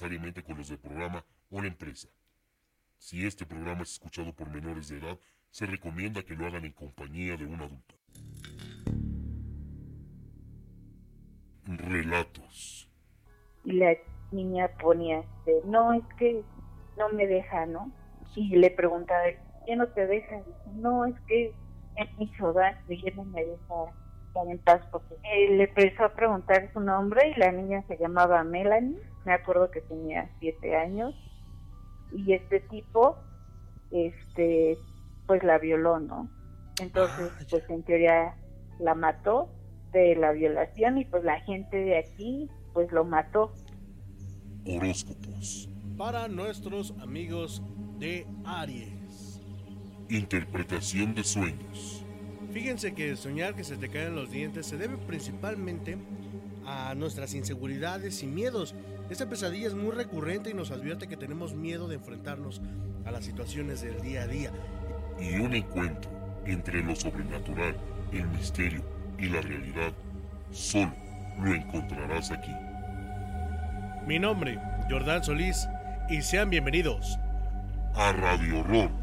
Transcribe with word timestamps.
necesariamente 0.00 0.42
con 0.42 0.56
los 0.56 0.68
del 0.68 0.78
programa 0.78 1.22
o 1.50 1.60
la 1.60 1.68
empresa. 1.68 2.08
Si 2.96 3.26
este 3.26 3.44
programa 3.44 3.82
es 3.82 3.92
escuchado 3.92 4.32
por 4.32 4.48
menores 4.48 4.88
de 4.88 4.98
edad, 4.98 5.18
se 5.50 5.66
recomienda 5.66 6.22
que 6.22 6.34
lo 6.34 6.46
hagan 6.46 6.64
en 6.64 6.72
compañía 6.72 7.36
de 7.36 7.44
un 7.44 7.60
adulto. 7.60 7.94
Relatos. 11.66 12.88
Y 13.64 13.72
la 13.72 13.94
niña 14.32 14.68
ponía, 14.80 15.20
este, 15.20 15.60
no, 15.66 15.92
es 15.92 16.04
que 16.18 16.42
no 16.96 17.10
me 17.10 17.26
deja, 17.26 17.66
¿no? 17.66 17.92
Y 18.34 18.56
le 18.56 18.70
preguntaba, 18.70 19.24
¿qué 19.66 19.76
no 19.76 19.86
te 19.88 20.06
deja? 20.06 20.42
No, 20.76 21.04
es 21.04 21.14
que 21.26 21.52
es 21.96 22.18
mi 22.18 22.26
ciudad, 22.28 22.78
y 22.88 23.02
no 23.14 23.24
me 23.24 23.44
deja 23.44 23.74
estar 24.30 24.48
en 24.48 24.58
paz. 24.58 24.80
Porque 24.90 25.16
él 25.24 25.58
le 25.58 25.64
empezó 25.64 26.04
a 26.04 26.14
preguntar 26.14 26.70
su 26.72 26.80
nombre 26.80 27.32
y 27.36 27.38
la 27.38 27.52
niña 27.52 27.84
se 27.88 27.98
llamaba 27.98 28.42
Melanie, 28.44 28.96
me 29.24 29.32
acuerdo 29.32 29.70
que 29.70 29.80
tenía 29.82 30.30
siete 30.38 30.76
años, 30.76 31.14
y 32.12 32.32
este 32.32 32.60
tipo, 32.60 33.16
este, 33.90 34.78
pues 35.26 35.42
la 35.44 35.58
violó, 35.58 36.00
¿no? 36.00 36.28
Entonces, 36.80 37.30
Ah, 37.38 37.44
pues 37.48 37.68
en 37.68 37.82
teoría 37.82 38.34
la 38.78 38.94
mató 38.94 39.50
de 39.92 40.16
la 40.16 40.32
violación 40.32 40.98
y 40.98 41.04
pues 41.04 41.24
la 41.24 41.40
gente 41.40 41.76
de 41.76 41.98
aquí, 41.98 42.48
pues 42.72 42.90
lo 42.92 43.04
mató. 43.04 43.52
Horóscopos. 44.66 45.68
Para 45.98 46.28
nuestros 46.28 46.94
amigos 47.02 47.62
de 47.98 48.26
Aries. 48.44 49.40
Interpretación 50.08 51.14
de 51.14 51.22
sueños. 51.22 51.99
Fíjense 52.52 52.94
que 52.94 53.14
soñar 53.16 53.54
que 53.54 53.62
se 53.62 53.76
te 53.76 53.88
caen 53.88 54.16
los 54.16 54.30
dientes 54.30 54.66
se 54.66 54.76
debe 54.76 54.96
principalmente 54.96 55.96
a 56.66 56.94
nuestras 56.94 57.34
inseguridades 57.34 58.22
y 58.22 58.26
miedos. 58.26 58.74
Esta 59.08 59.28
pesadilla 59.28 59.68
es 59.68 59.74
muy 59.74 59.92
recurrente 59.92 60.50
y 60.50 60.54
nos 60.54 60.70
advierte 60.70 61.06
que 61.06 61.16
tenemos 61.16 61.54
miedo 61.54 61.88
de 61.88 61.96
enfrentarnos 61.96 62.60
a 63.04 63.10
las 63.10 63.24
situaciones 63.24 63.82
del 63.82 64.00
día 64.00 64.22
a 64.22 64.26
día. 64.26 64.50
Y 65.20 65.36
un 65.36 65.54
encuentro 65.54 66.10
entre 66.44 66.82
lo 66.82 66.96
sobrenatural, 66.96 67.76
el 68.12 68.26
misterio 68.28 68.82
y 69.18 69.26
la 69.26 69.40
realidad. 69.40 69.92
Solo 70.50 70.92
lo 71.40 71.54
encontrarás 71.54 72.32
aquí. 72.32 72.52
Mi 74.06 74.18
nombre, 74.18 74.58
Jordán 74.88 75.22
Solís, 75.22 75.68
y 76.08 76.22
sean 76.22 76.50
bienvenidos. 76.50 77.16
A 77.94 78.12
Radio 78.12 78.60
Horror. 78.60 78.99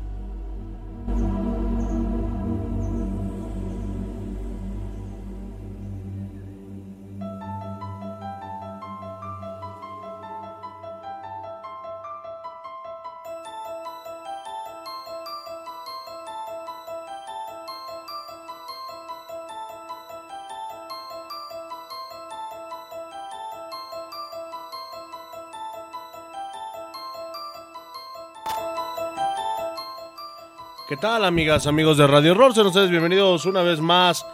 ¿Qué 30.98 31.02
tal, 31.02 31.26
amigas, 31.26 31.68
amigos 31.68 32.00
de 32.00 32.08
Radio 32.08 32.32
Horror? 32.32 32.56
Sean 32.56 32.66
ustedes 32.66 32.90
bienvenidos 32.90 33.46
una 33.46 33.62
vez 33.62 33.80
más 33.80 34.26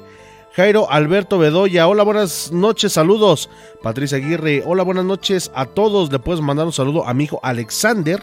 Jairo 0.52 0.90
Alberto 0.90 1.38
Bedoya. 1.38 1.88
Hola, 1.88 2.02
buenas 2.02 2.52
noches, 2.52 2.92
saludos. 2.92 3.48
Patricia 3.82 4.18
Aguirre. 4.18 4.62
Hola, 4.66 4.82
buenas 4.82 5.04
noches 5.04 5.50
a 5.54 5.66
todos. 5.66 6.10
Le 6.10 6.18
puedes 6.18 6.40
mandar 6.40 6.66
un 6.66 6.72
saludo 6.72 7.06
a 7.06 7.14
mi 7.14 7.24
hijo 7.24 7.40
Alexander, 7.42 8.22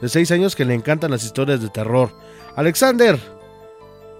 de 0.00 0.08
6 0.08 0.30
años, 0.32 0.56
que 0.56 0.64
le 0.64 0.74
encantan 0.74 1.10
las 1.10 1.24
historias 1.24 1.60
de 1.60 1.70
terror. 1.70 2.10
Alexander, 2.56 3.18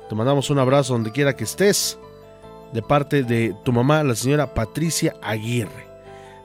te 0.09 0.15
mandamos 0.15 0.51
un 0.51 0.59
abrazo 0.59 0.95
donde 0.95 1.13
quiera 1.13 1.37
que 1.37 1.45
estés. 1.45 1.99
De 2.73 2.83
parte 2.83 3.23
de 3.23 3.55
tu 3.65 3.73
mamá, 3.73 4.03
la 4.03 4.15
señora 4.15 4.55
Patricia 4.55 5.15
Aguirre. 5.23 5.87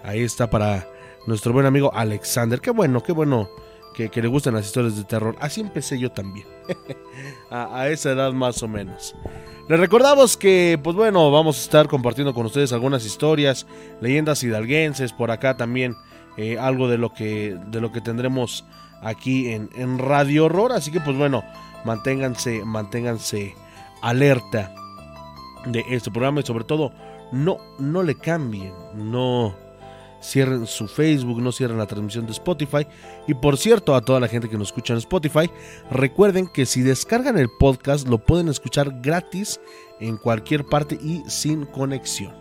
Ahí 0.03 0.21
está 0.21 0.49
para 0.49 0.88
nuestro 1.25 1.53
buen 1.53 1.65
amigo 1.65 1.91
Alexander. 1.93 2.59
Qué 2.59 2.71
bueno, 2.71 3.01
qué 3.01 3.13
bueno 3.13 3.49
que, 3.93 4.09
que 4.09 4.21
le 4.21 4.27
gustan 4.27 4.53
las 4.53 4.65
historias 4.65 4.95
de 4.95 5.03
terror. 5.03 5.35
Así 5.39 5.61
empecé 5.61 5.97
yo 5.99 6.11
también. 6.11 6.47
a, 7.49 7.88
esa 7.89 8.11
edad 8.11 8.31
más 8.33 8.61
o 8.63 8.67
menos. 8.67 9.15
Les 9.69 9.79
recordamos 9.79 10.38
que, 10.38 10.79
pues 10.81 10.95
bueno, 10.95 11.31
vamos 11.31 11.57
a 11.57 11.61
estar 11.61 11.88
compartiendo 11.88 12.33
con 12.33 12.45
ustedes 12.45 12.73
algunas 12.73 13.05
historias, 13.05 13.67
leyendas 14.01 14.44
hidalguenses, 14.44 15.13
por 15.13 15.31
acá 15.31 15.57
también 15.57 15.95
eh, 16.38 16.57
algo 16.57 16.88
de 16.88 16.97
lo 16.97 17.13
que 17.13 17.57
de 17.67 17.81
lo 17.81 17.91
que 17.91 17.99
tendremos 17.99 18.65
aquí 19.01 19.49
en, 19.49 19.69
en 19.75 19.97
Radio 19.97 20.45
Horror. 20.45 20.73
Así 20.73 20.91
que, 20.91 21.01
pues 21.01 21.17
bueno, 21.17 21.44
manténganse, 21.85 22.63
manténganse 22.63 23.55
alerta 24.01 24.73
de 25.66 25.84
este 25.90 26.12
programa 26.12 26.41
y 26.41 26.44
sobre 26.44 26.63
todo 26.63 26.91
no, 27.31 27.57
no 27.79 28.03
le 28.03 28.16
cambien, 28.16 28.73
no 28.95 29.56
cierren 30.21 30.65
su 30.65 30.88
Facebook, 30.88 31.42
no 31.42 31.51
cierren 31.51 31.77
la 31.77 31.86
transmisión 31.86 32.25
de 32.25 32.31
Spotify. 32.31 32.88
Y 33.27 33.33
por 33.33 33.57
cierto, 33.57 33.95
a 33.95 34.01
toda 34.01 34.19
la 34.19 34.27
gente 34.27 34.50
que 34.50 34.57
nos 34.57 34.69
escucha 34.69 34.94
en 34.94 35.00
Spotify, 35.00 35.50
recuerden 35.92 36.48
que 36.48 36.65
si 36.65 36.81
descargan 36.81 37.38
el 37.38 37.50
podcast 37.50 38.07
lo 38.07 38.18
pueden 38.18 38.48
escuchar 38.48 39.01
gratis 39.01 39.59
en 40.00 40.18
cualquier 40.18 40.65
parte 40.65 40.98
y 41.01 41.24
sin 41.27 41.65
conexión. 41.65 42.33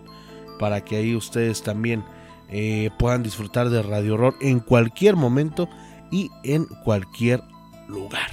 Para 0.58 0.82
que 0.82 0.96
ahí 0.96 1.14
ustedes 1.14 1.62
también 1.62 2.04
eh, 2.48 2.90
puedan 2.98 3.22
disfrutar 3.22 3.68
de 3.70 3.82
Radio 3.82 4.14
Horror 4.14 4.36
en 4.40 4.60
cualquier 4.60 5.16
momento 5.16 5.68
y 6.10 6.30
en 6.44 6.64
cualquier 6.84 7.42
lugar. 7.88 8.30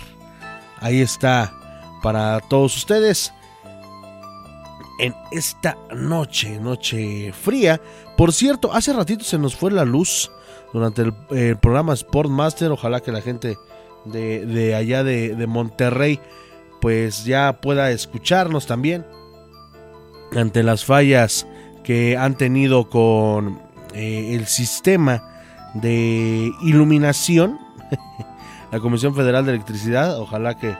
Ahí 0.79 1.01
está 1.01 1.53
para 2.01 2.39
todos 2.41 2.75
ustedes 2.77 3.33
en 4.99 5.15
esta 5.31 5.77
noche, 5.95 6.59
noche 6.59 7.33
fría. 7.33 7.81
Por 8.17 8.31
cierto, 8.33 8.73
hace 8.73 8.93
ratito 8.93 9.23
se 9.23 9.37
nos 9.37 9.55
fue 9.55 9.71
la 9.71 9.85
luz 9.85 10.31
durante 10.71 11.01
el, 11.01 11.57
programa 11.57 11.95
Sportmaster. 11.95 12.71
Ojalá 12.71 12.99
que 12.99 13.11
la 13.11 13.21
gente 13.21 13.57
de, 14.05 14.75
allá 14.75 15.03
de, 15.03 15.35
de, 15.35 15.47
Monterrey 15.47 16.19
pues 16.81 17.23
ya 17.23 17.61
pueda 17.61 17.91
escucharnos 17.91 18.67
también 18.67 19.05
ante 20.35 20.63
las 20.63 20.83
fallas 20.83 21.47
que 21.83 22.17
han 22.17 22.35
tenido 22.35 22.89
con 22.89 23.61
eh, 23.93 24.35
el 24.35 24.47
sistema 24.47 25.23
de 25.73 26.51
iluminación. 26.61 27.59
la 28.71 28.79
Comisión 28.79 29.15
Federal 29.15 29.45
de 29.45 29.53
Electricidad, 29.53 30.19
ojalá 30.19 30.57
que 30.57 30.75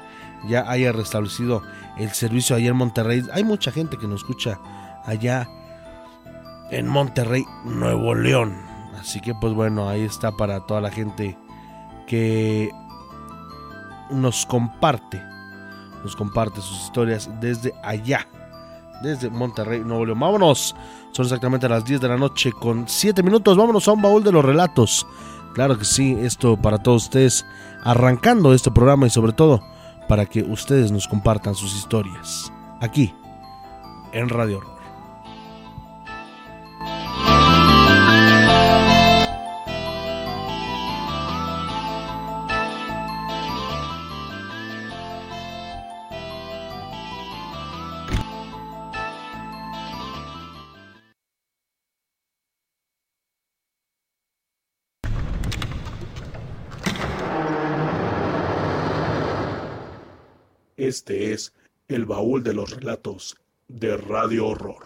ya 0.48 0.70
haya 0.70 0.92
restablecido 0.92 1.62
el 1.98 2.10
servicio 2.12 2.56
allá 2.56 2.70
en 2.70 2.76
Monterrey. 2.76 3.24
Hay 3.34 3.44
mucha 3.44 3.72
gente 3.72 3.98
que 3.98 4.08
nos 4.08 4.22
escucha 4.22 4.60
allá 5.06 5.48
en 6.72 6.88
Monterrey, 6.88 7.46
Nuevo 7.66 8.16
León. 8.16 8.56
Así 9.00 9.20
que 9.20 9.36
pues 9.36 9.54
bueno, 9.54 9.90
ahí 9.90 10.02
está 10.02 10.32
para 10.32 10.62
toda 10.62 10.82
la 10.82 10.90
gente 10.90 11.38
que 12.08 12.72
nos 14.10 14.46
comparte, 14.46 15.22
nos 16.04 16.16
comparte 16.16 16.62
sus 16.62 16.84
historias 16.84 17.30
desde 17.40 17.74
allá, 17.84 18.28
desde 19.02 19.30
Monterrey, 19.30 19.82
Nuevo 19.82 20.06
León. 20.06 20.20
Vámonos, 20.20 20.76
son 21.12 21.26
exactamente 21.26 21.68
las 21.68 21.86
10 21.86 22.02
de 22.02 22.08
la 22.08 22.18
noche 22.18 22.52
con 22.52 22.88
7 22.88 23.22
minutos. 23.24 23.58
Vámonos 23.58 23.88
a 23.88 23.92
un 23.92 24.02
baúl 24.02 24.24
de 24.24 24.32
los 24.32 24.44
relatos. 24.44 25.06
Claro 25.54 25.78
que 25.78 25.86
sí, 25.86 26.18
esto 26.20 26.58
para 26.58 26.80
todos 26.80 27.04
ustedes, 27.04 27.46
arrancando 27.84 28.54
este 28.54 28.72
programa 28.72 29.06
y 29.06 29.12
sobre 29.12 29.34
todo 29.34 29.62
para 30.14 30.28
que 30.28 30.44
ustedes 30.44 30.92
nos 30.92 31.08
compartan 31.08 31.56
sus 31.56 31.76
historias 31.76 32.54
aquí 32.80 33.12
en 34.12 34.30
Radio 34.30 34.60
Horror. 34.60 34.83
Este 60.94 61.34
es 61.34 61.54
el 61.88 62.06
baúl 62.06 62.44
de 62.44 62.54
los 62.54 62.70
relatos 62.70 63.36
de 63.68 63.98
Radio 63.98 64.46
Horror. 64.46 64.86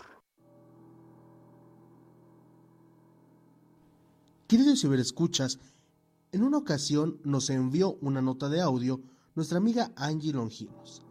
Queridos 4.48 4.80
ciberescuchas, 4.80 5.60
en 6.32 6.44
una 6.44 6.60
ocasión 6.60 7.20
nos 7.26 7.50
envió 7.50 7.98
una 8.00 8.22
nota 8.22 8.48
de 8.48 8.62
audio 8.62 9.02
nuestra 9.36 9.58
amiga 9.58 9.92
Angie 9.98 10.32
Longinos. 10.32 11.02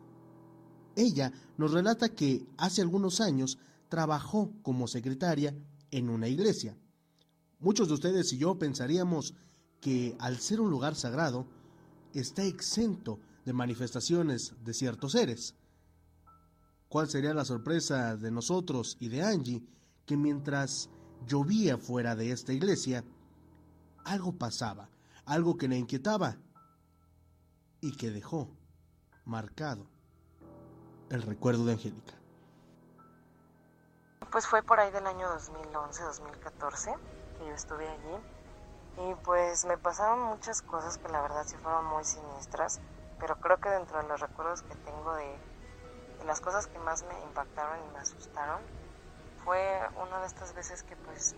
Ella 0.97 1.31
nos 1.59 1.73
relata 1.73 2.09
que 2.09 2.47
hace 2.57 2.81
algunos 2.81 3.21
años 3.21 3.59
trabajó 3.91 4.51
como 4.63 4.89
secretaria 4.89 5.55
en 5.91 6.09
una 6.09 6.27
iglesia. 6.27 6.75
Muchos 7.61 7.89
de 7.89 7.95
ustedes 7.95 8.33
y 8.33 8.39
yo 8.39 8.59
pensaríamos 8.59 9.35
que 9.79 10.17
al 10.19 10.39
ser 10.39 10.59
un 10.59 10.71
lugar 10.71 10.95
sagrado, 10.95 11.47
está 12.15 12.45
exento 12.45 13.21
de 13.47 13.53
manifestaciones 13.53 14.53
de 14.63 14.75
ciertos 14.75 15.13
seres. 15.13 15.55
¿Cuál 16.89 17.09
sería 17.09 17.33
la 17.33 17.45
sorpresa 17.45 18.17
de 18.17 18.31
nosotros 18.31 18.97
y 19.01 19.09
de 19.09 19.23
Angie 19.23 19.65
que 20.05 20.17
mientras 20.17 20.91
llovía 21.27 21.79
fuera 21.79 22.17
de 22.17 22.33
esta 22.33 22.53
iglesia, 22.53 23.05
algo 24.05 24.33
pasaba, 24.33 24.91
algo 25.25 25.57
que 25.57 25.69
le 25.69 25.79
inquietaba 25.79 26.37
y 27.81 27.97
que 27.97 28.11
dejó 28.11 28.51
marcado 29.25 29.87
el 31.11 31.23
recuerdo 31.23 31.65
de 31.65 31.73
Angélica? 31.75 32.15
Pues 34.33 34.45
fue 34.47 34.61
por 34.63 34.81
ahí 34.81 34.91
del 34.91 35.07
año 35.07 35.29
2011-2014 35.39 36.99
que 37.39 37.47
yo 37.47 37.55
estuve 37.55 37.89
allí 37.89 39.11
y 39.11 39.15
pues 39.23 39.65
me 39.67 39.79
pasaron 39.79 40.21
muchas 40.23 40.63
cosas 40.63 40.99
que 40.99 41.09
la 41.09 41.23
verdad 41.23 41.45
sí 41.47 41.55
fueron 41.63 41.87
muy 41.87 42.05
siniestras 42.05 42.81
pero 43.19 43.37
creo 43.37 43.59
que 43.59 43.69
dentro 43.71 44.03
de 44.03 44.09
los 44.09 44.21
recuerdos 44.21 44.63
que 44.63 44.75
tengo 44.77 45.15
de, 45.15 45.37
las 46.25 46.41
cosas 46.41 46.67
que 46.67 46.79
más 46.81 47.05
me 47.05 47.19
impactaron 47.23 47.79
y 47.85 47.93
me 47.93 48.01
asustaron 48.01 48.61
fue 49.45 49.81
una 49.97 50.21
de 50.21 50.27
estas 50.27 50.55
veces 50.55 50.83
que 50.83 50.97
pues 50.97 51.37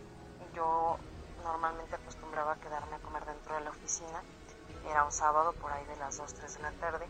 yo 0.54 0.96
normalmente 1.42 1.94
acostumbraba 1.94 2.52
a 2.52 2.56
quedarme 2.56 2.96
a 2.96 2.98
comer 3.00 3.24
dentro 3.26 3.54
de 3.54 3.60
la 3.62 3.70
oficina, 3.70 4.22
era 4.88 5.04
un 5.04 5.12
sábado 5.12 5.52
por 5.54 5.70
ahí 5.72 5.84
de 5.86 5.96
las 5.96 6.16
2, 6.16 6.34
3 6.34 6.54
de 6.54 6.62
la 6.62 6.72
tarde, 6.72 7.06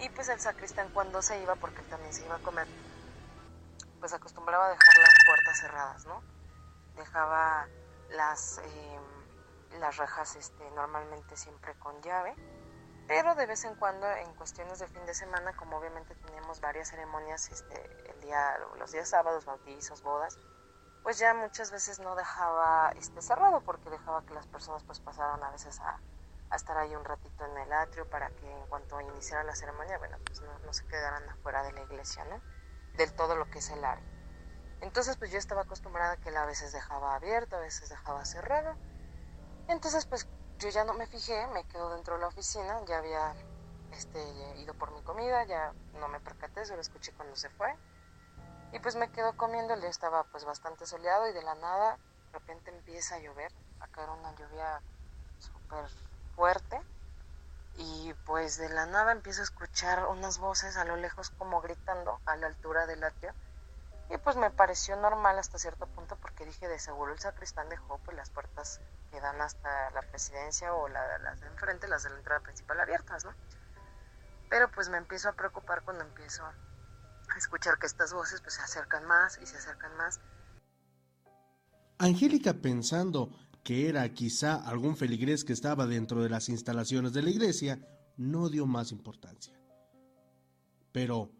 y 0.00 0.08
pues 0.10 0.28
el 0.28 0.38
sacristán 0.38 0.90
cuando 0.92 1.22
se 1.22 1.40
iba, 1.42 1.54
porque 1.56 1.82
también 1.82 2.12
se 2.12 2.24
iba 2.24 2.36
a 2.36 2.40
comer, 2.40 2.66
pues 4.00 4.12
acostumbraba 4.12 4.66
a 4.66 4.70
dejar 4.70 4.98
las 4.98 5.14
puertas 5.26 5.60
cerradas, 5.60 6.06
¿no? 6.06 6.22
Dejaba 6.96 7.66
las, 8.10 8.58
eh, 8.58 9.00
las 9.80 9.96
rejas 9.96 10.36
este, 10.36 10.70
normalmente 10.72 11.36
siempre 11.36 11.74
con 11.78 12.00
llave 12.02 12.34
pero 13.08 13.34
de 13.34 13.46
vez 13.46 13.64
en 13.64 13.74
cuando 13.74 14.06
en 14.06 14.34
cuestiones 14.34 14.78
de 14.78 14.86
fin 14.86 15.04
de 15.06 15.14
semana, 15.14 15.56
como 15.56 15.78
obviamente 15.78 16.14
teníamos 16.14 16.60
varias 16.60 16.90
ceremonias 16.90 17.48
este, 17.50 18.12
el 18.12 18.20
día, 18.20 18.58
los 18.78 18.92
días 18.92 19.08
sábados, 19.08 19.46
bautizos, 19.46 20.02
bodas, 20.02 20.38
pues 21.02 21.18
ya 21.18 21.32
muchas 21.32 21.72
veces 21.72 22.00
no 22.00 22.14
dejaba 22.14 22.92
este, 22.96 23.22
cerrado 23.22 23.62
porque 23.62 23.88
dejaba 23.88 24.26
que 24.26 24.34
las 24.34 24.46
personas 24.46 24.84
pues 24.84 25.00
pasaran 25.00 25.42
a 25.42 25.50
veces 25.50 25.80
a, 25.80 25.98
estar 26.54 26.76
ahí 26.76 26.94
un 26.94 27.04
ratito 27.04 27.46
en 27.46 27.56
el 27.56 27.72
atrio 27.72 28.08
para 28.08 28.30
que 28.30 28.50
en 28.50 28.66
cuanto 28.66 29.00
iniciara 29.00 29.42
la 29.42 29.54
ceremonia, 29.54 29.98
bueno, 29.98 30.18
pues 30.26 30.42
no, 30.42 30.58
no 30.58 30.72
se 30.74 30.86
quedaran 30.86 31.26
afuera 31.30 31.62
de 31.62 31.72
la 31.72 31.82
iglesia, 31.82 32.24
¿no? 32.26 32.40
Del 32.94 33.14
todo 33.14 33.36
lo 33.36 33.50
que 33.50 33.58
es 33.58 33.70
el 33.70 33.84
área. 33.84 34.04
Entonces 34.80 35.16
pues 35.16 35.30
yo 35.30 35.38
estaba 35.38 35.62
acostumbrada 35.62 36.12
a 36.12 36.16
que 36.18 36.28
él 36.28 36.36
a 36.36 36.44
veces 36.44 36.72
dejaba 36.72 37.14
abierto, 37.14 37.56
a 37.56 37.60
veces 37.60 37.88
dejaba 37.88 38.24
cerrado. 38.26 38.76
Entonces 39.66 40.04
pues 40.06 40.28
yo 40.58 40.68
ya 40.70 40.84
no 40.84 40.94
me 40.94 41.06
fijé, 41.06 41.46
me 41.48 41.64
quedo 41.64 41.90
dentro 41.94 42.14
de 42.14 42.20
la 42.20 42.28
oficina, 42.28 42.84
ya 42.86 42.98
había 42.98 43.34
este, 43.92 44.20
ido 44.56 44.74
por 44.74 44.92
mi 44.92 45.02
comida, 45.02 45.44
ya 45.44 45.72
no 45.94 46.08
me 46.08 46.20
percaté, 46.20 46.64
solo 46.66 46.80
escuché 46.80 47.12
cuando 47.12 47.36
se 47.36 47.48
fue. 47.50 47.74
Y 48.72 48.78
pues 48.80 48.96
me 48.96 49.10
quedo 49.10 49.36
comiendo, 49.36 49.74
el 49.74 49.80
día 49.80 49.88
estaba 49.90 50.24
pues 50.24 50.44
bastante 50.44 50.84
soleado 50.84 51.28
y 51.28 51.32
de 51.32 51.42
la 51.42 51.54
nada 51.54 51.92
de 51.92 52.38
repente 52.38 52.70
empieza 52.70 53.14
a 53.14 53.20
llover, 53.20 53.52
a 53.80 53.86
caer 53.88 54.10
una 54.10 54.34
lluvia 54.34 54.82
súper 55.38 55.86
fuerte. 56.34 56.80
Y 57.76 58.12
pues 58.26 58.58
de 58.58 58.68
la 58.68 58.86
nada 58.86 59.12
empiezo 59.12 59.40
a 59.40 59.44
escuchar 59.44 60.06
unas 60.08 60.38
voces 60.38 60.76
a 60.76 60.84
lo 60.84 60.96
lejos 60.96 61.30
como 61.30 61.60
gritando 61.60 62.20
a 62.26 62.36
la 62.36 62.48
altura 62.48 62.86
del 62.86 63.04
atrio 63.04 63.32
y 64.10 64.16
pues 64.18 64.36
me 64.36 64.50
pareció 64.50 64.96
normal 64.96 65.38
hasta 65.38 65.58
cierto 65.58 65.86
punto 65.86 66.16
porque 66.16 66.46
dije, 66.46 66.66
de 66.66 66.78
seguro 66.78 67.12
el 67.12 67.18
sacristán 67.18 67.68
dejó 67.68 67.98
pues 68.04 68.16
las 68.16 68.30
puertas 68.30 68.80
que 69.10 69.20
dan 69.20 69.40
hasta 69.40 69.90
la 69.90 70.00
presidencia 70.02 70.72
o 70.72 70.88
las 70.88 71.40
de 71.40 71.46
enfrente, 71.46 71.88
las 71.88 72.04
de 72.04 72.10
la 72.10 72.16
entrada 72.16 72.40
principal 72.40 72.80
abiertas, 72.80 73.24
¿no? 73.24 73.34
Pero 74.48 74.70
pues 74.70 74.88
me 74.88 74.96
empiezo 74.96 75.28
a 75.28 75.32
preocupar 75.32 75.82
cuando 75.82 76.04
empiezo 76.04 76.42
a 76.44 76.54
escuchar 77.36 77.78
que 77.78 77.86
estas 77.86 78.14
voces 78.14 78.40
pues 78.40 78.54
se 78.54 78.62
acercan 78.62 79.04
más 79.04 79.38
y 79.42 79.46
se 79.46 79.58
acercan 79.58 79.94
más. 79.96 80.20
Angélica 81.98 82.54
pensando 82.54 83.30
que 83.62 83.90
era 83.90 84.08
quizá 84.14 84.54
algún 84.54 84.96
feligrés 84.96 85.44
que 85.44 85.52
estaba 85.52 85.86
dentro 85.86 86.22
de 86.22 86.30
las 86.30 86.48
instalaciones 86.48 87.12
de 87.12 87.22
la 87.22 87.28
iglesia, 87.28 87.78
no 88.16 88.48
dio 88.48 88.64
más 88.64 88.90
importancia. 88.90 89.52
Pero 90.92 91.30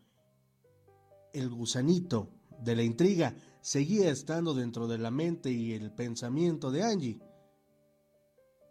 el 1.32 1.48
gusanito 1.48 2.38
de 2.58 2.76
la 2.76 2.82
intriga 2.82 3.34
seguía 3.60 4.10
estando 4.10 4.54
dentro 4.54 4.86
de 4.86 4.98
la 4.98 5.10
mente 5.10 5.50
y 5.50 5.74
el 5.74 5.92
pensamiento 5.92 6.70
de 6.70 6.82
Angie. 6.82 7.20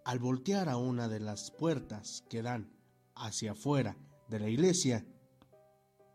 Al 0.05 0.19
voltear 0.19 0.69
a 0.69 0.77
una 0.77 1.07
de 1.07 1.19
las 1.19 1.51
puertas 1.51 2.23
que 2.29 2.41
dan 2.41 2.71
hacia 3.15 3.51
afuera 3.51 3.97
de 4.27 4.39
la 4.39 4.49
iglesia, 4.49 5.05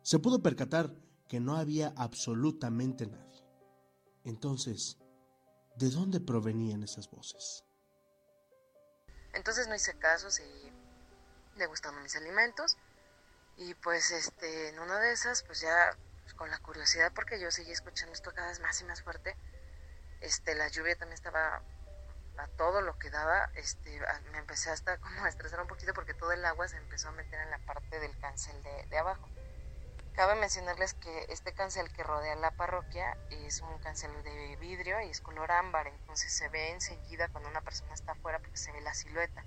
se 0.02 0.18
pudo 0.18 0.42
percatar 0.42 0.94
que 1.28 1.40
no 1.40 1.56
había 1.56 1.92
absolutamente 1.96 3.06
nadie. 3.06 3.44
Entonces, 4.24 4.98
¿de 5.76 5.90
dónde 5.90 6.20
provenían 6.20 6.82
esas 6.82 7.10
voces? 7.10 7.64
Entonces 9.32 9.66
no 9.68 9.74
hice 9.74 9.96
caso, 9.98 10.30
seguí 10.30 10.70
degustando 11.56 12.00
mis 12.00 12.16
alimentos 12.16 12.76
y 13.56 13.74
pues 13.74 14.10
este 14.10 14.68
en 14.68 14.78
una 14.78 14.98
de 14.98 15.12
esas 15.12 15.42
pues 15.42 15.60
ya 15.60 15.96
con 16.36 16.50
la 16.50 16.58
curiosidad 16.58 17.12
porque 17.14 17.40
yo 17.40 17.50
seguí 17.50 17.72
escuchando 17.72 18.12
esto 18.12 18.32
cada 18.32 18.48
vez 18.48 18.60
más 18.60 18.80
y 18.80 18.84
más 18.84 19.02
fuerte. 19.02 19.36
Este, 20.20 20.54
la 20.54 20.68
lluvia 20.68 20.96
también 20.96 21.14
estaba 21.14 21.62
a 22.38 22.48
todo 22.56 22.80
lo 22.80 22.98
que 22.98 23.10
daba, 23.10 23.50
este, 23.54 24.00
me 24.30 24.38
empecé 24.38 24.70
hasta 24.70 24.96
como 25.00 25.24
a 25.24 25.28
estresar 25.28 25.60
un 25.60 25.66
poquito 25.66 25.92
porque 25.94 26.14
todo 26.14 26.32
el 26.32 26.44
agua 26.44 26.68
se 26.68 26.76
empezó 26.76 27.08
a 27.08 27.12
meter 27.12 27.40
en 27.40 27.50
la 27.50 27.58
parte 27.58 28.00
del 28.00 28.16
cancel 28.18 28.62
de, 28.62 28.86
de 28.86 28.98
abajo. 28.98 29.28
Cabe 30.14 30.34
mencionarles 30.34 30.92
que 30.94 31.26
este 31.30 31.54
cancel 31.54 31.90
que 31.90 32.02
rodea 32.02 32.34
la 32.36 32.50
parroquia 32.50 33.16
es 33.30 33.62
un 33.62 33.78
cancel 33.78 34.10
de 34.22 34.56
vidrio 34.56 35.00
y 35.00 35.08
es 35.08 35.22
color 35.22 35.50
ámbar, 35.50 35.86
entonces 35.86 36.30
se 36.32 36.50
ve 36.50 36.70
enseguida 36.70 37.28
cuando 37.28 37.48
una 37.48 37.62
persona 37.62 37.94
está 37.94 38.12
afuera 38.12 38.38
porque 38.38 38.58
se 38.58 38.72
ve 38.72 38.82
la 38.82 38.92
silueta, 38.92 39.42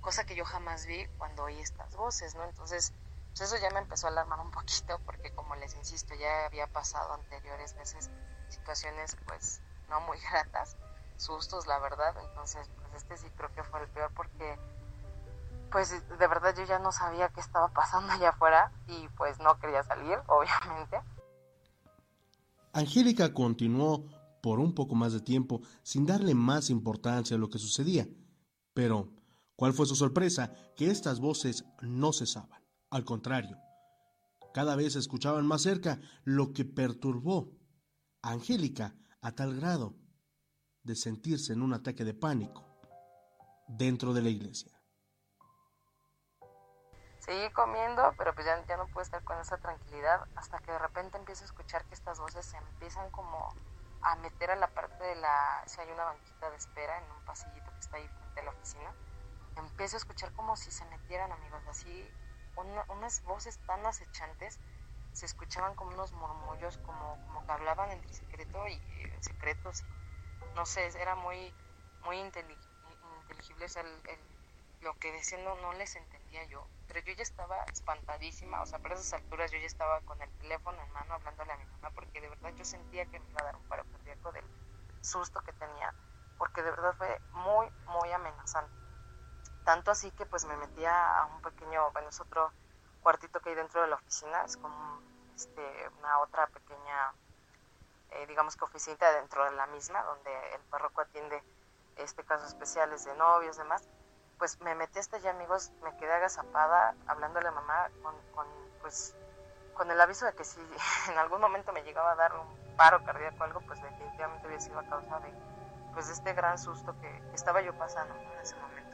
cosa 0.00 0.24
que 0.24 0.34
yo 0.34 0.46
jamás 0.46 0.86
vi 0.86 1.06
cuando 1.18 1.44
oí 1.44 1.60
estas 1.60 1.94
voces, 1.96 2.34
¿no? 2.34 2.44
Entonces 2.44 2.94
pues 3.30 3.40
eso 3.40 3.56
ya 3.62 3.70
me 3.70 3.80
empezó 3.80 4.06
a 4.06 4.10
alarmar 4.10 4.40
un 4.40 4.50
poquito 4.50 4.98
porque 5.06 5.32
como 5.34 5.54
les 5.56 5.74
insisto, 5.74 6.14
ya 6.14 6.46
había 6.46 6.66
pasado 6.66 7.14
anteriores 7.14 7.74
veces 7.76 8.10
situaciones 8.48 9.16
pues 9.26 9.60
no 9.88 10.00
muy 10.02 10.18
gratas, 10.30 10.76
sustos 11.16 11.66
la 11.66 11.78
verdad, 11.78 12.14
entonces 12.28 12.68
pues 12.76 13.02
este 13.02 13.16
sí 13.16 13.26
creo 13.36 13.52
que 13.52 13.62
fue 13.62 13.82
el 13.82 13.88
peor 13.88 14.12
porque 14.14 14.58
pues 15.70 15.90
de 15.90 16.26
verdad 16.26 16.54
yo 16.56 16.64
ya 16.64 16.78
no 16.78 16.92
sabía 16.92 17.28
qué 17.28 17.40
estaba 17.40 17.68
pasando 17.68 18.12
allá 18.12 18.30
afuera 18.30 18.72
y 18.88 19.08
pues 19.16 19.38
no 19.38 19.58
quería 19.58 19.82
salir, 19.82 20.18
obviamente. 20.26 21.00
Angélica 22.72 23.32
continuó 23.32 24.04
por 24.40 24.58
un 24.58 24.74
poco 24.74 24.94
más 24.94 25.12
de 25.12 25.20
tiempo 25.20 25.60
sin 25.82 26.06
darle 26.06 26.34
más 26.34 26.70
importancia 26.70 27.36
a 27.36 27.38
lo 27.38 27.50
que 27.50 27.58
sucedía. 27.58 28.08
Pero, 28.74 29.08
¿cuál 29.56 29.72
fue 29.72 29.86
su 29.86 29.96
sorpresa? 29.96 30.52
Que 30.76 30.90
estas 30.90 31.20
voces 31.20 31.64
no 31.82 32.12
cesaban. 32.12 32.59
Al 32.90 33.04
contrario, 33.04 33.56
cada 34.52 34.74
vez 34.74 34.96
escuchaban 34.96 35.46
más 35.46 35.62
cerca, 35.62 36.00
lo 36.24 36.52
que 36.52 36.64
perturbó 36.64 37.52
a 38.22 38.32
Angélica 38.32 38.94
a 39.22 39.32
tal 39.32 39.54
grado 39.54 39.94
de 40.82 40.96
sentirse 40.96 41.52
en 41.52 41.62
un 41.62 41.72
ataque 41.72 42.04
de 42.04 42.14
pánico 42.14 42.66
dentro 43.68 44.12
de 44.12 44.22
la 44.22 44.28
iglesia. 44.28 44.76
Seguí 47.20 47.52
comiendo, 47.52 48.12
pero 48.18 48.34
pues 48.34 48.44
ya, 48.46 48.66
ya 48.66 48.76
no 48.76 48.88
pude 48.88 49.04
estar 49.04 49.22
con 49.22 49.38
esa 49.38 49.58
tranquilidad 49.58 50.26
hasta 50.34 50.58
que 50.58 50.72
de 50.72 50.78
repente 50.78 51.16
empiezo 51.16 51.44
a 51.44 51.46
escuchar 51.46 51.84
que 51.84 51.94
estas 51.94 52.18
voces 52.18 52.44
se 52.44 52.56
empiezan 52.56 53.08
como 53.10 53.54
a 54.02 54.16
meter 54.16 54.50
a 54.50 54.56
la 54.56 54.74
parte 54.74 55.04
de 55.04 55.14
la... 55.14 55.62
Si 55.66 55.80
hay 55.80 55.92
una 55.92 56.04
banquita 56.04 56.50
de 56.50 56.56
espera 56.56 56.98
en 56.98 57.12
un 57.12 57.24
pasillito 57.24 57.70
que 57.70 57.78
está 57.78 57.98
ahí 57.98 58.08
frente 58.08 58.40
a 58.40 58.44
la 58.44 58.50
oficina, 58.50 58.92
empiezo 59.56 59.96
a 59.96 59.98
escuchar 59.98 60.32
como 60.32 60.56
si 60.56 60.72
se 60.72 60.84
metieran 60.86 61.30
amigos, 61.30 61.62
así 61.68 62.08
unas 62.56 63.22
voces 63.22 63.58
tan 63.66 63.84
acechantes, 63.86 64.60
se 65.12 65.26
escuchaban 65.26 65.74
como 65.74 65.92
unos 65.92 66.12
murmullos, 66.12 66.78
como, 66.78 67.18
como 67.26 67.44
que 67.44 67.52
hablaban 67.52 67.90
entre 67.90 68.12
secreto 68.12 68.66
y 68.68 68.74
eh, 68.74 69.18
secretos, 69.20 69.84
no 70.54 70.66
sé, 70.66 70.86
era 71.00 71.14
muy, 71.14 71.54
muy 72.02 72.18
inteligible, 72.18 72.66
lo 74.80 74.94
que 74.98 75.12
decían 75.12 75.44
no, 75.44 75.72
les 75.74 75.94
entendía 75.96 76.44
yo, 76.44 76.68
pero 76.86 77.00
yo 77.00 77.12
ya 77.12 77.22
estaba 77.22 77.56
espantadísima, 77.72 78.62
o 78.62 78.66
sea, 78.66 78.78
por 78.78 78.92
esas 78.92 79.12
alturas 79.12 79.50
yo 79.50 79.58
ya 79.58 79.66
estaba 79.66 80.00
con 80.02 80.20
el 80.22 80.30
teléfono 80.32 80.82
en 80.82 80.90
mano 80.92 81.14
hablándole 81.14 81.52
a 81.52 81.56
mi 81.58 81.66
mamá, 81.66 81.90
porque 81.94 82.20
de 82.20 82.28
verdad 82.28 82.52
yo 82.56 82.64
sentía 82.64 83.06
que 83.06 83.20
me 83.20 83.30
iba 83.30 83.40
a 83.42 83.44
dar 83.44 83.56
un 83.56 83.64
paro 83.64 83.84
cardíaco 83.90 84.32
del 84.32 84.44
susto 85.02 85.40
que 85.42 85.52
tenía, 85.52 85.94
porque 86.36 86.62
de 86.62 86.70
verdad 86.70 86.94
fue 86.96 87.20
muy, 87.32 87.70
muy 87.86 88.10
amenazante. 88.12 88.79
Tanto 89.64 89.90
así 89.90 90.10
que 90.12 90.26
pues 90.26 90.44
me 90.44 90.56
metía 90.56 91.20
a 91.20 91.26
un 91.26 91.42
pequeño, 91.42 91.90
bueno, 91.92 92.08
es 92.08 92.20
otro 92.20 92.52
cuartito 93.02 93.40
que 93.40 93.50
hay 93.50 93.54
dentro 93.54 93.82
de 93.82 93.88
la 93.88 93.96
oficina, 93.96 94.44
es 94.44 94.56
como 94.56 95.00
este, 95.34 95.88
una 95.98 96.18
otra 96.20 96.46
pequeña, 96.48 97.14
eh, 98.10 98.26
digamos 98.26 98.56
que 98.56 98.64
oficina 98.64 99.10
dentro 99.12 99.44
de 99.44 99.52
la 99.52 99.66
misma, 99.66 100.02
donde 100.02 100.54
el 100.54 100.60
párroco 100.64 101.00
atiende 101.00 101.42
este 101.96 102.24
casos 102.24 102.48
especiales 102.48 103.04
de 103.04 103.14
novios, 103.16 103.56
demás. 103.56 103.88
Pues 104.38 104.58
me 104.60 104.74
metí 104.74 104.98
hasta 104.98 105.16
allá, 105.18 105.30
amigos, 105.30 105.70
me 105.82 105.96
quedé 105.98 106.12
agazapada 106.12 106.94
hablándole 107.06 107.48
a 107.48 107.52
mamá 107.52 107.90
con, 108.02 108.14
con, 108.34 108.46
pues, 108.80 109.14
con 109.74 109.90
el 109.90 110.00
aviso 110.00 110.24
de 110.26 110.34
que 110.34 110.44
si 110.44 110.60
en 111.10 111.18
algún 111.18 111.40
momento 111.40 111.72
me 111.72 111.82
llegaba 111.82 112.12
a 112.12 112.16
dar 112.16 112.34
un 112.34 112.76
paro 112.76 113.02
cardíaco 113.04 113.36
o 113.40 113.44
algo, 113.44 113.60
pues 113.60 113.80
definitivamente 113.82 114.46
hubiera 114.46 114.62
sido 114.62 114.78
a 114.78 114.86
causa 114.86 115.20
de 115.20 115.34
pues 115.92 116.08
este 116.08 116.32
gran 116.32 116.58
susto 116.58 116.96
que 117.00 117.22
estaba 117.34 117.60
yo 117.62 117.76
pasando 117.76 118.14
en 118.14 118.40
ese 118.40 118.56
momento. 118.56 118.89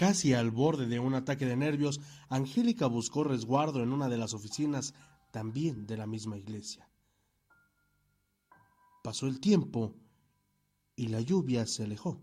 Casi 0.00 0.32
al 0.32 0.50
borde 0.50 0.86
de 0.86 0.98
un 0.98 1.12
ataque 1.12 1.44
de 1.44 1.58
nervios, 1.58 2.00
Angélica 2.30 2.86
buscó 2.86 3.22
resguardo 3.22 3.82
en 3.82 3.92
una 3.92 4.08
de 4.08 4.16
las 4.16 4.32
oficinas 4.32 4.94
también 5.30 5.86
de 5.86 5.98
la 5.98 6.06
misma 6.06 6.38
iglesia. 6.38 6.88
Pasó 9.04 9.26
el 9.26 9.40
tiempo 9.40 9.94
y 10.96 11.08
la 11.08 11.20
lluvia 11.20 11.66
se 11.66 11.84
alejó. 11.84 12.18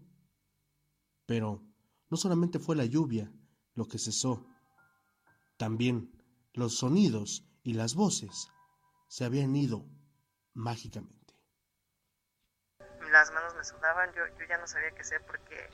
Pero 1.28 1.62
no 2.10 2.18
solamente 2.18 2.58
fue 2.58 2.76
la 2.76 2.86
lluvia 2.86 3.32
lo 3.76 3.88
que 3.88 4.00
cesó, 4.00 4.48
también 5.58 6.20
los 6.54 6.80
sonidos 6.80 7.46
y 7.62 7.74
las 7.74 7.94
voces 7.94 8.48
se 9.08 9.24
habían 9.24 9.56
ido 9.56 9.86
mágicamente. 10.56 11.36
Las 13.12 13.32
manos 13.34 13.54
me 13.56 13.64
sudaban, 13.64 14.10
yo, 14.16 14.24
ya 14.50 14.58
no 14.58 14.66
sabía 14.66 14.90
qué 14.96 15.02
hacer 15.02 15.24
porque 15.28 15.70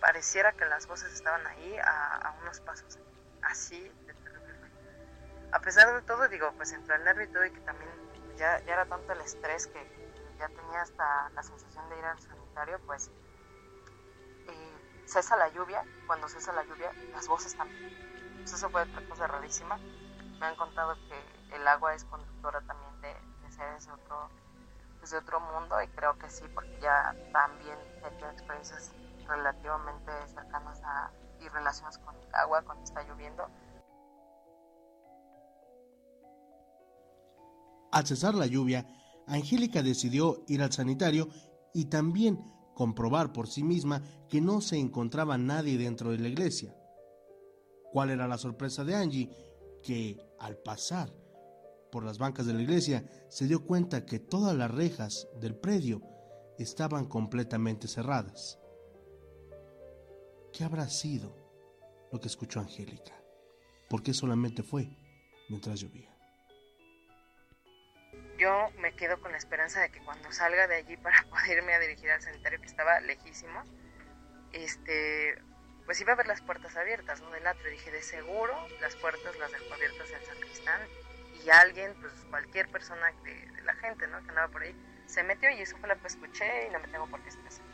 pareciera 0.00 0.52
que 0.52 0.64
las 0.66 0.86
voces 0.86 1.12
estaban 1.12 1.46
ahí 1.46 1.78
a, 1.78 2.34
unos 2.42 2.60
pasos, 2.60 2.98
así 3.42 3.80
de 3.80 4.14
A 5.52 5.60
pesar 5.60 5.92
de 5.94 6.02
todo, 6.02 6.28
digo, 6.28 6.52
pues 6.56 6.72
entre 6.72 6.96
el 6.96 7.04
nervio 7.04 7.24
y 7.24 7.32
todo, 7.32 7.44
y 7.44 7.50
que 7.50 7.60
también 7.60 7.90
ya, 8.36 8.62
ya 8.64 8.74
era 8.74 8.86
tanto 8.86 9.12
el 9.12 9.20
estrés 9.20 9.66
que 9.66 9.80
ya 10.38 10.48
tenía 10.48 10.82
hasta 10.82 11.30
la 11.30 11.42
sensación 11.42 11.88
de 11.90 11.98
ir 11.98 12.04
al 12.04 12.18
sanitario, 12.18 12.78
pues 12.86 13.10
cesa 15.08 15.36
la 15.36 15.48
lluvia, 15.48 15.82
cuando 16.06 16.28
cesa 16.28 16.52
la 16.52 16.62
lluvia, 16.64 16.92
las 17.12 17.26
voces 17.26 17.54
también. 17.56 17.82
Pues 18.40 18.52
eso 18.52 18.68
fue 18.70 18.82
otra 18.82 19.02
cosa 19.08 19.26
rarísima. 19.26 19.78
Me 20.38 20.46
han 20.46 20.56
contado 20.56 20.96
que 21.08 21.56
el 21.56 21.66
agua 21.66 21.94
es 21.94 22.04
conductora 22.04 22.60
también 22.60 23.00
de, 23.00 23.14
de 23.42 23.52
seres 23.52 23.88
otro, 23.88 24.28
pues, 24.98 25.10
de 25.10 25.18
otro 25.18 25.40
mundo, 25.40 25.80
y 25.82 25.88
creo 25.88 26.16
que 26.18 26.28
sí, 26.28 26.44
porque 26.54 26.78
ya 26.80 27.16
también 27.32 27.78
he 28.04 28.10
tenido 28.10 28.30
experiencias 28.30 28.92
relativamente 29.28 30.10
cercanas 30.26 30.80
a, 30.82 31.12
y 31.40 31.48
relacionadas 31.48 31.98
con 31.98 32.16
el 32.16 32.34
agua 32.34 32.62
cuando 32.62 32.84
está 32.84 33.02
lloviendo. 33.04 33.46
Al 37.92 38.06
cesar 38.06 38.34
la 38.34 38.46
lluvia, 38.46 38.86
Angélica 39.26 39.82
decidió 39.82 40.42
ir 40.46 40.62
al 40.62 40.72
sanitario 40.72 41.28
y 41.72 41.86
también 41.86 42.38
comprobar 42.74 43.32
por 43.32 43.48
sí 43.48 43.62
misma 43.62 44.02
que 44.28 44.40
no 44.40 44.60
se 44.60 44.78
encontraba 44.78 45.38
nadie 45.38 45.78
dentro 45.78 46.10
de 46.10 46.18
la 46.18 46.28
iglesia. 46.28 46.74
¿Cuál 47.92 48.10
era 48.10 48.28
la 48.28 48.38
sorpresa 48.38 48.84
de 48.84 48.94
Angie? 48.94 49.30
Que 49.82 50.18
al 50.38 50.58
pasar 50.58 51.10
por 51.90 52.04
las 52.04 52.18
bancas 52.18 52.46
de 52.46 52.54
la 52.54 52.62
iglesia 52.62 53.04
se 53.28 53.46
dio 53.46 53.64
cuenta 53.66 54.04
que 54.04 54.18
todas 54.18 54.54
las 54.56 54.70
rejas 54.70 55.26
del 55.40 55.56
predio 55.56 56.02
estaban 56.58 57.06
completamente 57.06 57.88
cerradas. 57.88 58.58
¿Qué 60.58 60.64
habrá 60.64 60.88
sido 60.88 61.32
lo 62.10 62.20
que 62.20 62.26
escuchó 62.26 62.58
Angélica? 62.58 63.14
¿Por 63.88 64.02
qué 64.02 64.12
solamente 64.12 64.64
fue 64.64 64.88
mientras 65.48 65.78
llovía? 65.78 66.10
Yo 68.36 68.68
me 68.80 68.92
quedo 68.96 69.20
con 69.20 69.30
la 69.30 69.38
esperanza 69.38 69.80
de 69.80 69.92
que 69.92 70.00
cuando 70.00 70.32
salga 70.32 70.66
de 70.66 70.74
allí 70.74 70.96
para 70.96 71.22
poderme 71.30 71.74
a 71.74 71.78
dirigir 71.78 72.10
al 72.10 72.20
sanitario 72.20 72.60
que 72.60 72.66
estaba 72.66 72.98
lejísimo, 72.98 73.62
este, 74.52 75.40
pues 75.84 76.00
iba 76.00 76.14
a 76.14 76.16
ver 76.16 76.26
las 76.26 76.42
puertas 76.42 76.76
abiertas, 76.76 77.20
¿no? 77.20 77.30
Del 77.30 77.46
atrio. 77.46 77.70
Dije, 77.70 77.92
de 77.92 78.02
seguro 78.02 78.52
las 78.80 78.96
puertas 78.96 79.38
las 79.38 79.52
dejó 79.52 79.72
abiertas 79.74 80.10
el 80.10 80.26
sacristán 80.26 80.80
y 81.46 81.50
alguien, 81.50 81.94
pues 82.00 82.12
cualquier 82.30 82.68
persona 82.68 83.12
de, 83.22 83.62
la 83.62 83.74
gente, 83.74 84.08
¿no? 84.08 84.20
Que 84.24 84.30
andaba 84.30 84.48
por 84.48 84.62
ahí, 84.62 84.74
se 85.06 85.22
metió 85.22 85.48
y 85.50 85.60
eso 85.60 85.76
fue 85.76 85.88
lo 85.88 86.00
que 86.00 86.08
escuché 86.08 86.66
y 86.66 86.72
no 86.72 86.80
me 86.80 86.88
tengo 86.88 87.06
por 87.06 87.22
qué 87.22 87.28
estresar. 87.28 87.67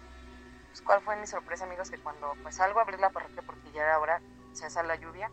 Pues, 0.75 0.83
cuál 0.83 1.01
fue 1.03 1.15
mi 1.15 1.27
sorpresa, 1.29 1.67
amigos, 1.67 1.89
que 1.89 2.03
cuando 2.03 2.35
pues 2.43 2.57
salgo 2.57 2.81
a 2.81 2.83
abrir 2.83 2.99
la 2.99 3.11
parroquia 3.11 3.45
porque 3.47 3.71
ya 3.71 3.83
era 3.83 4.01
hora, 4.01 4.21
cesa 4.55 4.83
la 4.83 4.97
lluvia, 4.97 5.31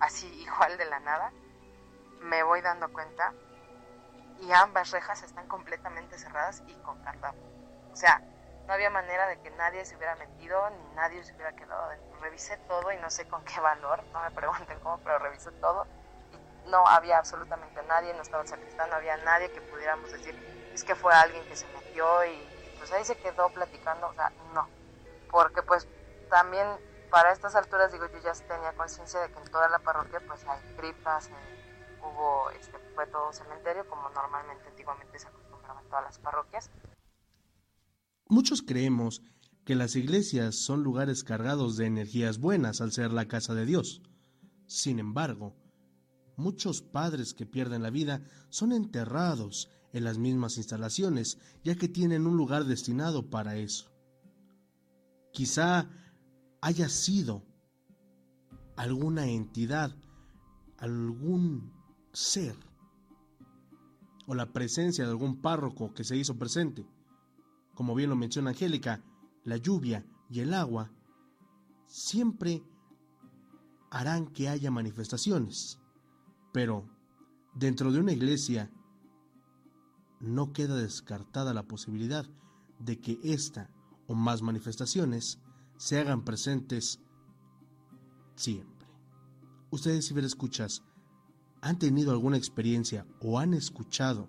así 0.00 0.26
igual 0.42 0.76
de 0.76 0.84
la 0.84 1.00
nada, 1.00 1.32
me 2.20 2.42
voy 2.42 2.60
dando 2.60 2.92
cuenta 2.92 3.32
y 4.42 4.52
ambas 4.52 4.90
rejas 4.90 5.22
están 5.22 5.48
completamente 5.48 6.18
cerradas 6.18 6.62
y 6.66 6.74
con 6.82 7.00
candado. 7.00 7.34
O 7.90 7.96
sea, 7.96 8.20
no 8.66 8.74
había 8.74 8.90
manera 8.90 9.26
de 9.28 9.38
que 9.38 9.50
nadie 9.52 9.82
se 9.86 9.96
hubiera 9.96 10.14
metido 10.16 10.68
ni 10.68 10.94
nadie 10.94 11.24
se 11.24 11.34
hubiera 11.36 11.52
quedado. 11.52 11.88
Revisé 12.20 12.58
todo 12.68 12.92
y 12.92 12.98
no 12.98 13.08
sé 13.08 13.26
con 13.26 13.42
qué 13.44 13.58
valor, 13.60 14.04
no 14.12 14.20
me 14.20 14.30
pregunten 14.32 14.78
cómo, 14.80 14.98
pero 15.02 15.18
revisé 15.20 15.52
todo 15.52 15.86
y 16.32 16.68
no 16.68 16.86
había 16.86 17.16
absolutamente 17.16 17.82
nadie, 17.84 18.12
no 18.12 18.20
estaba 18.20 18.42
el 18.42 18.48
sacristán, 18.48 18.90
no 18.90 18.96
había 18.96 19.16
nadie 19.16 19.48
que 19.52 19.62
pudiéramos 19.62 20.12
decir, 20.12 20.34
es 20.74 20.84
que 20.84 20.94
fue 20.94 21.14
alguien 21.14 21.46
que 21.46 21.56
se 21.56 21.66
metió 21.68 22.26
y 22.26 22.46
pues 22.76 22.92
ahí 22.92 23.06
se 23.06 23.16
quedó 23.16 23.48
platicando, 23.54 24.06
o 24.06 24.12
sea, 24.12 24.30
no 24.52 24.81
porque 25.32 25.62
pues 25.62 25.88
también 26.30 26.68
para 27.10 27.32
estas 27.32 27.56
alturas 27.56 27.90
digo 27.90 28.06
yo 28.06 28.20
ya 28.22 28.32
tenía 28.46 28.72
conciencia 28.76 29.20
de 29.20 29.32
que 29.32 29.38
en 29.40 29.50
toda 29.50 29.68
la 29.68 29.80
parroquia 29.80 30.22
pues 30.24 30.46
hay 30.46 30.60
criptas, 30.76 31.28
eh, 31.28 31.98
hubo, 32.00 32.50
este, 32.50 32.78
fue 32.94 33.06
todo 33.08 33.32
cementerio 33.32 33.88
como 33.88 34.08
normalmente 34.10 34.68
antiguamente 34.68 35.18
se 35.18 35.26
acostumbraba 35.26 35.80
en 35.80 35.88
todas 35.88 36.04
las 36.04 36.18
parroquias. 36.18 36.70
Muchos 38.28 38.62
creemos 38.62 39.22
que 39.64 39.74
las 39.74 39.96
iglesias 39.96 40.56
son 40.56 40.82
lugares 40.82 41.24
cargados 41.24 41.76
de 41.76 41.86
energías 41.86 42.38
buenas 42.38 42.80
al 42.80 42.92
ser 42.92 43.12
la 43.12 43.26
casa 43.26 43.54
de 43.54 43.66
Dios. 43.66 44.02
Sin 44.66 44.98
embargo, 44.98 45.56
muchos 46.36 46.82
padres 46.82 47.34
que 47.34 47.46
pierden 47.46 47.82
la 47.82 47.90
vida 47.90 48.22
son 48.48 48.72
enterrados 48.72 49.70
en 49.92 50.04
las 50.04 50.18
mismas 50.18 50.56
instalaciones, 50.56 51.38
ya 51.62 51.74
que 51.74 51.88
tienen 51.88 52.26
un 52.26 52.36
lugar 52.36 52.64
destinado 52.64 53.28
para 53.30 53.56
eso. 53.56 53.91
Quizá 55.32 55.88
haya 56.60 56.88
sido 56.88 57.42
alguna 58.76 59.26
entidad, 59.26 59.94
algún 60.78 61.72
ser 62.12 62.56
o 64.26 64.34
la 64.34 64.52
presencia 64.52 65.04
de 65.04 65.10
algún 65.10 65.40
párroco 65.40 65.92
que 65.94 66.04
se 66.04 66.16
hizo 66.16 66.38
presente. 66.38 66.86
Como 67.74 67.94
bien 67.94 68.10
lo 68.10 68.16
menciona 68.16 68.50
Angélica, 68.50 69.02
la 69.44 69.56
lluvia 69.56 70.06
y 70.28 70.40
el 70.40 70.54
agua 70.54 70.90
siempre 71.86 72.62
harán 73.90 74.26
que 74.26 74.48
haya 74.48 74.70
manifestaciones, 74.70 75.78
pero 76.52 76.88
dentro 77.54 77.92
de 77.92 78.00
una 78.00 78.12
iglesia 78.12 78.70
no 80.20 80.52
queda 80.52 80.76
descartada 80.76 81.52
la 81.52 81.64
posibilidad 81.64 82.26
de 82.78 83.00
que 83.00 83.18
ésta 83.22 83.70
o 84.12 84.14
más 84.14 84.42
manifestaciones 84.42 85.40
se 85.76 85.98
hagan 85.98 86.24
presentes 86.24 87.00
siempre. 88.34 88.86
Ustedes, 89.70 90.06
si 90.06 90.18
escuchas, 90.18 90.82
han 91.62 91.78
tenido 91.78 92.12
alguna 92.12 92.36
experiencia 92.36 93.06
o 93.20 93.38
han 93.38 93.54
escuchado 93.54 94.28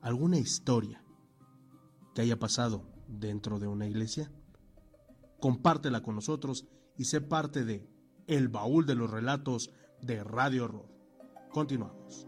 alguna 0.00 0.38
historia 0.38 1.04
que 2.14 2.22
haya 2.22 2.38
pasado 2.38 2.84
dentro 3.06 3.58
de 3.58 3.68
una 3.68 3.86
iglesia? 3.86 4.32
Compártela 5.40 6.02
con 6.02 6.14
nosotros 6.14 6.66
y 6.96 7.04
sé 7.04 7.20
parte 7.20 7.64
de 7.64 7.88
El 8.26 8.48
Baúl 8.48 8.86
de 8.86 8.94
los 8.94 9.10
Relatos 9.10 9.70
de 10.02 10.24
Radio 10.24 10.64
Horror. 10.64 10.88
Continuamos. 11.50 12.26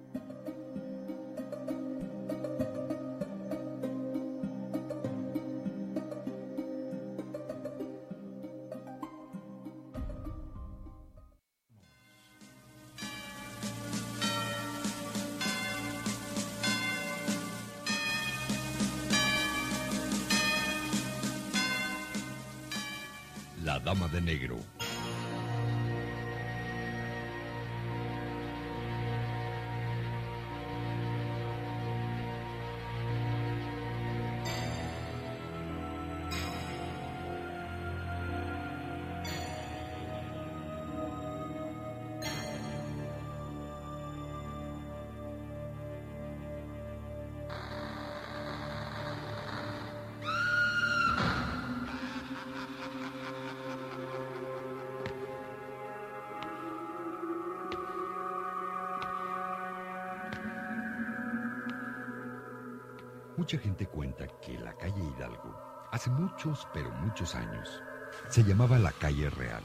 Hace 65.91 66.11
muchos, 66.11 66.69
pero 66.73 66.91
muchos 66.91 67.35
años, 67.35 67.83
se 68.29 68.45
llamaba 68.45 68.79
la 68.79 68.93
calle 68.93 69.31
Real, 69.31 69.63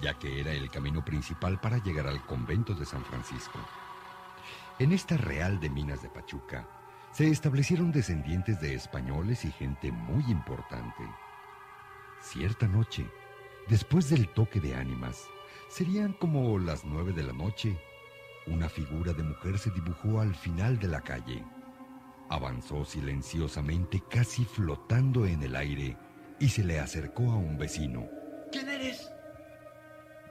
ya 0.00 0.14
que 0.14 0.40
era 0.40 0.52
el 0.52 0.70
camino 0.70 1.04
principal 1.04 1.60
para 1.60 1.78
llegar 1.78 2.06
al 2.06 2.24
convento 2.26 2.74
de 2.74 2.84
San 2.84 3.04
Francisco. 3.04 3.58
En 4.78 4.92
esta 4.92 5.16
Real 5.16 5.58
de 5.58 5.70
Minas 5.70 6.02
de 6.02 6.08
Pachuca 6.08 6.68
se 7.12 7.28
establecieron 7.28 7.90
descendientes 7.90 8.60
de 8.60 8.74
españoles 8.74 9.44
y 9.44 9.50
gente 9.50 9.90
muy 9.90 10.24
importante. 10.30 11.02
Cierta 12.20 12.68
noche, 12.68 13.10
después 13.68 14.08
del 14.08 14.28
toque 14.28 14.60
de 14.60 14.76
ánimas, 14.76 15.24
serían 15.68 16.12
como 16.12 16.58
las 16.58 16.84
nueve 16.84 17.12
de 17.12 17.24
la 17.24 17.32
noche, 17.32 17.76
una 18.46 18.68
figura 18.68 19.12
de 19.12 19.22
mujer 19.22 19.58
se 19.58 19.70
dibujó 19.70 20.20
al 20.20 20.34
final 20.34 20.78
de 20.78 20.88
la 20.88 21.00
calle. 21.00 21.44
Avanzó 22.30 22.84
silenciosamente, 22.84 24.00
casi 24.08 24.44
flotando 24.44 25.26
en 25.26 25.42
el 25.42 25.56
aire, 25.56 25.96
y 26.38 26.48
se 26.48 26.62
le 26.62 26.78
acercó 26.78 27.24
a 27.32 27.36
un 27.36 27.58
vecino. 27.58 28.08
¿Quién 28.52 28.68
eres? 28.68 29.10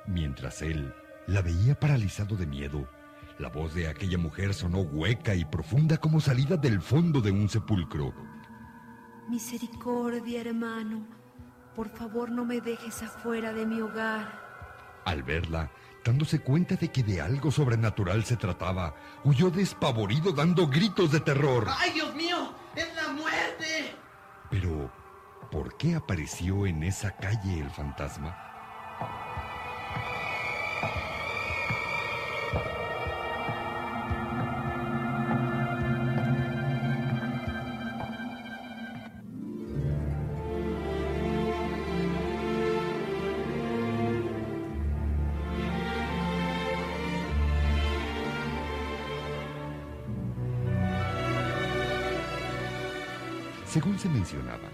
Mientras 0.07 0.61
él 0.61 0.93
la 1.27 1.41
veía 1.41 1.77
paralizado 1.77 2.37
de 2.37 2.47
miedo, 2.47 2.89
la 3.37 3.49
voz 3.49 3.73
de 3.73 3.89
aquella 3.89 4.17
mujer 4.17 4.53
sonó 4.53 4.79
hueca 4.81 5.35
y 5.35 5.43
profunda 5.43 5.97
como 5.97 6.21
salida 6.21 6.55
del 6.55 6.81
fondo 6.81 7.19
de 7.19 7.31
un 7.31 7.49
sepulcro. 7.49 8.13
Misericordia, 9.27 10.41
hermano. 10.41 11.05
Por 11.75 11.89
favor, 11.89 12.31
no 12.31 12.45
me 12.45 12.61
dejes 12.61 13.03
afuera 13.03 13.53
de 13.53 13.65
mi 13.65 13.81
hogar. 13.81 14.48
Al 15.09 15.23
verla, 15.23 15.71
dándose 16.05 16.39
cuenta 16.39 16.75
de 16.75 16.89
que 16.89 17.01
de 17.01 17.19
algo 17.19 17.49
sobrenatural 17.49 18.25
se 18.25 18.37
trataba, 18.37 18.93
huyó 19.23 19.49
despavorido 19.49 20.33
dando 20.33 20.67
gritos 20.67 21.11
de 21.11 21.19
terror. 21.19 21.65
¡Ay, 21.67 21.93
Dios 21.93 22.13
mío! 22.13 22.53
¡Es 22.75 22.95
la 22.95 23.11
muerte! 23.13 23.95
Pero, 24.51 24.91
¿por 25.49 25.75
qué 25.77 25.95
apareció 25.95 26.67
en 26.67 26.83
esa 26.83 27.15
calle 27.15 27.59
el 27.59 27.71
fantasma? 27.71 28.48
Se 53.99 54.07
mencionaba, 54.07 54.69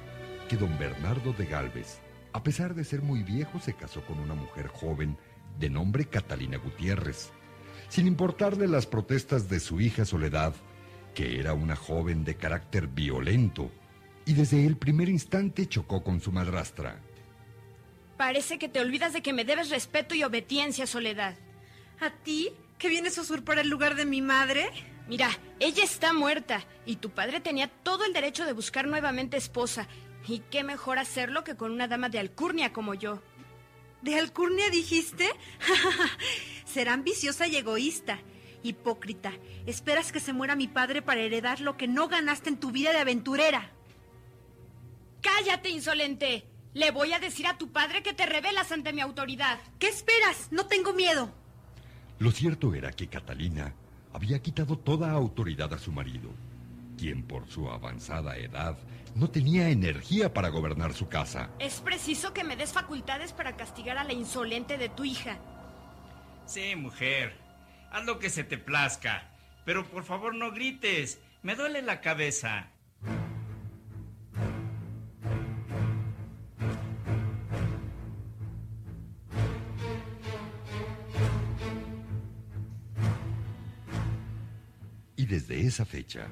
que 0.48 0.56
don 0.56 0.78
Bernardo 0.78 1.34
de 1.34 1.48
Galvez, 1.48 1.98
a 2.32 2.44
pesar 2.44 2.76
de 2.76 2.84
ser 2.84 3.02
muy 3.02 3.24
viejo, 3.24 3.60
se 3.60 3.74
casó 3.74 4.06
con 4.06 4.20
una 4.20 4.36
mujer 4.36 4.68
joven 4.68 5.18
de 5.58 5.68
nombre 5.68 6.06
Catalina 6.06 6.58
Gutiérrez, 6.58 7.32
sin 7.90 8.06
importarle 8.06 8.68
las 8.68 8.86
protestas 8.86 9.50
de 9.50 9.60
su 9.60 9.82
hija 9.82 10.06
Soledad, 10.06 10.54
que 11.16 11.40
era 11.40 11.54
una 11.54 11.76
joven 11.76 12.24
de 12.24 12.36
carácter 12.36 12.86
violento, 12.86 13.72
y 14.28 14.34
desde 14.34 14.64
el 14.64 14.78
primer 14.78 15.10
instante 15.10 15.68
chocó 15.68 16.04
con 16.04 16.22
su 16.22 16.32
madrastra. 16.32 17.00
Parece 18.18 18.60
que 18.60 18.70
te 18.70 18.80
olvidas 18.80 19.12
de 19.14 19.24
que 19.24 19.34
me 19.34 19.44
debes 19.44 19.72
respeto 19.72 20.14
y 20.14 20.24
obediencia, 20.24 20.86
Soledad. 20.86 21.34
¿A 22.00 22.12
ti? 22.12 22.52
¿Que 22.78 22.90
vienes 22.90 23.18
a 23.18 23.22
usurpar 23.22 23.58
el 23.58 23.70
lugar 23.70 23.96
de 23.96 24.06
mi 24.06 24.22
madre? 24.22 24.70
Mira, 25.08 25.30
ella 25.60 25.84
está 25.84 26.13
muerta 26.13 26.65
y 26.86 26.96
tu 26.96 27.12
padre 27.12 27.39
tenía 27.39 27.68
todo 27.68 28.06
el 28.06 28.13
derecho 28.13 28.46
de 28.46 28.54
buscar 28.54 28.88
nuevamente 28.88 29.38
esposa. 29.38 29.88
Y 30.28 30.39
qué 30.50 30.63
mejor 30.63 30.98
hacerlo 30.98 31.44
que 31.44 31.56
con 31.56 31.72
una 31.72 31.88
dama 31.88 32.10
de 32.10 32.20
alcurnia 32.20 32.74
como 32.74 32.96
yo. 32.96 33.22
¿De 34.02 34.18
alcurnia 34.18 34.70
dijiste? 34.70 35.30
Será 36.65 36.94
ambiciosa 36.94 37.48
y 37.48 37.56
egoísta. 37.56 38.20
Hipócrita, 38.63 39.34
esperas 39.68 40.12
que 40.12 40.20
se 40.20 40.34
muera 40.34 40.56
mi 40.56 40.68
padre 40.68 41.04
para 41.04 41.22
heredar 41.22 41.62
lo 41.62 41.78
que 41.78 41.88
no 41.88 42.08
ganaste 42.08 42.50
en 42.50 42.60
tu 42.60 42.72
vida 42.72 42.91
de 42.91 43.00
aventurera. 43.00 43.72
¡Cállate, 45.22 45.70
insolente! 45.70 46.48
Le 46.74 46.89
voy 46.89 47.13
a 47.13 47.20
decir 47.20 47.46
a 47.46 47.60
tu 47.60 47.72
padre 47.72 48.02
que 48.02 48.13
te 48.13 48.26
rebelas 48.26 48.72
ante 48.72 48.91
mi 48.91 49.02
autoridad. 49.02 49.60
¿Qué 49.78 49.88
esperas? 49.88 50.52
No 50.52 50.65
tengo 50.65 50.94
miedo. 50.94 51.32
Lo 52.18 52.32
cierto 52.32 52.74
era 52.74 52.91
que 52.91 53.08
Catalina 53.08 53.74
había 54.15 54.41
quitado 54.41 54.78
toda 54.78 55.12
autoridad 55.12 55.73
a 55.73 55.78
su 55.78 55.91
marido, 55.91 56.30
quien 56.97 57.21
por 57.21 57.47
su 57.47 57.69
avanzada 57.69 58.38
edad 58.38 58.78
no 59.13 59.30
tenía 59.30 59.69
energía 59.69 60.34
para 60.34 60.47
gobernar 60.47 60.93
su 60.93 61.10
casa. 61.10 61.49
Es 61.60 61.82
preciso 61.82 62.34
que 62.34 62.45
me 62.45 62.56
des 62.56 62.71
facultades 62.71 63.34
para 63.34 63.58
castigar 63.58 63.97
a 63.97 64.06
la 64.06 64.13
insolente 64.13 64.78
de 64.78 64.88
tu 64.88 65.04
hija. 65.04 65.38
Sí, 66.45 66.78
mujer. 66.78 67.38
Haz 67.91 68.06
lo 68.06 68.19
que 68.19 68.30
se 68.30 68.45
te 68.45 68.58
plazca. 68.58 69.30
Pero 69.65 69.86
por 69.86 70.06
favor 70.06 70.34
no 70.34 70.51
grites. 70.51 71.19
Me 71.43 71.56
duele 71.56 71.82
la 71.82 71.99
cabeza. 71.99 72.69
Y 85.26 85.28
desde 85.28 85.60
esa 85.66 85.86
fecha, 85.86 86.28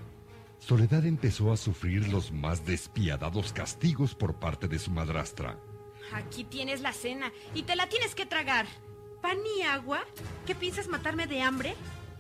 Soledad 0.60 1.04
empezó 1.08 1.52
a 1.52 1.58
sufrir 1.58 2.10
los 2.10 2.32
más 2.32 2.64
despiadados 2.64 3.52
castigos 3.52 4.14
por 4.14 4.36
parte 4.36 4.68
de 4.68 4.78
su 4.78 4.92
madrastra. 4.92 5.58
Aquí 6.14 6.44
tienes 6.44 6.82
la 6.82 6.94
cena 6.94 7.34
y 7.56 7.64
te 7.64 7.76
la 7.76 7.90
tienes 7.90 8.14
que 8.14 8.28
tragar. 8.28 8.68
¿Pan 9.20 9.40
y 9.58 9.64
agua? 9.64 10.06
¿Qué 10.46 10.54
piensas 10.54 10.90
matarme 10.90 11.26
de 11.26 11.42
hambre? 11.42 11.74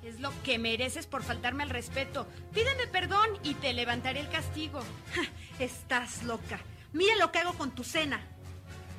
Es 0.04 0.20
lo 0.20 0.32
que 0.42 0.58
mereces 0.58 1.06
por 1.06 1.22
faltarme 1.22 1.62
al 1.62 1.70
respeto. 1.70 2.26
Pídeme 2.56 2.88
perdón 2.88 3.30
y 3.44 3.54
te 3.54 3.72
levantaré 3.74 4.22
el 4.22 4.30
castigo. 4.30 4.80
Estás 5.60 6.24
loca. 6.24 6.60
Mira 6.92 7.16
lo 7.18 7.32
que 7.32 7.38
hago 7.38 7.54
con 7.54 7.70
tu 7.76 7.84
cena. 7.84 8.20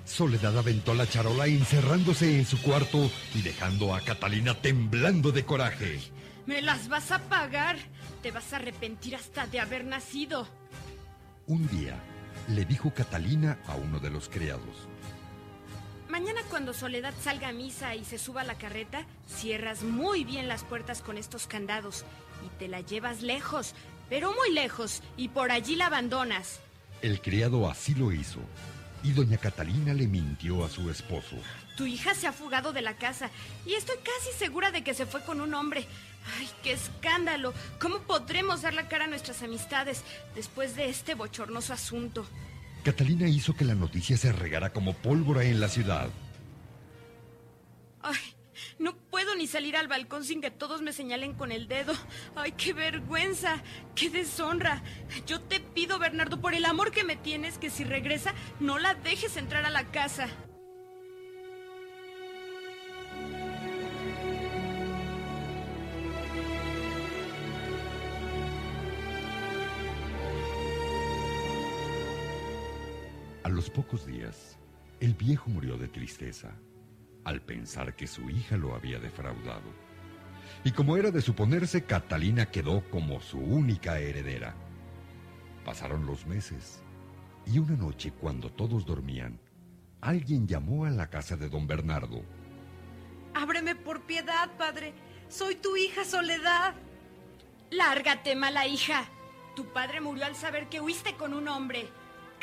Soledad 0.04 0.56
aventó 0.56 0.94
la 0.94 1.08
charola 1.08 1.48
encerrándose 1.48 2.38
en 2.38 2.46
su 2.46 2.62
cuarto 2.62 3.10
y 3.34 3.42
dejando 3.42 3.96
a 3.96 4.00
Catalina 4.00 4.54
temblando 4.54 5.32
de 5.32 5.44
coraje. 5.44 6.14
Me 6.46 6.60
las 6.60 6.88
vas 6.88 7.10
a 7.10 7.18
pagar. 7.20 7.76
Te 8.22 8.30
vas 8.30 8.52
a 8.52 8.56
arrepentir 8.56 9.16
hasta 9.16 9.46
de 9.46 9.60
haber 9.60 9.84
nacido. 9.84 10.46
Un 11.46 11.66
día 11.68 11.94
le 12.48 12.64
dijo 12.64 12.92
Catalina 12.92 13.58
a 13.66 13.74
uno 13.74 13.98
de 13.98 14.10
los 14.10 14.28
criados. 14.28 14.88
Mañana 16.08 16.42
cuando 16.48 16.74
Soledad 16.74 17.14
salga 17.22 17.48
a 17.48 17.52
misa 17.52 17.94
y 17.94 18.04
se 18.04 18.18
suba 18.18 18.42
a 18.42 18.44
la 18.44 18.54
carreta, 18.56 19.04
cierras 19.26 19.82
muy 19.82 20.24
bien 20.24 20.48
las 20.48 20.62
puertas 20.62 21.00
con 21.00 21.18
estos 21.18 21.46
candados 21.46 22.04
y 22.44 22.48
te 22.58 22.68
la 22.68 22.82
llevas 22.82 23.22
lejos, 23.22 23.74
pero 24.08 24.32
muy 24.32 24.52
lejos, 24.52 25.02
y 25.16 25.28
por 25.28 25.50
allí 25.50 25.76
la 25.76 25.86
abandonas. 25.86 26.60
El 27.02 27.20
criado 27.20 27.68
así 27.68 27.94
lo 27.94 28.12
hizo, 28.12 28.40
y 29.02 29.12
doña 29.12 29.38
Catalina 29.38 29.92
le 29.92 30.06
mintió 30.06 30.64
a 30.64 30.68
su 30.68 30.90
esposo. 30.90 31.36
Tu 31.76 31.86
hija 31.86 32.14
se 32.14 32.26
ha 32.26 32.32
fugado 32.32 32.72
de 32.72 32.82
la 32.82 32.96
casa 32.96 33.30
y 33.66 33.74
estoy 33.74 33.96
casi 33.96 34.38
segura 34.38 34.70
de 34.70 34.84
que 34.84 34.94
se 34.94 35.06
fue 35.06 35.22
con 35.22 35.40
un 35.40 35.54
hombre. 35.54 35.86
¡Ay, 36.38 36.48
qué 36.62 36.72
escándalo! 36.72 37.52
¿Cómo 37.80 38.00
podremos 38.00 38.62
dar 38.62 38.74
la 38.74 38.88
cara 38.88 39.04
a 39.04 39.08
nuestras 39.08 39.42
amistades 39.42 40.02
después 40.34 40.74
de 40.76 40.88
este 40.88 41.14
bochornoso 41.14 41.72
asunto? 41.72 42.26
Catalina 42.82 43.28
hizo 43.28 43.54
que 43.54 43.64
la 43.64 43.74
noticia 43.74 44.16
se 44.16 44.32
regara 44.32 44.72
como 44.72 44.94
pólvora 44.94 45.44
en 45.44 45.60
la 45.60 45.68
ciudad. 45.68 46.08
¡Ay! 48.02 48.16
No 48.78 48.96
puedo 48.96 49.34
ni 49.34 49.46
salir 49.46 49.76
al 49.76 49.88
balcón 49.88 50.24
sin 50.24 50.40
que 50.40 50.50
todos 50.50 50.82
me 50.82 50.92
señalen 50.92 51.34
con 51.34 51.52
el 51.52 51.68
dedo. 51.68 51.92
¡Ay, 52.36 52.52
qué 52.52 52.72
vergüenza! 52.72 53.62
¡Qué 53.94 54.10
deshonra! 54.10 54.82
Yo 55.26 55.40
te 55.40 55.60
pido, 55.60 55.98
Bernardo, 55.98 56.40
por 56.40 56.54
el 56.54 56.64
amor 56.64 56.90
que 56.90 57.04
me 57.04 57.16
tienes, 57.16 57.58
que 57.58 57.70
si 57.70 57.84
regresa, 57.84 58.34
no 58.60 58.78
la 58.78 58.94
dejes 58.94 59.36
entrar 59.36 59.64
a 59.64 59.70
la 59.70 59.84
casa. 59.90 60.28
Pocos 73.70 74.06
días, 74.06 74.58
el 75.00 75.14
viejo 75.14 75.50
murió 75.50 75.76
de 75.76 75.88
tristeza 75.88 76.52
al 77.24 77.40
pensar 77.40 77.94
que 77.96 78.06
su 78.06 78.28
hija 78.30 78.56
lo 78.56 78.74
había 78.74 78.98
defraudado. 78.98 79.72
Y 80.62 80.72
como 80.72 80.96
era 80.96 81.10
de 81.10 81.22
suponerse, 81.22 81.84
Catalina 81.84 82.50
quedó 82.50 82.88
como 82.90 83.20
su 83.20 83.38
única 83.38 83.98
heredera. 83.98 84.54
Pasaron 85.64 86.06
los 86.06 86.26
meses 86.26 86.82
y 87.46 87.58
una 87.58 87.76
noche 87.76 88.12
cuando 88.12 88.50
todos 88.50 88.86
dormían, 88.86 89.38
alguien 90.00 90.46
llamó 90.46 90.84
a 90.84 90.90
la 90.90 91.08
casa 91.08 91.36
de 91.36 91.48
don 91.48 91.66
Bernardo. 91.66 92.22
Ábreme 93.34 93.74
por 93.74 94.02
piedad, 94.02 94.50
padre. 94.56 94.94
Soy 95.28 95.56
tu 95.56 95.76
hija 95.76 96.04
Soledad. 96.04 96.74
Lárgate, 97.70 98.36
mala 98.36 98.66
hija. 98.66 99.04
Tu 99.56 99.66
padre 99.72 100.00
murió 100.00 100.24
al 100.24 100.36
saber 100.36 100.68
que 100.68 100.80
huiste 100.80 101.14
con 101.16 101.34
un 101.34 101.48
hombre. 101.48 101.88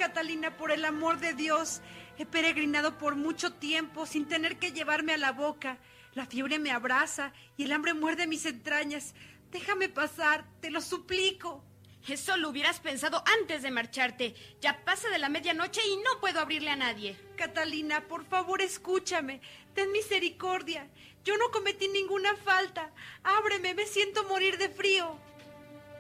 Catalina, 0.02 0.58
por 0.58 0.72
el 0.72 0.84
amor 0.84 1.20
de 1.20 1.36
Dios, 1.36 1.80
he 2.18 2.26
peregrinado 2.26 2.98
por 2.98 3.16
mucho 3.16 3.54
tiempo 3.54 4.08
sin 4.08 4.28
tener 4.28 4.58
que 4.58 4.72
llevarme 4.72 5.14
a 5.14 5.18
la 5.20 5.32
boca. 5.32 5.78
La 6.16 6.26
fiebre 6.26 6.58
me 6.58 6.72
abraza 6.72 7.34
y 7.56 7.66
el 7.66 7.72
hambre 7.72 7.94
muerde 7.94 8.26
mis 8.26 8.48
entrañas. 8.48 9.14
Déjame 9.52 9.90
pasar, 9.90 10.44
te 10.60 10.72
lo 10.72 10.82
suplico. 10.82 11.64
Eso 12.08 12.36
lo 12.38 12.50
hubieras 12.50 12.80
pensado 12.80 13.24
antes 13.42 13.62
de 13.62 13.70
marcharte. 13.70 14.34
Ya 14.60 14.84
pasa 14.84 15.08
de 15.10 15.20
la 15.20 15.30
medianoche 15.30 15.82
y 15.86 15.98
no 15.98 16.20
puedo 16.20 16.40
abrirle 16.40 16.72
a 16.72 16.76
nadie. 16.76 17.16
Catalina, 17.38 18.08
por 18.08 18.26
favor, 18.26 18.64
escúchame. 18.64 19.40
Ten 19.76 19.92
misericordia. 19.92 20.90
Yo 21.24 21.38
no 21.38 21.52
cometí 21.52 21.88
ninguna 21.90 22.36
falta. 22.38 22.90
Ábreme, 23.22 23.76
me 23.76 23.86
siento 23.86 24.24
morir 24.24 24.58
de 24.58 24.70
frío. 24.70 25.16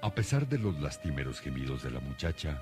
A 0.01 0.15
pesar 0.15 0.47
de 0.47 0.57
los 0.57 0.79
lastimeros 0.79 1.39
gemidos 1.39 1.83
de 1.83 1.91
la 1.91 1.99
muchacha, 1.99 2.59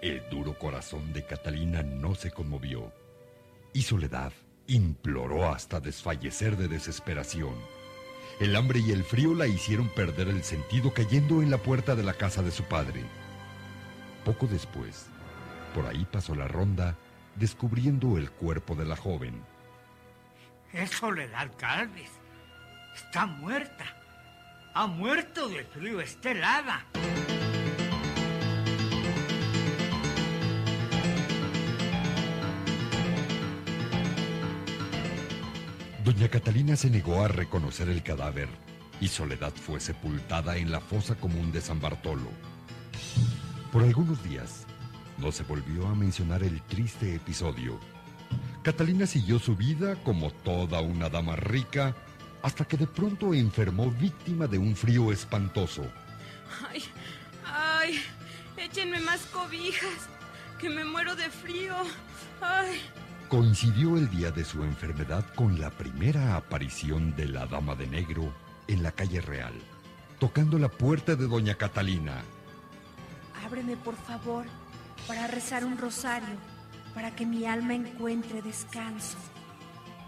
el 0.00 0.22
duro 0.30 0.58
corazón 0.58 1.12
de 1.12 1.24
Catalina 1.24 1.82
no 1.82 2.14
se 2.14 2.30
conmovió 2.30 2.92
y 3.72 3.82
Soledad 3.82 4.32
imploró 4.66 5.50
hasta 5.52 5.80
desfallecer 5.80 6.56
de 6.56 6.68
desesperación. 6.68 7.54
El 8.40 8.54
hambre 8.54 8.80
y 8.80 8.92
el 8.92 9.02
frío 9.02 9.34
la 9.34 9.46
hicieron 9.46 9.88
perder 9.88 10.28
el 10.28 10.44
sentido 10.44 10.92
cayendo 10.92 11.42
en 11.42 11.50
la 11.50 11.58
puerta 11.58 11.96
de 11.96 12.04
la 12.04 12.14
casa 12.14 12.42
de 12.42 12.50
su 12.50 12.64
padre. 12.64 13.02
Poco 14.24 14.46
después, 14.46 15.06
por 15.74 15.86
ahí 15.86 16.06
pasó 16.10 16.34
la 16.34 16.46
ronda, 16.46 16.96
descubriendo 17.34 18.18
el 18.18 18.30
cuerpo 18.30 18.74
de 18.74 18.84
la 18.84 18.96
joven. 18.96 19.42
Es 20.72 20.90
Soledad 20.90 21.50
Calves. 21.56 22.10
Está 22.94 23.26
muerta. 23.26 23.84
Ha 24.74 24.86
muerto 24.86 25.48
de 25.48 25.64
frío 25.64 26.00
estelada. 26.00 26.86
Doña 36.08 36.30
Catalina 36.30 36.74
se 36.74 36.88
negó 36.88 37.22
a 37.22 37.28
reconocer 37.28 37.90
el 37.90 38.02
cadáver 38.02 38.48
y 38.98 39.08
Soledad 39.08 39.52
fue 39.52 39.78
sepultada 39.78 40.56
en 40.56 40.72
la 40.72 40.80
fosa 40.80 41.16
común 41.16 41.52
de 41.52 41.60
San 41.60 41.82
Bartolo. 41.82 42.30
Por 43.70 43.82
algunos 43.82 44.24
días 44.24 44.64
no 45.18 45.30
se 45.32 45.42
volvió 45.42 45.86
a 45.86 45.94
mencionar 45.94 46.42
el 46.44 46.62
triste 46.62 47.14
episodio. 47.14 47.78
Catalina 48.62 49.06
siguió 49.06 49.38
su 49.38 49.54
vida 49.54 49.96
como 49.96 50.30
toda 50.30 50.80
una 50.80 51.10
dama 51.10 51.36
rica 51.36 51.94
hasta 52.40 52.64
que 52.64 52.78
de 52.78 52.86
pronto 52.86 53.34
enfermó 53.34 53.90
víctima 53.90 54.46
de 54.46 54.56
un 54.56 54.74
frío 54.76 55.12
espantoso. 55.12 55.84
Ay, 56.70 56.84
ay, 57.44 58.02
échenme 58.56 58.98
más 59.00 59.26
cobijas, 59.26 60.08
que 60.58 60.70
me 60.70 60.86
muero 60.86 61.14
de 61.16 61.28
frío. 61.28 61.74
Ay. 62.40 62.80
Coincidió 63.28 63.98
el 63.98 64.08
día 64.08 64.30
de 64.30 64.42
su 64.42 64.64
enfermedad 64.64 65.22
con 65.34 65.60
la 65.60 65.68
primera 65.68 66.34
aparición 66.34 67.14
de 67.14 67.26
la 67.26 67.46
Dama 67.46 67.74
de 67.74 67.86
Negro 67.86 68.32
en 68.68 68.82
la 68.82 68.90
calle 68.90 69.20
Real, 69.20 69.52
tocando 70.18 70.58
la 70.58 70.70
puerta 70.70 71.14
de 71.14 71.26
Doña 71.26 71.54
Catalina. 71.54 72.22
Ábreme, 73.44 73.76
por 73.76 73.96
favor, 73.96 74.46
para 75.06 75.26
rezar 75.26 75.66
un 75.66 75.76
rosario, 75.76 76.36
para 76.94 77.14
que 77.14 77.26
mi 77.26 77.44
alma 77.44 77.74
encuentre 77.74 78.40
descanso. 78.40 79.18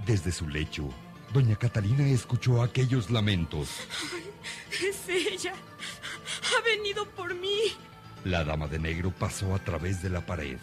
Desde 0.07 0.33
su 0.33 0.49
lecho, 0.49 0.89
Doña 1.35 1.57
Catalina 1.57 2.07
escuchó 2.07 2.63
aquellos 2.63 3.11
lamentos. 3.11 3.69
Ay, 4.15 4.89
es 4.89 5.09
ella. 5.11 5.53
Ha 5.53 6.65
venido 6.65 7.05
por 7.11 7.35
mí. 7.35 7.77
La 8.25 8.45
Dama 8.45 8.67
de 8.67 8.79
Negro 8.79 9.11
pasó 9.11 9.55
a 9.55 9.59
través 9.59 10.03
de 10.03 10.09
la 10.09 10.25
pared. 10.25 10.59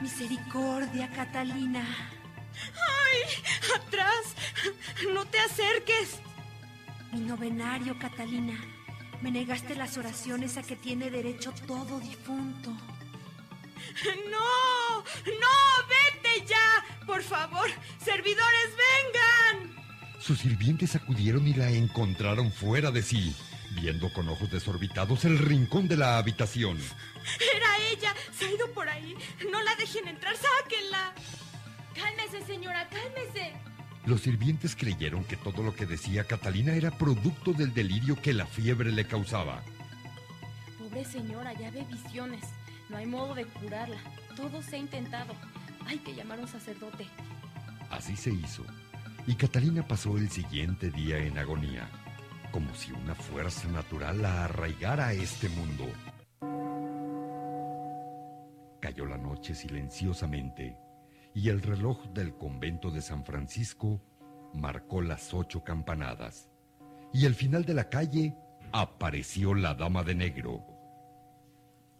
Misericordia, 0.00 1.10
Catalina. 1.10 1.84
¡Ay! 2.74 3.18
¡Atrás! 3.76 4.34
¡No 5.12 5.24
te 5.26 5.38
acerques! 5.38 6.20
Mi 7.12 7.20
novenario, 7.20 7.98
Catalina. 7.98 8.58
Me 9.20 9.30
negaste 9.30 9.74
las 9.74 9.98
oraciones 9.98 10.56
a 10.56 10.62
que 10.62 10.76
tiene 10.76 11.10
derecho 11.10 11.52
todo 11.66 12.00
difunto. 12.00 12.70
¡No! 14.30 14.98
¡No! 15.00 15.54
¡Vete 15.88 16.46
ya! 16.46 17.06
Por 17.06 17.22
favor, 17.22 17.68
servidores, 18.02 18.70
vengan. 18.76 19.74
Sus 20.18 20.38
sirvientes 20.38 20.96
acudieron 20.96 21.46
y 21.46 21.54
la 21.54 21.70
encontraron 21.70 22.52
fuera 22.52 22.90
de 22.90 23.02
sí, 23.02 23.34
viendo 23.70 24.12
con 24.12 24.28
ojos 24.28 24.50
desorbitados 24.50 25.24
el 25.24 25.38
rincón 25.38 25.88
de 25.88 25.96
la 25.96 26.18
habitación. 26.18 26.78
Era 27.56 27.76
ella. 27.90 28.14
Se 28.32 28.46
ha 28.46 28.52
ido 28.52 28.70
por 28.72 28.88
ahí. 28.88 29.14
No 29.50 29.62
la 29.62 29.74
dejen 29.76 30.08
entrar. 30.08 30.34
Sáquenla. 30.36 31.12
Cálmese, 31.94 32.46
señora, 32.46 32.88
cálmese. 32.88 33.52
Los 34.06 34.22
sirvientes 34.22 34.74
creyeron 34.74 35.24
que 35.24 35.36
todo 35.36 35.62
lo 35.62 35.74
que 35.74 35.86
decía 35.86 36.24
Catalina 36.24 36.72
era 36.74 36.90
producto 36.90 37.52
del 37.52 37.74
delirio 37.74 38.20
que 38.20 38.32
la 38.32 38.46
fiebre 38.46 38.90
le 38.92 39.06
causaba. 39.06 39.62
Pobre 40.78 41.04
señora, 41.04 41.52
ya 41.52 41.70
ve 41.70 41.84
visiones. 41.84 42.44
No 42.88 42.96
hay 42.96 43.06
modo 43.06 43.34
de 43.34 43.44
curarla. 43.44 43.98
Todo 44.36 44.62
se 44.62 44.76
ha 44.76 44.78
intentado. 44.78 45.34
Hay 45.86 45.98
que 45.98 46.14
llamar 46.14 46.38
a 46.38 46.42
un 46.42 46.48
sacerdote. 46.48 47.06
Así 47.90 48.16
se 48.16 48.30
hizo. 48.30 48.64
Y 49.26 49.34
Catalina 49.34 49.86
pasó 49.86 50.16
el 50.16 50.30
siguiente 50.30 50.90
día 50.90 51.18
en 51.18 51.36
agonía, 51.38 51.88
como 52.50 52.74
si 52.74 52.92
una 52.92 53.14
fuerza 53.14 53.68
natural 53.68 54.22
la 54.22 54.44
arraigara 54.44 55.08
a 55.08 55.12
este 55.12 55.48
mundo. 55.48 55.86
Cayó 58.80 59.06
la 59.06 59.18
noche 59.18 59.54
silenciosamente 59.54 60.76
y 61.34 61.48
el 61.48 61.62
reloj 61.62 62.06
del 62.08 62.34
convento 62.36 62.90
de 62.90 63.02
San 63.02 63.24
Francisco 63.24 64.00
marcó 64.54 65.00
las 65.00 65.32
ocho 65.32 65.62
campanadas. 65.62 66.48
Y 67.12 67.26
al 67.26 67.34
final 67.34 67.64
de 67.64 67.74
la 67.74 67.88
calle 67.88 68.34
apareció 68.72 69.54
la 69.54 69.74
dama 69.74 70.02
de 70.02 70.14
negro. 70.14 70.64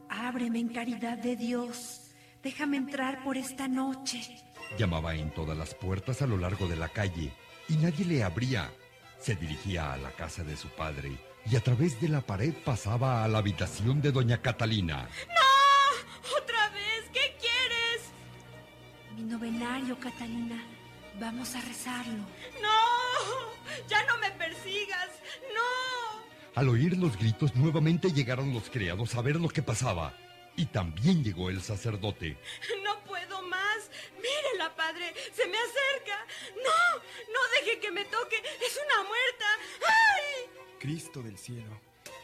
Ábreme 0.08 0.58
en 0.58 0.68
caridad 0.68 1.18
de 1.18 1.36
Dios. 1.36 2.10
Déjame 2.42 2.78
entrar 2.78 3.22
por 3.22 3.36
esta 3.36 3.68
noche. 3.68 4.22
Llamaba 4.78 5.14
en 5.14 5.30
todas 5.32 5.56
las 5.56 5.74
puertas 5.74 6.22
a 6.22 6.26
lo 6.26 6.36
largo 6.36 6.66
de 6.66 6.76
la 6.76 6.88
calle 6.88 7.32
y 7.68 7.76
nadie 7.76 8.04
le 8.04 8.24
abría. 8.24 8.70
Se 9.20 9.36
dirigía 9.36 9.92
a 9.92 9.98
la 9.98 10.10
casa 10.12 10.42
de 10.42 10.56
su 10.56 10.68
padre 10.68 11.12
y 11.50 11.54
a 11.54 11.60
través 11.60 12.00
de 12.00 12.08
la 12.08 12.22
pared 12.22 12.54
pasaba 12.64 13.22
a 13.22 13.28
la 13.28 13.38
habitación 13.38 14.00
de 14.00 14.12
doña 14.12 14.40
Catalina. 14.40 15.08
¡No! 15.28 16.38
¡Otra 16.38 16.70
vez! 16.70 17.04
¿Qué 17.12 17.36
quieres? 17.38 18.10
Mi 19.14 19.22
novenario, 19.22 19.98
Catalina. 20.00 20.64
Vamos 21.20 21.54
a 21.54 21.60
rezarlo. 21.60 22.24
¡No! 22.62 23.88
¡Ya 23.88 24.02
no 24.06 24.16
me 24.18 24.30
persigas! 24.30 25.10
¡No! 25.54 26.22
Al 26.54 26.68
oír 26.70 26.96
los 26.96 27.18
gritos 27.18 27.54
nuevamente 27.54 28.12
llegaron 28.12 28.54
los 28.54 28.70
criados 28.70 29.14
a 29.16 29.20
ver 29.20 29.36
lo 29.36 29.48
que 29.48 29.62
pasaba. 29.62 30.14
Y 30.56 30.66
también 30.66 31.24
llegó 31.24 31.50
el 31.50 31.62
sacerdote. 31.62 32.36
No 32.84 32.98
puedo. 33.04 33.42
más. 33.42 33.90
Mírela, 34.16 34.74
padre, 34.76 35.14
se 35.34 35.46
me 35.46 35.56
acerca. 35.56 36.26
No, 36.56 36.98
no 37.32 37.40
deje 37.54 37.80
que 37.80 37.90
me 37.90 38.04
toque. 38.04 38.36
Es 38.36 38.78
una 38.86 39.08
muerta. 39.08 39.46
¡Ay! 39.86 40.50
Cristo 40.78 41.22
del 41.22 41.38
cielo, 41.38 41.80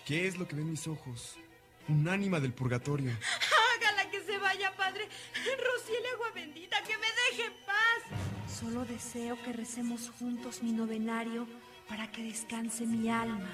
¿qué 0.07 0.27
es 0.27 0.37
lo 0.37 0.47
que 0.47 0.57
ven 0.57 0.71
mis 0.71 0.87
ojos? 0.87 1.37
Un 1.89 2.09
ánima 2.09 2.41
del 2.41 2.53
purgatorio. 2.53 3.13
Hágala 3.77 4.11
que 4.11 4.23
se 4.23 4.39
vaya, 4.39 4.75
padre. 4.77 5.09
Rocíele 5.35 6.09
agua 6.09 6.31
bendita, 6.35 6.83
que 6.83 6.97
me 6.97 7.07
deje 7.07 7.45
en 7.47 7.67
paz. 7.67 8.51
Solo 8.61 8.85
deseo 8.85 9.41
que 9.43 9.53
recemos 9.53 10.11
juntos 10.19 10.63
mi 10.63 10.73
novenario 10.73 11.47
para 11.89 12.11
que 12.11 12.23
descanse 12.23 12.87
mi 12.87 13.09
alma. 13.09 13.51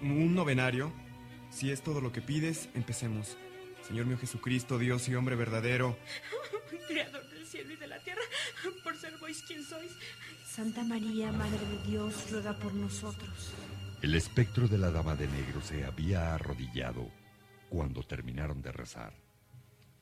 ¿Un 0.00 0.34
novenario? 0.34 0.92
Si 1.50 1.70
es 1.70 1.82
todo 1.82 2.00
lo 2.00 2.12
que 2.12 2.20
pides, 2.20 2.68
empecemos. 2.74 3.36
Señor 3.88 4.04
mío 4.04 4.18
Jesucristo, 4.18 4.78
Dios 4.78 5.08
y 5.08 5.14
hombre 5.14 5.34
verdadero. 5.34 5.96
Creador 6.88 7.26
del 7.30 7.46
cielo 7.46 7.72
y 7.72 7.76
de 7.76 7.86
la 7.86 7.98
tierra, 8.00 8.20
por 8.84 8.94
ser 8.96 9.16
vos 9.16 9.42
quien 9.46 9.64
sois. 9.64 9.90
Santa 10.46 10.84
María, 10.84 11.32
Madre 11.32 11.58
de 11.58 11.90
Dios, 11.90 12.30
ruega 12.30 12.52
por 12.58 12.74
nosotros. 12.74 13.54
El 14.02 14.14
espectro 14.14 14.68
de 14.68 14.76
la 14.76 14.90
dama 14.90 15.16
de 15.16 15.26
negro 15.26 15.62
se 15.62 15.84
había 15.84 16.34
arrodillado 16.34 17.10
cuando 17.70 18.02
terminaron 18.02 18.60
de 18.60 18.72
rezar. 18.72 19.14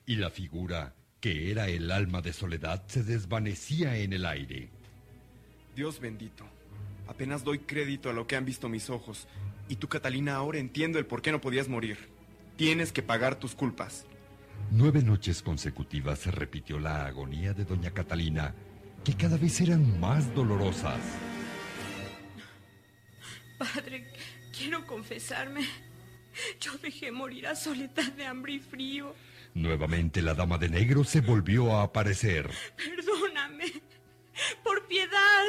Y 0.05 0.17
la 0.17 0.31
figura, 0.31 0.97
que 1.21 1.53
era 1.53 1.69
el 1.69 1.93
alma 1.93 2.23
de 2.23 2.33
soledad, 2.33 2.85
se 2.89 3.05
desvanecía 3.05 3.97
en 3.99 4.13
el 4.13 4.27
aire. 4.27 4.69
Dios 5.77 6.01
bendito, 6.01 6.45
apenas 7.07 7.45
doy 7.45 7.61
crédito 7.61 8.11
a 8.11 8.13
lo 8.13 8.27
que 8.27 8.35
han 8.35 8.45
visto 8.45 8.69
mis 8.69 8.91
ojos. 8.91 9.29
Y 9.69 9.77
tú, 9.77 9.89
Catalina, 9.89 10.35
ahora 10.35 10.59
entiendo 10.59 10.99
el 10.99 11.07
por 11.07 11.23
qué 11.23 11.31
no 11.31 11.41
podías 11.41 11.69
morir. 11.69 12.16
Tienes 12.57 12.93
que 12.93 13.03
pagar 13.03 13.37
tus 13.37 13.55
culpas. 13.55 14.07
Nueve 14.71 15.03
noches 15.03 15.43
consecutivas 15.43 16.19
se 16.19 16.31
repitió 16.31 16.79
la 16.79 17.07
agonía 17.07 17.53
de 17.53 17.65
doña 17.65 17.91
Catalina, 17.91 18.55
que 19.05 19.15
cada 19.15 19.37
vez 19.37 19.61
eran 19.61 20.01
más 20.01 20.35
dolorosas. 20.35 21.01
Padre, 23.59 24.07
quiero 24.57 24.87
confesarme. 24.87 25.67
Yo 26.61 26.77
dejé 26.79 27.13
morir 27.13 27.47
a 27.47 27.55
Soledad 27.55 28.13
de 28.13 28.27
hambre 28.27 28.55
y 28.55 28.59
frío. 28.59 29.15
Nuevamente 29.55 30.21
la 30.21 30.35
dama 30.35 30.59
de 30.59 30.69
negro 30.69 31.05
se 31.05 31.21
volvió 31.21 31.75
a 31.75 31.85
aparecer. 31.85 32.51
Perdóname. 32.77 33.73
Por 34.63 34.87
piedad. 34.87 35.45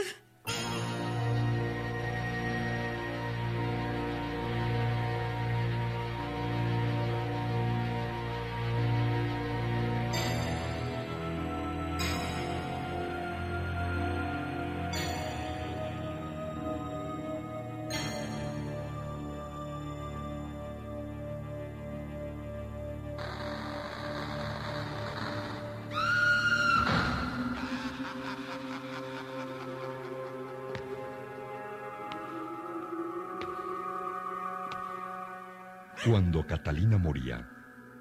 Cuando 36.18 36.48
Catalina 36.48 36.98
moría, 36.98 37.48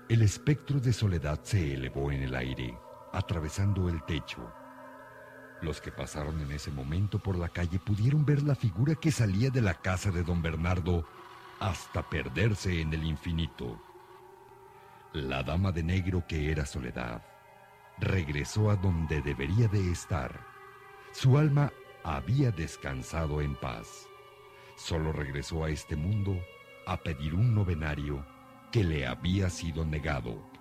el 0.09 0.23
espectro 0.23 0.81
de 0.81 0.95
soledad 0.95 1.39
se 1.43 1.75
elevó 1.75 2.11
en 2.11 2.23
el 2.23 2.35
aire, 2.35 2.75
atravesando 3.13 3.91
el 3.91 4.03
techo. 4.07 4.51
Los 5.61 5.83
que 5.83 5.93
pasaron 5.93 6.41
en 6.41 6.51
ese 6.51 6.71
momento 6.71 7.23
por 7.23 7.37
la 7.37 7.51
calle 7.51 7.79
pudieron 7.79 8.25
ver 8.25 8.43
la 8.43 8.55
figura 8.55 8.95
que 8.95 9.13
salía 9.13 9.51
de 9.51 9.61
la 9.61 9.75
casa 9.75 10.11
de 10.11 10.23
don 10.23 10.41
Bernardo 10.41 11.07
hasta 11.61 12.09
perderse 12.09 12.81
en 12.81 12.95
el 12.95 13.05
infinito. 13.05 13.79
La 15.13 15.43
dama 15.43 15.71
de 15.71 15.83
negro 15.83 16.25
que 16.27 16.51
era 16.51 16.65
soledad 16.65 17.23
regresó 17.99 18.71
a 18.71 18.77
donde 18.77 19.21
debería 19.21 19.69
de 19.69 19.91
estar. 19.91 20.41
Su 21.13 21.37
alma 21.37 21.71
había 22.03 22.51
descansado 22.51 23.43
en 23.43 23.57
paz. 23.57 24.09
Solo 24.79 25.13
regresó 25.13 25.65
a 25.65 25.69
este 25.69 25.97
mundo 25.97 26.41
a 26.87 26.97
pedir 26.97 27.35
un 27.35 27.55
novenario 27.55 28.25
que 28.71 28.85
le 28.85 29.07
había 29.07 29.51
sido 29.51 29.85
negado. 29.85 30.56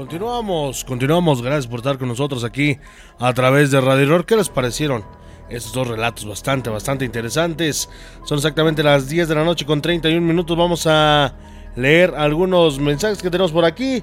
Continuamos, 0.00 0.82
continuamos. 0.82 1.42
Gracias 1.42 1.66
por 1.66 1.80
estar 1.80 1.98
con 1.98 2.08
nosotros 2.08 2.42
aquí 2.42 2.78
a 3.18 3.34
través 3.34 3.70
de 3.70 3.82
Radio 3.82 4.06
Horror. 4.06 4.24
¿Qué 4.24 4.34
les 4.34 4.48
parecieron? 4.48 5.04
Estos 5.50 5.74
dos 5.74 5.86
relatos 5.86 6.24
bastante, 6.24 6.70
bastante 6.70 7.04
interesantes. 7.04 7.86
Son 8.24 8.38
exactamente 8.38 8.82
las 8.82 9.10
10 9.10 9.28
de 9.28 9.34
la 9.34 9.44
noche 9.44 9.66
con 9.66 9.82
31 9.82 10.26
minutos. 10.26 10.56
Vamos 10.56 10.86
a 10.86 11.34
leer 11.76 12.14
algunos 12.16 12.78
mensajes 12.78 13.20
que 13.20 13.28
tenemos 13.28 13.52
por 13.52 13.66
aquí. 13.66 14.02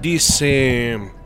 Dice... 0.00 1.17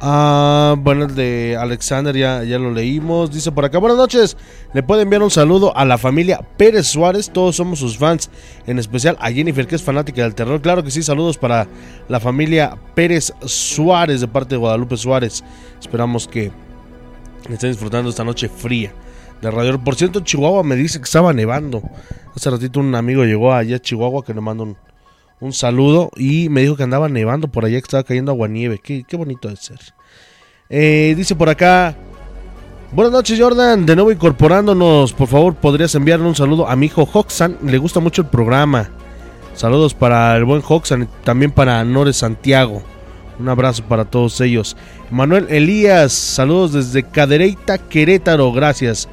Ah, 0.00 0.76
bueno, 0.78 1.06
el 1.06 1.14
de 1.16 1.56
Alexander 1.58 2.16
ya, 2.16 2.44
ya 2.44 2.58
lo 2.58 2.70
leímos. 2.70 3.32
Dice 3.32 3.50
por 3.50 3.64
acá, 3.64 3.78
buenas 3.78 3.98
noches. 3.98 4.36
Le 4.72 4.82
puede 4.82 5.02
enviar 5.02 5.22
un 5.22 5.30
saludo 5.30 5.76
a 5.76 5.84
la 5.84 5.98
familia 5.98 6.40
Pérez 6.56 6.86
Suárez. 6.86 7.30
Todos 7.30 7.56
somos 7.56 7.80
sus 7.80 7.98
fans. 7.98 8.30
En 8.66 8.78
especial 8.78 9.16
a 9.20 9.32
Jennifer, 9.32 9.66
que 9.66 9.74
es 9.74 9.82
fanática 9.82 10.22
del 10.22 10.36
terror. 10.36 10.60
Claro 10.60 10.84
que 10.84 10.92
sí, 10.92 11.02
saludos 11.02 11.36
para 11.36 11.66
la 12.08 12.20
familia 12.20 12.76
Pérez 12.94 13.32
Suárez 13.44 14.20
de 14.20 14.28
parte 14.28 14.54
de 14.54 14.58
Guadalupe 14.58 14.96
Suárez. 14.96 15.42
Esperamos 15.80 16.28
que 16.28 16.52
estén 17.48 17.70
disfrutando 17.70 18.10
esta 18.10 18.24
noche 18.24 18.48
fría 18.48 18.92
de 19.42 19.50
radio. 19.50 19.82
Por 19.82 19.96
cierto, 19.96 20.20
Chihuahua 20.20 20.62
me 20.62 20.76
dice 20.76 20.98
que 20.98 21.04
estaba 21.04 21.32
nevando. 21.32 21.82
Hace 22.36 22.50
ratito 22.50 22.78
un 22.78 22.94
amigo 22.94 23.24
llegó 23.24 23.52
allá 23.52 23.76
a 23.76 23.80
Chihuahua 23.80 24.24
que 24.24 24.32
le 24.32 24.40
mando 24.40 24.62
un, 24.62 24.76
un 25.40 25.52
saludo 25.52 26.10
y 26.16 26.48
me 26.48 26.62
dijo 26.62 26.76
que 26.76 26.82
andaba 26.82 27.08
nevando 27.08 27.48
por 27.48 27.64
allá, 27.64 27.78
que 27.78 27.84
estaba 27.84 28.02
cayendo 28.02 28.32
agua 28.32 28.48
nieve. 28.48 28.78
Qué, 28.78 29.04
qué 29.06 29.16
bonito 29.16 29.48
de 29.48 29.56
ser. 29.56 29.78
Eh, 30.68 31.14
dice 31.16 31.34
por 31.34 31.48
acá. 31.48 31.96
Buenas 32.92 33.12
noches, 33.12 33.38
Jordan. 33.38 33.84
De 33.84 33.94
nuevo 33.94 34.10
incorporándonos, 34.10 35.12
por 35.12 35.28
favor, 35.28 35.54
podrías 35.54 35.94
enviarle 35.94 36.26
un 36.26 36.34
saludo 36.34 36.68
a 36.68 36.74
mi 36.74 36.86
hijo 36.86 37.08
Hoxan. 37.12 37.58
Le 37.62 37.78
gusta 37.78 38.00
mucho 38.00 38.22
el 38.22 38.28
programa. 38.28 38.90
Saludos 39.54 39.92
para 39.92 40.36
el 40.36 40.44
buen 40.44 40.62
Hoxan 40.66 41.02
y 41.02 41.06
también 41.24 41.50
para 41.50 41.84
Nore 41.84 42.12
Santiago. 42.12 42.82
Un 43.38 43.48
abrazo 43.48 43.84
para 43.84 44.04
todos 44.04 44.40
ellos. 44.40 44.76
Manuel 45.10 45.46
Elías, 45.50 46.12
saludos 46.12 46.72
desde 46.72 47.02
Cadereyta, 47.04 47.78
Querétaro. 47.78 48.52
Gracias 48.52 49.08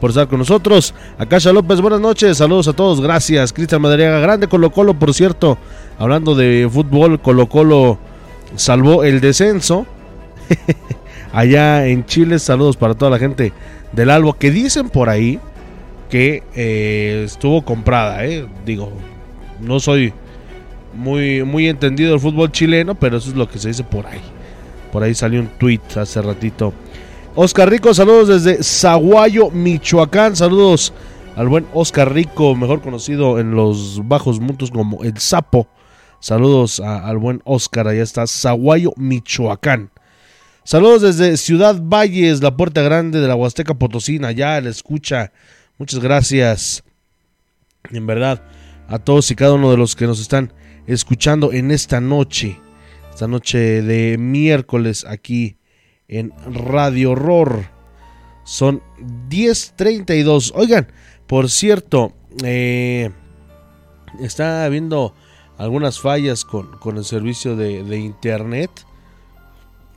por 0.00 0.10
estar 0.10 0.26
con 0.26 0.38
nosotros. 0.38 0.94
Acasha 1.18 1.52
López, 1.52 1.80
buenas 1.80 2.00
noches. 2.00 2.38
Saludos 2.38 2.68
a 2.68 2.72
todos. 2.72 3.00
Gracias. 3.00 3.52
Cristian 3.52 3.82
Madariaga, 3.82 4.18
grande 4.18 4.48
Colo 4.48 4.70
Colo, 4.70 4.94
por 4.94 5.14
cierto. 5.14 5.58
Hablando 5.98 6.34
de 6.34 6.68
fútbol, 6.72 7.20
Colo 7.20 7.48
Colo 7.48 7.98
salvó 8.56 9.04
el 9.04 9.20
descenso. 9.20 9.86
Allá 11.32 11.86
en 11.86 12.06
Chile, 12.06 12.38
saludos 12.38 12.76
para 12.76 12.94
toda 12.94 13.10
la 13.10 13.18
gente 13.18 13.52
del 13.92 14.10
Albo 14.10 14.32
que 14.32 14.50
dicen 14.50 14.88
por 14.88 15.08
ahí 15.08 15.38
que 16.08 16.42
eh, 16.56 17.22
estuvo 17.24 17.62
comprada. 17.62 18.24
Eh. 18.26 18.46
Digo, 18.66 18.90
no 19.60 19.78
soy 19.78 20.12
muy, 20.94 21.44
muy 21.44 21.68
entendido 21.68 22.10
del 22.10 22.20
fútbol 22.20 22.50
chileno, 22.50 22.94
pero 22.94 23.18
eso 23.18 23.30
es 23.30 23.36
lo 23.36 23.48
que 23.48 23.58
se 23.58 23.68
dice 23.68 23.84
por 23.84 24.06
ahí. 24.06 24.20
Por 24.92 25.02
ahí 25.02 25.14
salió 25.14 25.40
un 25.40 25.46
tweet 25.46 25.80
hace 25.96 26.20
ratito. 26.20 26.72
Oscar 27.36 27.70
Rico, 27.70 27.94
saludos 27.94 28.26
desde 28.26 28.62
Zaguayo, 28.62 29.50
Michoacán. 29.50 30.34
Saludos 30.34 30.92
al 31.36 31.48
buen 31.48 31.64
Oscar 31.72 32.12
Rico, 32.12 32.56
mejor 32.56 32.82
conocido 32.82 33.38
en 33.38 33.52
los 33.52 34.00
bajos 34.08 34.40
mundos 34.40 34.72
como 34.72 35.04
El 35.04 35.16
Sapo. 35.18 35.68
Saludos 36.18 36.80
al 36.80 37.18
buen 37.18 37.40
Oscar, 37.44 37.86
allá 37.86 38.02
está, 38.02 38.26
Zaguayo, 38.26 38.92
Michoacán. 38.96 39.90
Saludos 40.64 41.02
desde 41.02 41.36
Ciudad 41.36 41.80
Valles, 41.80 42.42
la 42.42 42.56
puerta 42.56 42.82
grande 42.82 43.20
de 43.20 43.28
la 43.28 43.36
Huasteca 43.36 43.74
Potosina, 43.74 44.28
allá 44.28 44.60
la 44.60 44.70
escucha. 44.70 45.32
Muchas 45.78 46.00
gracias. 46.00 46.82
En 47.92 48.08
verdad, 48.08 48.42
a 48.88 48.98
todos 48.98 49.30
y 49.30 49.36
cada 49.36 49.52
uno 49.52 49.70
de 49.70 49.76
los 49.76 49.94
que 49.94 50.06
nos 50.06 50.20
están 50.20 50.52
escuchando 50.88 51.52
en 51.52 51.70
esta 51.70 52.00
noche, 52.00 52.60
esta 53.08 53.28
noche 53.28 53.82
de 53.82 54.18
miércoles 54.18 55.06
aquí 55.08 55.59
en 56.10 56.32
Radio 56.44 57.12
Horror. 57.12 57.66
Son 58.44 58.82
10.32. 59.30 60.52
Oigan, 60.54 60.88
por 61.26 61.48
cierto, 61.48 62.12
eh, 62.44 63.10
está 64.18 64.64
habiendo 64.64 65.14
algunas 65.56 66.00
fallas 66.00 66.44
con, 66.44 66.76
con 66.78 66.96
el 66.96 67.04
servicio 67.04 67.54
de, 67.54 67.84
de, 67.84 67.98
internet 67.98 68.70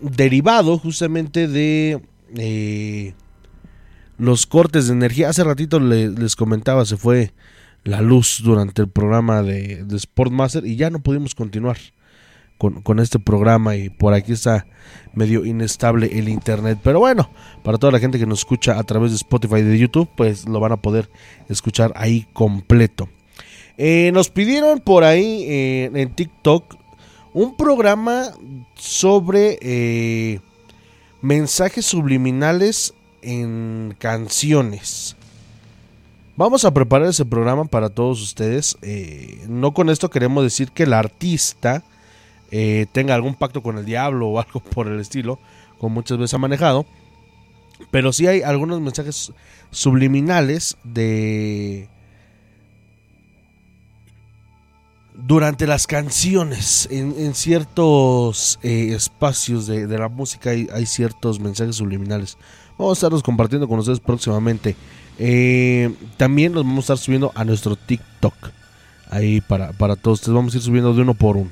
derivado 0.02 0.78
justamente 0.78 1.47
de 1.47 2.02
eh, 2.36 3.13
los 4.17 4.45
cortes 4.45 4.88
de 4.88 4.93
energía. 4.93 5.30
Hace 5.30 5.43
ratito 5.43 5.80
le, 5.80 6.10
les 6.10 6.36
comentaba, 6.36 6.86
se 6.86 6.97
fue 6.97 7.34
la 7.84 8.02
luz 8.02 8.41
durante 8.43 8.84
el 8.84 8.89
programa 8.89 9.41
de, 9.41 9.84
de 9.84 9.99
Sportmaster 9.99 10.65
y 10.65 10.76
ya 10.76 10.89
no 10.89 10.99
pudimos 10.99 11.34
continuar 11.34 11.78
con, 12.71 12.99
este 12.99 13.19
programa 13.19 13.76
y 13.76 13.89
por 13.89 14.13
aquí 14.13 14.32
está 14.32 14.65
medio 15.13 15.45
inestable 15.45 16.17
el 16.17 16.30
internet. 16.30 16.80
Pero 16.82 16.99
bueno, 16.99 17.30
para 17.63 17.78
toda 17.78 17.91
la 17.91 17.99
gente 17.99 18.19
que 18.19 18.26
nos 18.26 18.39
escucha 18.39 18.80
a 18.80 18.84
través 18.84 19.12
de 19.12 19.17
Spotify 19.17 19.58
y 19.58 19.63
de 19.63 19.78
YouTube, 19.78 20.10
pues 20.15 20.47
lo 20.47 20.60
van 20.60 20.71
a 20.71 20.78
poder 20.78 21.10
escuchar 21.49 21.91
ahí 21.95 22.26
completo. 22.34 23.10
Eh, 23.78 24.12
nos 24.13 24.30
pidieron 24.30 24.80
por 24.80 25.04
ahí 25.04 25.43
eh, 25.47 25.91
en 25.93 26.13
TikTok 26.13 26.76
un 27.34 27.58
programa 27.58 28.30
sobre 28.76 29.58
eh, 29.62 30.39
mensajes 31.21 31.86
subliminales 31.86 32.93
en 33.21 33.95
canciones. 33.97 35.15
Vamos 36.36 36.65
a 36.65 36.73
preparar 36.73 37.10
ese 37.10 37.26
programa 37.26 37.65
para 37.65 37.89
todos 37.89 38.21
ustedes. 38.21 38.78
No 39.47 39.73
con 39.73 39.89
esto 39.89 40.10
queremos 40.10 40.43
decir 40.43 40.71
que 40.71 40.84
el 40.84 40.93
artista 40.93 41.84
eh, 42.56 42.86
tenga 42.92 43.16
algún 43.16 43.34
pacto 43.34 43.63
con 43.63 43.80
el 43.80 43.86
diablo 43.86 44.28
o 44.28 44.39
algo 44.46 44.60
por 44.60 44.88
el 44.88 45.00
estilo, 45.00 45.39
como 45.80 45.96
muchas 45.96 46.20
veces 46.20 46.36
ha 46.36 46.38
manejado. 46.38 46.86
Pero 47.89 48.13
sí 48.13 48.28
hay 48.28 48.44
algunos 48.44 48.80
mensajes 48.80 49.34
subliminales 49.72 50.78
de... 50.84 51.89
Durante 55.16 55.68
las 55.68 55.88
canciones, 55.88 56.88
en, 56.92 57.34
ciertos 57.34 58.60
eh, 58.62 58.94
espacios 58.96 59.68
de, 59.68 59.88
la 59.88 60.10
música 60.10 60.50
hay, 60.50 60.68
hay, 60.74 60.86
ciertos 60.86 61.39
mensajes 61.39 61.76
subliminales. 61.76 62.38
Vamos 62.78 62.98
a 62.98 63.00
estarlos 63.00 63.24
compartiendo 63.24 63.68
con 63.68 63.80
ustedes 63.80 64.00
próximamente. 64.00 64.76
Eh, 65.20 65.94
también 66.18 66.54
los 66.54 66.63
vamos 66.63 66.78
a 66.89 66.94
estar 66.94 66.98
subiendo 66.98 67.32
a 67.36 67.46
nuestro 67.46 67.76
TikTok. 67.76 68.34
Ahí 69.10 69.39
para, 69.42 69.72
para 69.72 69.96
todos 69.96 70.20
ustedes. 70.20 70.36
Vamos 70.36 70.54
a 70.54 70.58
ir 70.58 70.63
subiendo 70.63 70.94
de 70.94 71.02
uno 71.04 71.13
por 71.13 71.38
uno. 71.38 71.52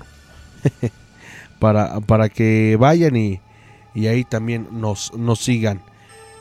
para, 1.60 2.00
para 2.02 2.30
que 2.30 2.78
vayan 2.80 3.15
y, 3.15 3.39
y 3.93 4.08
ahí 4.08 4.24
también 4.24 4.67
nos, 4.71 5.13
nos 5.13 5.39
sigan. 5.39 5.82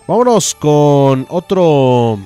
Vámonos 0.06 0.56
con 0.56 1.26
otro. 1.28 2.18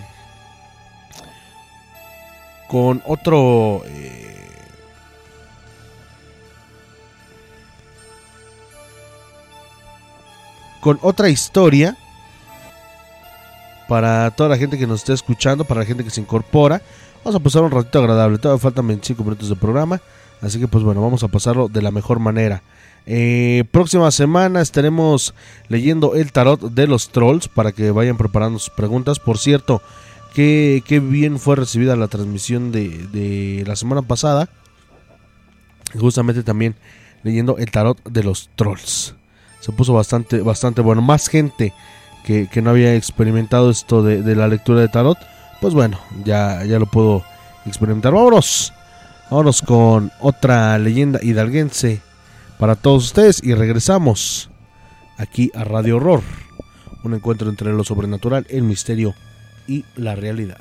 Con 2.67 3.03
otro. 3.05 3.83
Eh, 3.85 4.49
con 10.81 10.99
otra 11.03 11.29
historia. 11.29 11.97
Para 13.87 14.31
toda 14.31 14.49
la 14.49 14.57
gente 14.57 14.79
que 14.79 14.87
nos 14.87 15.01
está 15.01 15.13
escuchando, 15.13 15.67
para 15.67 15.81
la 15.81 15.87
gente 15.87 16.05
que 16.05 16.11
se 16.11 16.23
incorpora. 16.23 16.81
Vamos 17.23 17.39
a 17.39 17.43
pasar 17.43 17.63
un 17.65 17.71
ratito 17.71 17.99
agradable. 17.99 18.39
Todavía 18.39 18.63
faltan 18.63 18.87
25 18.87 19.23
minutos 19.23 19.51
de 19.51 19.57
programa. 19.57 20.01
Así 20.45 20.61
que 20.61 20.69
pues 20.69 20.85
bueno, 20.85 21.01
vamos 21.01 21.23
a 21.23 21.29
pasarlo 21.29 21.69
de 21.69 21.81
la 21.81 21.91
mejor 21.91 22.19
manera. 22.19 22.63
Eh, 23.07 23.65
próxima 23.71 24.11
semana 24.11 24.61
estaremos 24.61 25.35
leyendo 25.69 26.15
el 26.15 26.33
tarot 26.33 26.61
de 26.61 26.87
los 26.87 27.11
trolls 27.11 27.49
para 27.49 27.73
que 27.73 27.91
vayan 27.91 28.19
preparando 28.19 28.59
sus 28.59 28.71
preguntas. 28.71 29.19
Por 29.19 29.39
cierto, 29.39 29.81
que, 30.35 30.83
que 30.87 31.01
bien 31.01 31.39
fue 31.39 31.57
recibida 31.57 31.97
la 31.97 32.09
transmisión 32.09 32.73
de, 32.73 32.89
de, 33.09 33.65
la 33.67 33.75
semana 33.75 34.03
pasada. 34.03 34.51
Justamente 35.99 36.43
también 36.43 36.75
leyendo 37.23 37.57
el 37.57 37.71
tarot 37.71 38.03
de 38.05 38.23
los 38.23 38.51
trolls. 38.55 39.15
Se 39.61 39.73
puso 39.73 39.95
bastante, 39.95 40.43
bastante 40.43 40.83
bueno. 40.83 41.01
Más 41.01 41.29
gente 41.29 41.73
que, 42.27 42.49
que 42.49 42.61
no 42.61 42.71
había 42.71 42.95
experimentado 42.95 43.71
esto 43.71 44.03
de, 44.03 44.21
de, 44.21 44.37
la 44.37 44.49
lectura 44.49 44.81
de 44.81 44.89
tarot. 44.89 45.17
Pues 45.63 45.73
bueno, 45.73 45.99
ya, 46.23 46.63
ya 46.65 46.79
lo 46.79 46.85
puedo 46.85 47.25
experimentar. 47.65 48.13
Vámonos. 48.13 48.75
Vámonos 49.35 49.63
con 49.63 50.13
otra 50.21 50.79
leyenda 50.79 51.19
hidalguense 51.21 52.01
para 52.57 52.77
todos 52.77 53.07
ustedes 53.07 53.43
y 53.43 53.53
regresamos 53.55 54.49
aquí 55.19 55.51
a 55.57 55.65
Radio 55.65 55.97
Horror, 55.97 56.23
un 57.03 57.15
encuentro 57.15 57.51
entre 57.51 57.73
lo 57.73 57.83
sobrenatural, 57.83 58.47
el 58.49 58.63
misterio 58.63 59.13
y 59.67 59.85
la 59.97 60.15
realidad. 60.15 60.61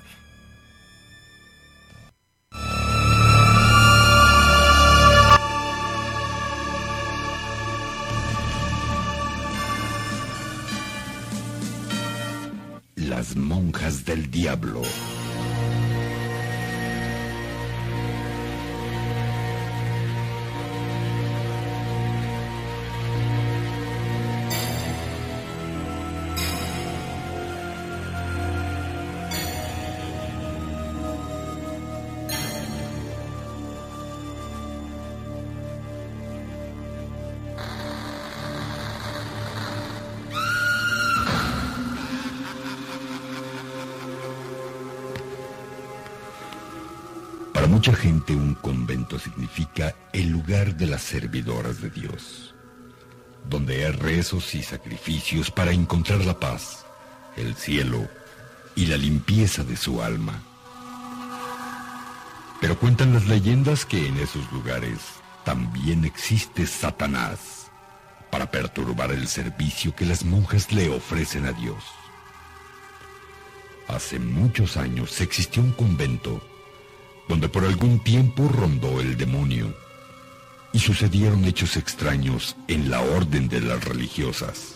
Las 12.95 13.35
monjas 13.35 14.03
del 14.03 14.31
diablo. 14.31 14.81
Mucha 47.67 47.93
gente 47.93 48.35
un 48.35 48.55
convento 48.55 49.19
significa 49.19 49.95
el 50.11 50.29
lugar 50.29 50.75
de 50.75 50.87
las 50.87 51.01
servidoras 51.01 51.81
de 51.81 51.89
Dios, 51.89 52.55
donde 53.47 53.85
hay 53.85 53.91
rezos 53.91 54.55
y 54.55 54.63
sacrificios 54.63 55.51
para 55.51 55.71
encontrar 55.71 56.25
la 56.25 56.39
paz, 56.39 56.85
el 57.37 57.55
cielo 57.55 58.07
y 58.75 58.87
la 58.87 58.97
limpieza 58.97 59.63
de 59.63 59.77
su 59.77 60.01
alma. 60.01 60.41
Pero 62.59 62.79
cuentan 62.79 63.13
las 63.13 63.27
leyendas 63.27 63.85
que 63.85 64.07
en 64.07 64.17
esos 64.17 64.51
lugares 64.51 64.99
también 65.45 66.05
existe 66.05 66.65
Satanás 66.65 67.69
para 68.31 68.49
perturbar 68.49 69.11
el 69.11 69.27
servicio 69.27 69.95
que 69.95 70.05
las 70.05 70.25
monjas 70.25 70.71
le 70.71 70.89
ofrecen 70.89 71.45
a 71.45 71.51
Dios. 71.51 71.83
Hace 73.87 74.17
muchos 74.17 74.75
años 74.75 75.21
existió 75.21 75.61
un 75.61 75.71
convento 75.73 76.41
donde 77.27 77.49
por 77.49 77.65
algún 77.65 77.99
tiempo 77.99 78.47
rondó 78.47 78.99
el 78.99 79.17
demonio 79.17 79.73
y 80.73 80.79
sucedieron 80.79 81.45
hechos 81.45 81.77
extraños 81.77 82.55
en 82.67 82.89
la 82.89 83.01
orden 83.01 83.47
de 83.47 83.61
las 83.61 83.83
religiosas. 83.83 84.75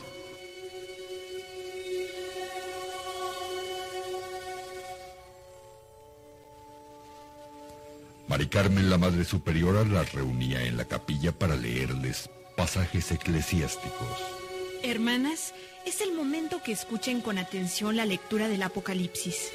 Mari 8.28 8.48
Carmen, 8.48 8.90
la 8.90 8.98
Madre 8.98 9.24
Superiora, 9.24 9.84
las 9.86 10.12
reunía 10.14 10.62
en 10.64 10.78
la 10.78 10.86
capilla 10.86 11.32
para 11.32 11.56
leerles 11.56 12.30
pasajes 12.58 13.12
eclesiásticos. 13.12 14.38
Hermanas, 14.84 15.54
es 15.86 16.02
el 16.02 16.14
momento 16.14 16.62
que 16.62 16.74
escuchen 16.74 17.22
con 17.22 17.38
atención 17.38 17.96
la 17.96 18.06
lectura 18.06 18.48
del 18.50 18.64
Apocalipsis. 18.64 19.52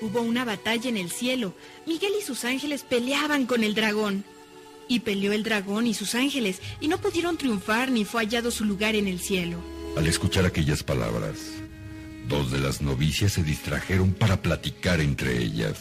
Hubo 0.00 0.20
una 0.20 0.44
batalla 0.44 0.88
en 0.88 0.96
el 0.96 1.10
cielo. 1.10 1.54
Miguel 1.86 2.12
y 2.20 2.24
sus 2.24 2.44
ángeles 2.44 2.82
peleaban 2.82 3.46
con 3.46 3.64
el 3.64 3.74
dragón. 3.74 4.24
Y 4.88 5.00
peleó 5.00 5.32
el 5.32 5.42
dragón 5.42 5.86
y 5.86 5.94
sus 5.94 6.14
ángeles, 6.14 6.60
y 6.80 6.88
no 6.88 6.98
pudieron 6.98 7.38
triunfar 7.38 7.90
ni 7.90 8.04
fue 8.04 8.22
hallado 8.22 8.50
su 8.50 8.64
lugar 8.64 8.94
en 8.94 9.08
el 9.08 9.20
cielo. 9.20 9.58
Al 9.96 10.06
escuchar 10.06 10.44
aquellas 10.44 10.82
palabras, 10.82 11.36
dos 12.28 12.50
de 12.50 12.58
las 12.58 12.82
novicias 12.82 13.32
se 13.32 13.42
distrajeron 13.42 14.12
para 14.12 14.42
platicar 14.42 15.00
entre 15.00 15.42
ellas. 15.42 15.78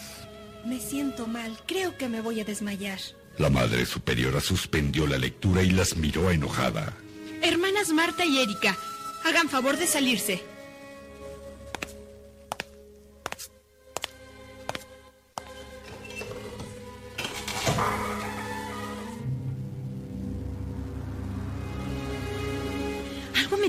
Me 0.65 0.79
siento 0.79 1.27
mal, 1.27 1.57
creo 1.65 1.97
que 1.97 2.07
me 2.07 2.21
voy 2.21 2.39
a 2.39 2.45
desmayar. 2.45 2.99
La 3.37 3.49
Madre 3.49 3.85
Superiora 3.85 4.39
suspendió 4.39 5.07
la 5.07 5.17
lectura 5.17 5.63
y 5.63 5.71
las 5.71 5.97
miró 5.97 6.31
enojada. 6.31 6.93
Hermanas 7.41 7.89
Marta 7.89 8.23
y 8.23 8.39
Erika, 8.39 8.77
hagan 9.25 9.49
favor 9.49 9.77
de 9.77 9.87
salirse. 9.87 10.41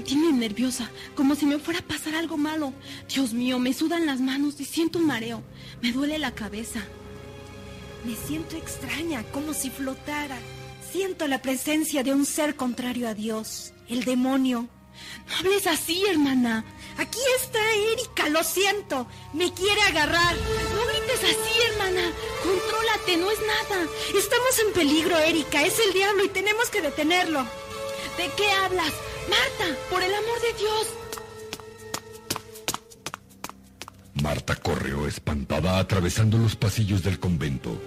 Tiene 0.00 0.32
nerviosa, 0.32 0.90
como 1.14 1.34
si 1.34 1.46
me 1.46 1.58
fuera 1.58 1.80
a 1.80 1.82
pasar 1.86 2.14
algo 2.14 2.36
malo. 2.36 2.72
Dios 3.08 3.32
mío, 3.32 3.58
me 3.58 3.72
sudan 3.72 4.06
las 4.06 4.20
manos 4.20 4.60
y 4.60 4.64
siento 4.64 4.98
un 4.98 5.06
mareo. 5.06 5.42
Me 5.82 5.92
duele 5.92 6.18
la 6.18 6.34
cabeza. 6.34 6.80
Me 8.04 8.14
siento 8.16 8.56
extraña, 8.56 9.22
como 9.32 9.54
si 9.54 9.70
flotara. 9.70 10.38
Siento 10.92 11.26
la 11.26 11.42
presencia 11.42 12.02
de 12.02 12.12
un 12.12 12.26
ser 12.26 12.56
contrario 12.56 13.08
a 13.08 13.14
Dios, 13.14 13.72
el 13.88 14.04
demonio. 14.04 14.68
No 15.26 15.36
hables 15.36 15.66
así, 15.66 16.04
hermana. 16.06 16.64
Aquí 16.98 17.18
está 17.40 17.58
Erika, 17.92 18.28
lo 18.28 18.44
siento. 18.44 19.06
Me 19.32 19.52
quiere 19.52 19.80
agarrar. 19.82 20.36
No 20.36 20.86
grites 20.86 21.20
así, 21.24 21.62
hermana. 21.72 22.12
Contrólate, 22.42 23.16
no 23.16 23.30
es 23.30 23.38
nada. 23.40 23.86
Estamos 24.16 24.58
en 24.66 24.72
peligro, 24.72 25.18
Erika. 25.18 25.64
Es 25.64 25.78
el 25.80 25.92
diablo 25.92 26.24
y 26.24 26.28
tenemos 26.28 26.70
que 26.70 26.82
detenerlo. 26.82 27.40
¿De 28.16 28.30
qué 28.36 28.48
hablas? 28.50 28.92
Marta, 29.28 29.76
por 29.90 30.02
el 30.02 30.14
amor 30.14 30.40
de 30.40 30.58
Dios. 30.58 30.86
Marta 34.22 34.56
corrió 34.56 35.06
espantada 35.06 35.78
atravesando 35.78 36.38
los 36.38 36.56
pasillos 36.56 37.02
del 37.02 37.18
convento. 37.18 37.80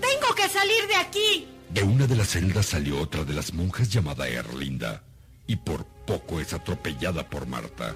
Tengo 0.00 0.34
que 0.34 0.48
salir 0.48 0.86
de 0.88 0.96
aquí. 0.96 1.48
De 1.70 1.82
una 1.82 2.06
de 2.06 2.16
las 2.16 2.28
celdas 2.28 2.66
salió 2.66 3.00
otra 3.00 3.24
de 3.24 3.34
las 3.34 3.52
monjas 3.52 3.88
llamada 3.90 4.28
Erlinda 4.28 5.02
y 5.46 5.56
por 5.56 5.84
poco 5.84 6.40
es 6.40 6.52
atropellada 6.52 7.28
por 7.28 7.46
Marta. 7.46 7.94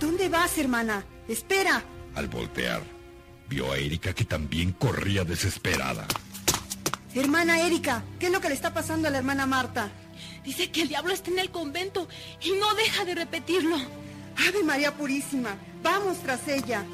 ¿Dónde 0.00 0.28
vas, 0.28 0.58
hermana? 0.58 1.04
Espera. 1.28 1.82
Al 2.14 2.28
voltear, 2.28 2.82
vio 3.48 3.72
a 3.72 3.78
Erika 3.78 4.12
que 4.12 4.24
también 4.24 4.72
corría 4.72 5.24
desesperada. 5.24 6.06
Hermana 7.14 7.60
Erika, 7.60 8.02
¿qué 8.18 8.26
es 8.26 8.32
lo 8.32 8.40
que 8.40 8.48
le 8.48 8.54
está 8.54 8.74
pasando 8.74 9.08
a 9.08 9.10
la 9.10 9.18
hermana 9.18 9.46
Marta? 9.46 9.90
Dice 10.44 10.70
que 10.70 10.82
el 10.82 10.88
diablo 10.88 11.12
está 11.12 11.30
en 11.30 11.38
el 11.38 11.50
convento 11.50 12.06
y 12.42 12.52
no 12.52 12.74
deja 12.74 13.04
de 13.04 13.14
repetirlo. 13.14 13.76
Ave 14.46 14.62
María 14.62 14.94
Purísima, 14.94 15.56
vamos 15.82 16.18
tras 16.18 16.46
ella. 16.48 16.84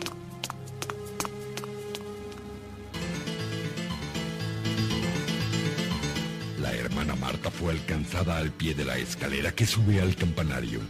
La 6.60 6.72
hermana 6.74 7.16
Marta 7.16 7.50
fue 7.50 7.72
alcanzada 7.72 8.36
al 8.36 8.52
pie 8.52 8.74
de 8.74 8.84
la 8.84 8.98
escalera 8.98 9.52
que 9.52 9.66
sube 9.66 10.00
al 10.00 10.14
campanario. 10.14 10.80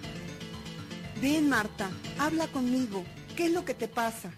Ven, 1.22 1.48
Marta, 1.48 1.90
habla 2.18 2.46
conmigo. 2.48 3.04
¿Qué 3.36 3.46
es 3.46 3.52
lo 3.52 3.64
que 3.64 3.74
te 3.74 3.88
pasa? 3.88 4.32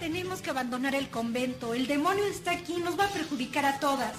Tenemos 0.00 0.40
que 0.40 0.50
abandonar 0.50 0.94
el 0.94 1.08
convento. 1.08 1.74
El 1.74 1.86
demonio 1.86 2.24
está 2.24 2.52
aquí 2.52 2.74
y 2.76 2.80
nos 2.80 2.98
va 2.98 3.04
a 3.04 3.10
perjudicar 3.10 3.64
a 3.64 3.78
todas. 3.78 4.14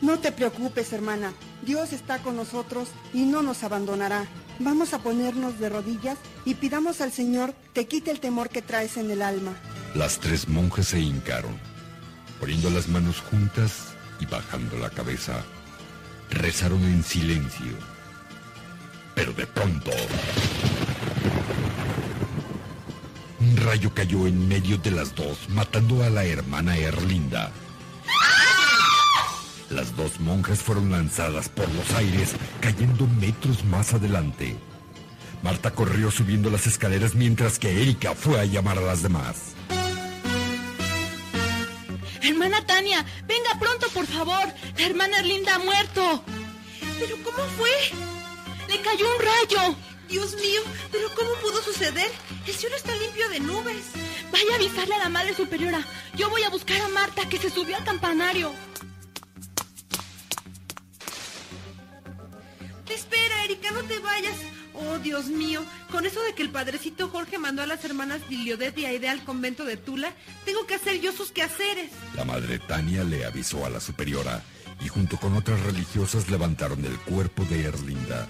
No 0.00 0.18
te 0.18 0.32
preocupes, 0.32 0.92
hermana. 0.92 1.32
Dios 1.62 1.92
está 1.92 2.18
con 2.18 2.36
nosotros 2.36 2.88
y 3.12 3.24
no 3.24 3.42
nos 3.42 3.64
abandonará. 3.64 4.26
Vamos 4.60 4.92
a 4.94 4.98
ponernos 4.98 5.58
de 5.58 5.68
rodillas 5.68 6.18
y 6.44 6.54
pidamos 6.54 7.00
al 7.00 7.12
Señor 7.12 7.54
te 7.72 7.86
quite 7.86 8.10
el 8.10 8.20
temor 8.20 8.48
que 8.48 8.62
traes 8.62 8.96
en 8.96 9.10
el 9.10 9.22
alma. 9.22 9.52
Las 9.94 10.18
tres 10.18 10.48
monjas 10.48 10.88
se 10.88 11.00
hincaron, 11.00 11.58
poniendo 12.40 12.70
las 12.70 12.88
manos 12.88 13.20
juntas 13.20 13.94
y 14.20 14.26
bajando 14.26 14.78
la 14.78 14.90
cabeza. 14.90 15.44
Rezaron 16.30 16.82
en 16.84 17.02
silencio. 17.02 17.72
Pero 19.14 19.32
de 19.32 19.46
pronto... 19.46 19.90
Un 23.40 23.56
rayo 23.56 23.92
cayó 23.94 24.26
en 24.26 24.48
medio 24.48 24.78
de 24.78 24.90
las 24.90 25.14
dos, 25.14 25.48
matando 25.48 26.02
a 26.02 26.10
la 26.10 26.24
hermana 26.24 26.76
Erlinda. 26.76 27.52
Las 29.70 29.94
dos 29.96 30.18
monjas 30.20 30.60
fueron 30.60 30.90
lanzadas 30.90 31.48
por 31.50 31.68
los 31.74 31.90
aires, 31.92 32.34
cayendo 32.60 33.06
metros 33.06 33.64
más 33.64 33.92
adelante. 33.92 34.56
Marta 35.42 35.70
corrió 35.72 36.10
subiendo 36.10 36.50
las 36.50 36.66
escaleras 36.66 37.14
mientras 37.14 37.58
que 37.58 37.82
Erika 37.82 38.14
fue 38.14 38.40
a 38.40 38.44
llamar 38.46 38.78
a 38.78 38.82
las 38.82 39.02
demás. 39.02 39.54
Hermana 42.22 42.64
Tania, 42.66 43.04
venga 43.26 43.58
pronto, 43.60 43.88
por 43.90 44.06
favor. 44.06 44.52
La 44.78 44.86
hermana 44.86 45.18
Erlinda 45.18 45.54
ha 45.54 45.58
muerto. 45.58 46.24
¿Pero 46.98 47.16
cómo 47.22 47.44
fue? 47.58 47.70
Le 48.68 48.80
cayó 48.80 49.06
un 49.06 49.22
rayo. 49.22 49.76
Dios 50.08 50.34
mío, 50.36 50.62
¿pero 50.90 51.08
cómo 51.14 51.30
pudo 51.42 51.62
suceder? 51.62 52.10
El 52.46 52.54
cielo 52.54 52.74
está 52.74 52.96
limpio 52.96 53.28
de 53.28 53.40
nubes. 53.40 53.84
Vaya 54.32 54.52
a 54.52 54.56
avisarle 54.56 54.94
a 54.94 54.98
la 54.98 55.08
Madre 55.10 55.34
Superiora. 55.34 55.80
Yo 56.16 56.30
voy 56.30 56.42
a 56.42 56.50
buscar 56.50 56.80
a 56.80 56.88
Marta, 56.88 57.28
que 57.28 57.38
se 57.38 57.50
subió 57.50 57.76
al 57.76 57.84
campanario. 57.84 58.52
No 63.72 63.82
te 63.82 63.98
vayas. 63.98 64.36
Oh, 64.74 64.98
Dios 64.98 65.26
mío, 65.26 65.64
con 65.90 66.06
eso 66.06 66.22
de 66.22 66.34
que 66.34 66.42
el 66.42 66.50
padrecito 66.50 67.08
Jorge 67.08 67.38
mandó 67.38 67.62
a 67.62 67.66
las 67.66 67.84
hermanas 67.84 68.20
Liliodet 68.28 68.78
y 68.78 68.86
Aide 68.86 69.08
al 69.08 69.24
convento 69.24 69.64
de 69.64 69.76
Tula, 69.76 70.12
tengo 70.44 70.66
que 70.66 70.74
hacer 70.74 71.00
yo 71.00 71.12
sus 71.12 71.32
quehaceres. 71.32 71.90
La 72.14 72.24
madre 72.24 72.58
Tania 72.60 73.02
le 73.04 73.24
avisó 73.24 73.66
a 73.66 73.70
la 73.70 73.80
superiora 73.80 74.42
y 74.80 74.88
junto 74.88 75.16
con 75.16 75.36
otras 75.36 75.60
religiosas 75.60 76.30
levantaron 76.30 76.84
el 76.84 76.96
cuerpo 77.00 77.44
de 77.44 77.64
Erlinda 77.64 78.28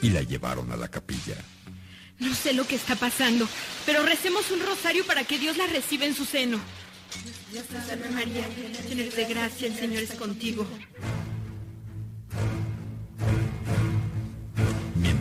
y 0.00 0.10
la 0.10 0.22
llevaron 0.22 0.72
a 0.72 0.76
la 0.76 0.88
capilla. 0.88 1.36
No 2.18 2.34
sé 2.34 2.54
lo 2.54 2.66
que 2.66 2.76
está 2.76 2.96
pasando, 2.96 3.46
pero 3.84 4.02
recemos 4.02 4.50
un 4.50 4.60
rosario 4.60 5.04
para 5.04 5.24
que 5.24 5.38
Dios 5.38 5.58
la 5.58 5.66
reciba 5.66 6.06
en 6.06 6.14
su 6.14 6.24
seno. 6.24 6.58
Dios 7.52 7.64
María, 8.12 8.46
llena 8.88 9.14
de 9.14 9.24
gracia, 9.26 9.66
el 9.68 9.76
Señor 9.76 10.02
es 10.02 10.12
contigo. 10.12 10.66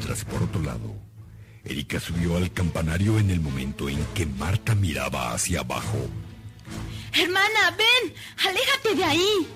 Mientras 0.07 0.31
por 0.31 0.43
otro 0.43 0.61
lado, 0.61 0.93
Erika 1.63 1.99
subió 1.99 2.37
al 2.37 2.53
campanario 2.53 3.17
en 3.17 3.31
el 3.31 3.39
momento 3.39 3.89
en 3.89 3.97
que 4.13 4.27
Marta 4.27 4.75
miraba 4.75 5.33
hacia 5.33 5.61
abajo. 5.61 5.97
Hermana, 7.11 7.75
ven, 7.75 8.13
aléjate 8.47 8.93
de 8.93 9.03
ahí. 9.03 9.47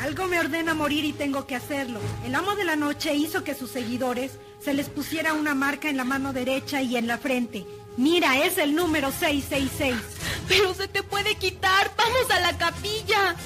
Algo 0.00 0.26
me 0.26 0.40
ordena 0.40 0.72
morir 0.72 1.04
y 1.04 1.12
tengo 1.12 1.46
que 1.46 1.54
hacerlo. 1.54 2.00
El 2.24 2.34
amo 2.34 2.54
de 2.54 2.64
la 2.64 2.76
noche 2.76 3.14
hizo 3.14 3.44
que 3.44 3.54
sus 3.54 3.70
seguidores 3.70 4.38
se 4.58 4.72
les 4.72 4.88
pusiera 4.88 5.34
una 5.34 5.54
marca 5.54 5.90
en 5.90 5.98
la 5.98 6.04
mano 6.04 6.32
derecha 6.32 6.80
y 6.80 6.96
en 6.96 7.06
la 7.06 7.18
frente. 7.18 7.66
Mira, 7.98 8.42
es 8.42 8.56
el 8.56 8.74
número 8.74 9.12
666. 9.12 9.94
Pero 10.48 10.72
se 10.72 10.88
te 10.88 11.02
puede 11.02 11.34
quitar. 11.34 11.92
Vamos 11.98 12.30
a 12.30 12.40
la 12.40 12.56
capilla. 12.56 13.36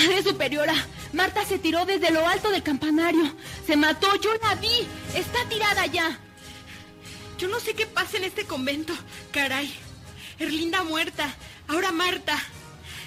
Madre 0.00 0.22
Superiora, 0.22 0.74
Marta 1.12 1.44
se 1.44 1.58
tiró 1.58 1.84
desde 1.84 2.10
lo 2.10 2.26
alto 2.26 2.48
del 2.48 2.62
campanario. 2.62 3.34
Se 3.66 3.76
mató, 3.76 4.08
yo 4.18 4.30
la 4.42 4.54
vi. 4.54 4.88
Está 5.14 5.46
tirada 5.50 5.84
ya. 5.84 6.18
Yo 7.36 7.48
no 7.48 7.60
sé 7.60 7.74
qué 7.74 7.86
pasa 7.86 8.16
en 8.16 8.24
este 8.24 8.46
convento. 8.46 8.94
Caray. 9.30 9.70
Erlinda 10.38 10.82
muerta. 10.84 11.34
Ahora 11.68 11.92
Marta. 11.92 12.38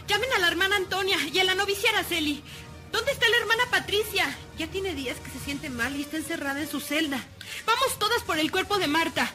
Llamen 0.08 0.32
a 0.34 0.39
la 0.39 0.48
hermana 0.50 0.76
Antonia 0.76 1.18
y 1.34 1.39
a 1.39 1.44
la 1.44 1.56
novicia 1.56 1.89
Araceli. 1.89 2.44
¿Dónde 2.91 3.12
está 3.12 3.28
la 3.28 3.38
hermana 3.38 3.64
Patricia? 3.72 4.28
Ya 4.60 4.68
tiene 4.68 4.94
días 4.94 5.18
que 5.18 5.32
se 5.32 5.44
siente 5.44 5.72
mal 5.72 5.96
y 5.96 6.04
está 6.04 6.18
encerrada 6.18 6.62
en 6.62 6.70
su 6.70 6.80
celda. 6.80 7.20
Vamos 7.66 7.98
todas 7.98 8.22
por 8.22 8.38
el 8.38 8.52
cuerpo 8.52 8.78
de 8.78 8.88
Marta. 8.88 9.32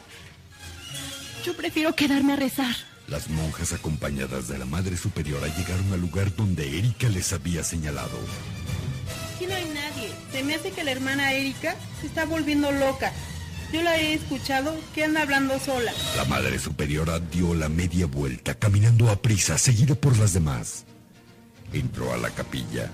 Yo 1.45 1.57
prefiero 1.57 1.97
quedarme 1.97 2.35
a 2.35 2.37
rezar. 2.37 2.77
Las 3.09 3.31
monjas 3.31 3.73
acompañadas 3.73 4.49
de 4.49 4.59
la 4.59 4.67
Madre 4.67 4.97
Superiora 4.99 5.49
llegaron 5.57 5.91
al 5.95 6.01
lugar 6.01 6.35
donde 6.37 6.79
Erika 6.79 7.09
les 7.09 7.33
había 7.33 7.65
señalado. 7.65 8.19
Aquí 9.35 9.47
no 9.47 9.55
hay 9.55 9.65
nadie. 9.65 10.11
Se 10.31 10.45
me 10.45 10.55
hace 10.55 10.73
que 10.73 10.85
la 10.85 10.93
hermana 10.93 11.33
Erika 11.33 11.75
se 12.01 12.07
está 12.07 12.27
volviendo 12.27 12.71
loca. 12.71 13.13
Yo 13.73 13.83
la 13.83 13.97
he 13.97 14.13
escuchado 14.13 14.79
que 14.95 15.05
anda 15.05 15.23
hablando 15.23 15.59
sola. 15.59 15.93
La 16.17 16.27
Madre 16.27 16.59
Superiora 16.59 17.19
dio 17.19 17.55
la 17.55 17.71
media 17.71 18.05
vuelta, 18.07 18.55
caminando 18.55 19.11
a 19.11 19.23
prisa, 19.23 19.57
seguida 19.57 19.95
por 19.95 20.19
las 20.19 20.35
demás. 20.35 20.85
Entró 21.73 22.13
a 22.13 22.19
la 22.19 22.31
capilla, 22.31 22.91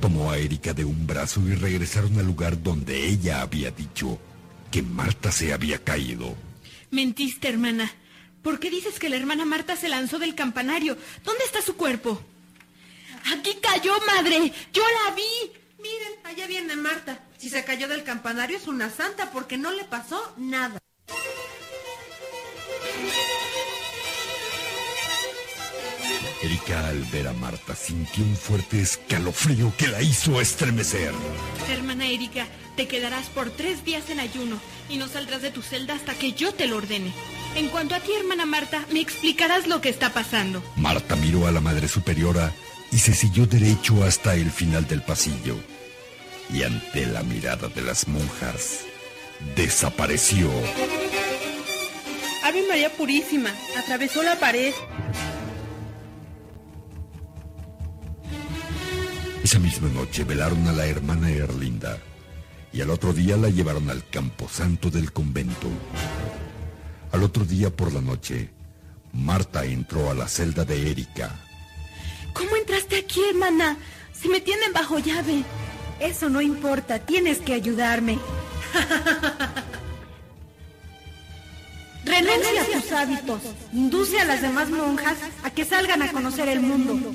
tomó 0.00 0.30
a 0.30 0.38
Erika 0.38 0.72
de 0.72 0.86
un 0.86 1.06
brazo 1.06 1.40
y 1.46 1.54
regresaron 1.54 2.18
al 2.18 2.26
lugar 2.26 2.62
donde 2.62 3.06
ella 3.06 3.42
había 3.42 3.70
dicho 3.70 4.18
que 4.70 4.82
Marta 4.82 5.30
se 5.30 5.52
había 5.52 5.78
caído. 5.78 6.34
Mentiste, 6.90 7.48
hermana. 7.48 7.90
¿Por 8.42 8.58
qué 8.58 8.70
dices 8.70 8.98
que 8.98 9.08
la 9.08 9.16
hermana 9.16 9.44
Marta 9.44 9.76
se 9.76 9.88
lanzó 9.88 10.18
del 10.18 10.34
campanario? 10.34 10.96
¿Dónde 11.24 11.44
está 11.44 11.62
su 11.62 11.76
cuerpo? 11.76 12.20
Aquí 13.32 13.56
cayó, 13.60 13.94
madre. 14.06 14.52
Yo 14.72 14.82
la 14.82 15.14
vi. 15.14 15.52
Miren, 15.78 16.12
allá 16.24 16.46
viene 16.46 16.74
Marta. 16.76 17.20
Si 17.38 17.48
se 17.48 17.64
cayó 17.64 17.88
del 17.88 18.04
campanario 18.04 18.56
es 18.56 18.66
una 18.66 18.90
santa 18.90 19.30
porque 19.30 19.58
no 19.58 19.70
le 19.70 19.84
pasó 19.84 20.34
nada. 20.36 20.81
Erika 26.42 26.88
al 26.88 27.04
ver 27.04 27.28
a 27.28 27.32
Marta 27.32 27.76
sintió 27.76 28.24
un 28.24 28.36
fuerte 28.36 28.80
escalofrío 28.80 29.72
que 29.76 29.86
la 29.86 30.02
hizo 30.02 30.40
estremecer. 30.40 31.12
Hermana 31.70 32.08
Erika, 32.08 32.46
te 32.76 32.88
quedarás 32.88 33.26
por 33.26 33.50
tres 33.50 33.84
días 33.84 34.10
en 34.10 34.18
ayuno 34.18 34.58
y 34.88 34.96
no 34.96 35.06
saldrás 35.06 35.42
de 35.42 35.52
tu 35.52 35.62
celda 35.62 35.94
hasta 35.94 36.14
que 36.14 36.32
yo 36.32 36.52
te 36.52 36.66
lo 36.66 36.78
ordene. 36.78 37.12
En 37.54 37.68
cuanto 37.68 37.94
a 37.94 38.00
ti, 38.00 38.10
hermana 38.18 38.44
Marta, 38.44 38.84
me 38.90 39.00
explicarás 39.00 39.68
lo 39.68 39.80
que 39.80 39.88
está 39.88 40.12
pasando. 40.12 40.62
Marta 40.76 41.14
miró 41.16 41.46
a 41.46 41.52
la 41.52 41.60
Madre 41.60 41.86
Superiora 41.86 42.52
y 42.90 42.98
se 42.98 43.14
siguió 43.14 43.46
derecho 43.46 44.02
hasta 44.02 44.34
el 44.34 44.50
final 44.50 44.88
del 44.88 45.02
pasillo. 45.02 45.56
Y 46.52 46.64
ante 46.64 47.06
la 47.06 47.22
mirada 47.22 47.68
de 47.68 47.82
las 47.82 48.08
monjas, 48.08 48.80
desapareció. 49.54 50.50
Ave 52.42 52.66
María 52.68 52.90
Purísima, 52.90 53.50
atravesó 53.78 54.22
la 54.22 54.38
pared. 54.40 54.74
Esa 59.42 59.58
misma 59.58 59.88
noche 59.88 60.22
velaron 60.22 60.68
a 60.68 60.72
la 60.72 60.86
hermana 60.86 61.30
Erlinda 61.30 61.98
y 62.72 62.80
al 62.80 62.90
otro 62.90 63.12
día 63.12 63.36
la 63.36 63.48
llevaron 63.48 63.90
al 63.90 64.08
camposanto 64.08 64.88
del 64.88 65.12
convento. 65.12 65.66
Al 67.10 67.24
otro 67.24 67.44
día 67.44 67.70
por 67.70 67.92
la 67.92 68.00
noche, 68.00 68.50
Marta 69.12 69.64
entró 69.64 70.10
a 70.10 70.14
la 70.14 70.28
celda 70.28 70.64
de 70.64 70.90
Erika. 70.90 71.40
¿Cómo 72.32 72.54
entraste 72.54 72.96
aquí, 72.96 73.20
hermana? 73.30 73.76
Si 74.12 74.28
me 74.28 74.40
tienen 74.40 74.72
bajo 74.72 75.00
llave. 75.00 75.42
Eso 75.98 76.30
no 76.30 76.40
importa, 76.40 77.00
tienes 77.00 77.38
que 77.38 77.54
ayudarme. 77.54 78.18
Renuncia 82.04 82.62
a 82.62 82.80
tus 82.80 82.92
hábitos. 82.92 83.42
Induce 83.72 84.20
a 84.20 84.24
las 84.24 84.40
demás 84.40 84.70
monjas 84.70 85.16
a 85.42 85.50
que 85.50 85.64
salgan 85.64 86.02
a 86.02 86.12
conocer 86.12 86.48
el 86.48 86.60
mundo. 86.60 87.12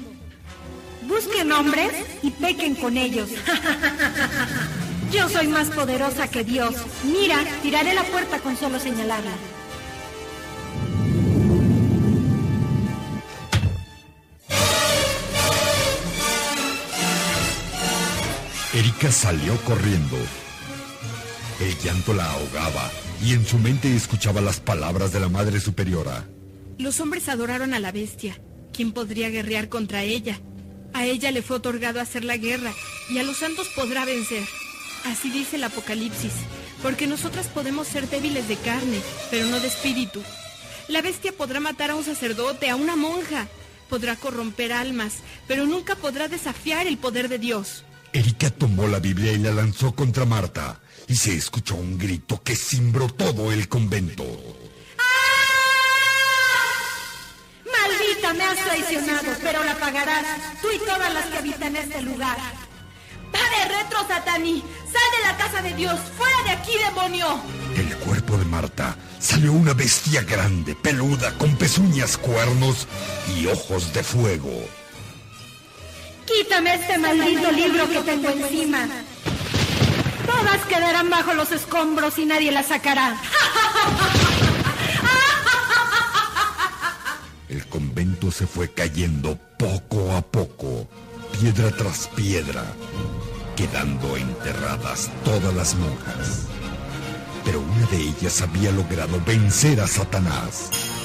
Busquen 1.07 1.51
hombres 1.51 1.93
y 2.21 2.31
pequen 2.31 2.75
con 2.75 2.97
ellos. 2.97 3.29
Yo 5.11 5.29
soy 5.29 5.47
más 5.47 5.69
poderosa 5.69 6.27
que 6.27 6.43
Dios. 6.43 6.75
Mira, 7.05 7.37
tiraré 7.61 7.93
la 7.93 8.03
puerta 8.03 8.39
con 8.39 8.57
solo 8.57 8.79
señalarla. 8.79 9.31
Erika 18.73 19.11
salió 19.11 19.55
corriendo. 19.63 20.17
El 21.59 21.75
llanto 21.79 22.13
la 22.13 22.29
ahogaba 22.29 22.91
y 23.23 23.33
en 23.33 23.45
su 23.45 23.57
mente 23.57 23.95
escuchaba 23.95 24.41
las 24.41 24.59
palabras 24.59 25.11
de 25.13 25.19
la 25.19 25.29
Madre 25.29 25.59
Superiora. 25.59 26.25
Los 26.77 26.99
hombres 26.99 27.27
adoraron 27.29 27.73
a 27.73 27.79
la 27.79 27.91
bestia. 27.91 28.39
¿Quién 28.73 28.91
podría 28.91 29.29
guerrear 29.29 29.69
contra 29.69 30.03
ella? 30.03 30.39
A 30.97 31.05
ella 31.05 31.29
le 31.29 31.43
fue 31.43 31.57
otorgado 31.57 32.01
hacer 32.01 32.23
la 32.23 32.37
guerra 32.37 32.73
y 33.11 33.19
a 33.19 33.23
los 33.23 33.37
santos 33.37 33.67
podrá 33.75 34.03
vencer. 34.03 34.43
Así 35.05 35.29
dice 35.29 35.57
el 35.57 35.63
Apocalipsis, 35.63 36.31
porque 36.81 37.05
nosotras 37.05 37.45
podemos 37.49 37.87
ser 37.87 38.09
débiles 38.09 38.47
de 38.47 38.55
carne, 38.55 38.99
pero 39.29 39.45
no 39.45 39.59
de 39.59 39.67
espíritu. 39.67 40.23
La 40.87 41.03
bestia 41.03 41.33
podrá 41.33 41.59
matar 41.59 41.91
a 41.91 41.95
un 41.95 42.03
sacerdote, 42.03 42.71
a 42.71 42.75
una 42.75 42.95
monja, 42.95 43.47
podrá 43.91 44.15
corromper 44.15 44.73
almas, 44.73 45.17
pero 45.47 45.67
nunca 45.67 45.95
podrá 45.95 46.29
desafiar 46.29 46.87
el 46.87 46.97
poder 46.97 47.29
de 47.29 47.37
Dios. 47.37 47.85
Erika 48.11 48.49
tomó 48.49 48.87
la 48.87 48.97
Biblia 48.97 49.33
y 49.33 49.37
la 49.37 49.51
lanzó 49.51 49.93
contra 49.93 50.25
Marta, 50.25 50.79
y 51.07 51.15
se 51.15 51.35
escuchó 51.35 51.75
un 51.75 51.99
grito 51.99 52.41
que 52.41 52.55
cimbró 52.55 53.07
todo 53.07 53.51
el 53.51 53.67
convento. 53.67 54.25
Me 58.35 58.43
has 58.43 58.57
traicionado, 58.57 59.35
pero 59.41 59.63
la 59.63 59.75
pagarás, 59.75 60.25
tú 60.61 60.67
y 60.73 60.79
todas 60.79 61.13
las 61.13 61.25
que 61.27 61.37
habitan 61.37 61.75
este 61.75 62.01
lugar. 62.01 62.37
¡Padre 63.31 63.77
retro, 63.77 64.05
Satani! 64.07 64.63
¡Sal 64.83 65.11
de 65.17 65.27
la 65.27 65.37
casa 65.37 65.61
de 65.61 65.73
Dios! 65.73 65.99
¡Fuera 66.17 66.43
de 66.43 66.49
aquí, 66.51 66.73
demonio! 66.77 67.41
Del 67.75 67.95
cuerpo 67.97 68.37
de 68.37 68.45
Marta 68.45 68.97
salió 69.19 69.53
una 69.53 69.73
bestia 69.73 70.23
grande, 70.23 70.75
peluda, 70.75 71.37
con 71.37 71.55
pezuñas, 71.55 72.17
cuernos 72.17 72.87
y 73.35 73.47
ojos 73.47 73.93
de 73.93 74.03
fuego. 74.03 74.67
Quítame 76.25 76.75
este 76.75 76.97
maldito 76.97 77.51
libro 77.51 77.89
que 77.89 77.99
tengo 78.01 78.29
encima. 78.29 78.87
Todas 80.25 80.65
quedarán 80.65 81.09
bajo 81.09 81.33
los 81.33 81.51
escombros 81.51 82.17
y 82.19 82.25
nadie 82.25 82.51
las 82.51 82.67
sacará. 82.67 83.15
El 87.49 87.65
convento 87.67 88.29
se 88.29 88.45
fue 88.45 88.69
cayendo 88.73 89.39
poco 89.57 90.11
a 90.11 90.21
poco, 90.21 90.87
piedra 91.39 91.71
tras 91.71 92.09
piedra, 92.09 92.63
quedando 93.55 94.17
enterradas 94.17 95.09
todas 95.23 95.53
las 95.53 95.75
monjas. 95.75 96.47
Pero 97.45 97.61
una 97.61 97.87
de 97.87 97.97
ellas 97.97 98.41
había 98.41 98.71
logrado 98.71 99.21
vencer 99.25 99.79
a 99.79 99.87
Satanás. 99.87 100.96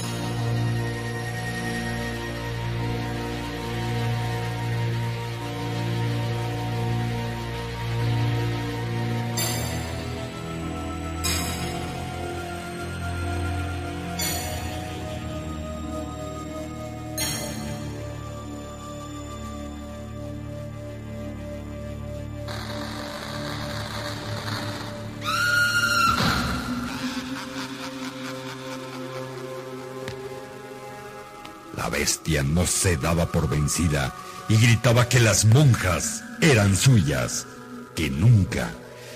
Bestia 32.03 32.43
no 32.43 32.67
se 32.67 32.97
daba 32.97 33.27
por 33.27 33.49
vencida 33.49 34.13
y 34.49 34.57
gritaba 34.57 35.09
que 35.09 35.21
las 35.21 35.45
monjas 35.45 36.25
eran 36.41 36.75
suyas, 36.77 37.47
que 37.95 38.11
nunca, 38.11 38.73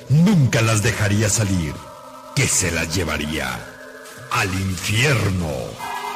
nunca 0.09 0.63
las 0.63 0.85
dejaría 0.85 1.29
salir, 1.29 1.75
que 2.37 2.47
se 2.47 2.71
las 2.71 2.95
llevaría 2.95 3.59
al 4.31 4.55
infierno. 4.55 5.51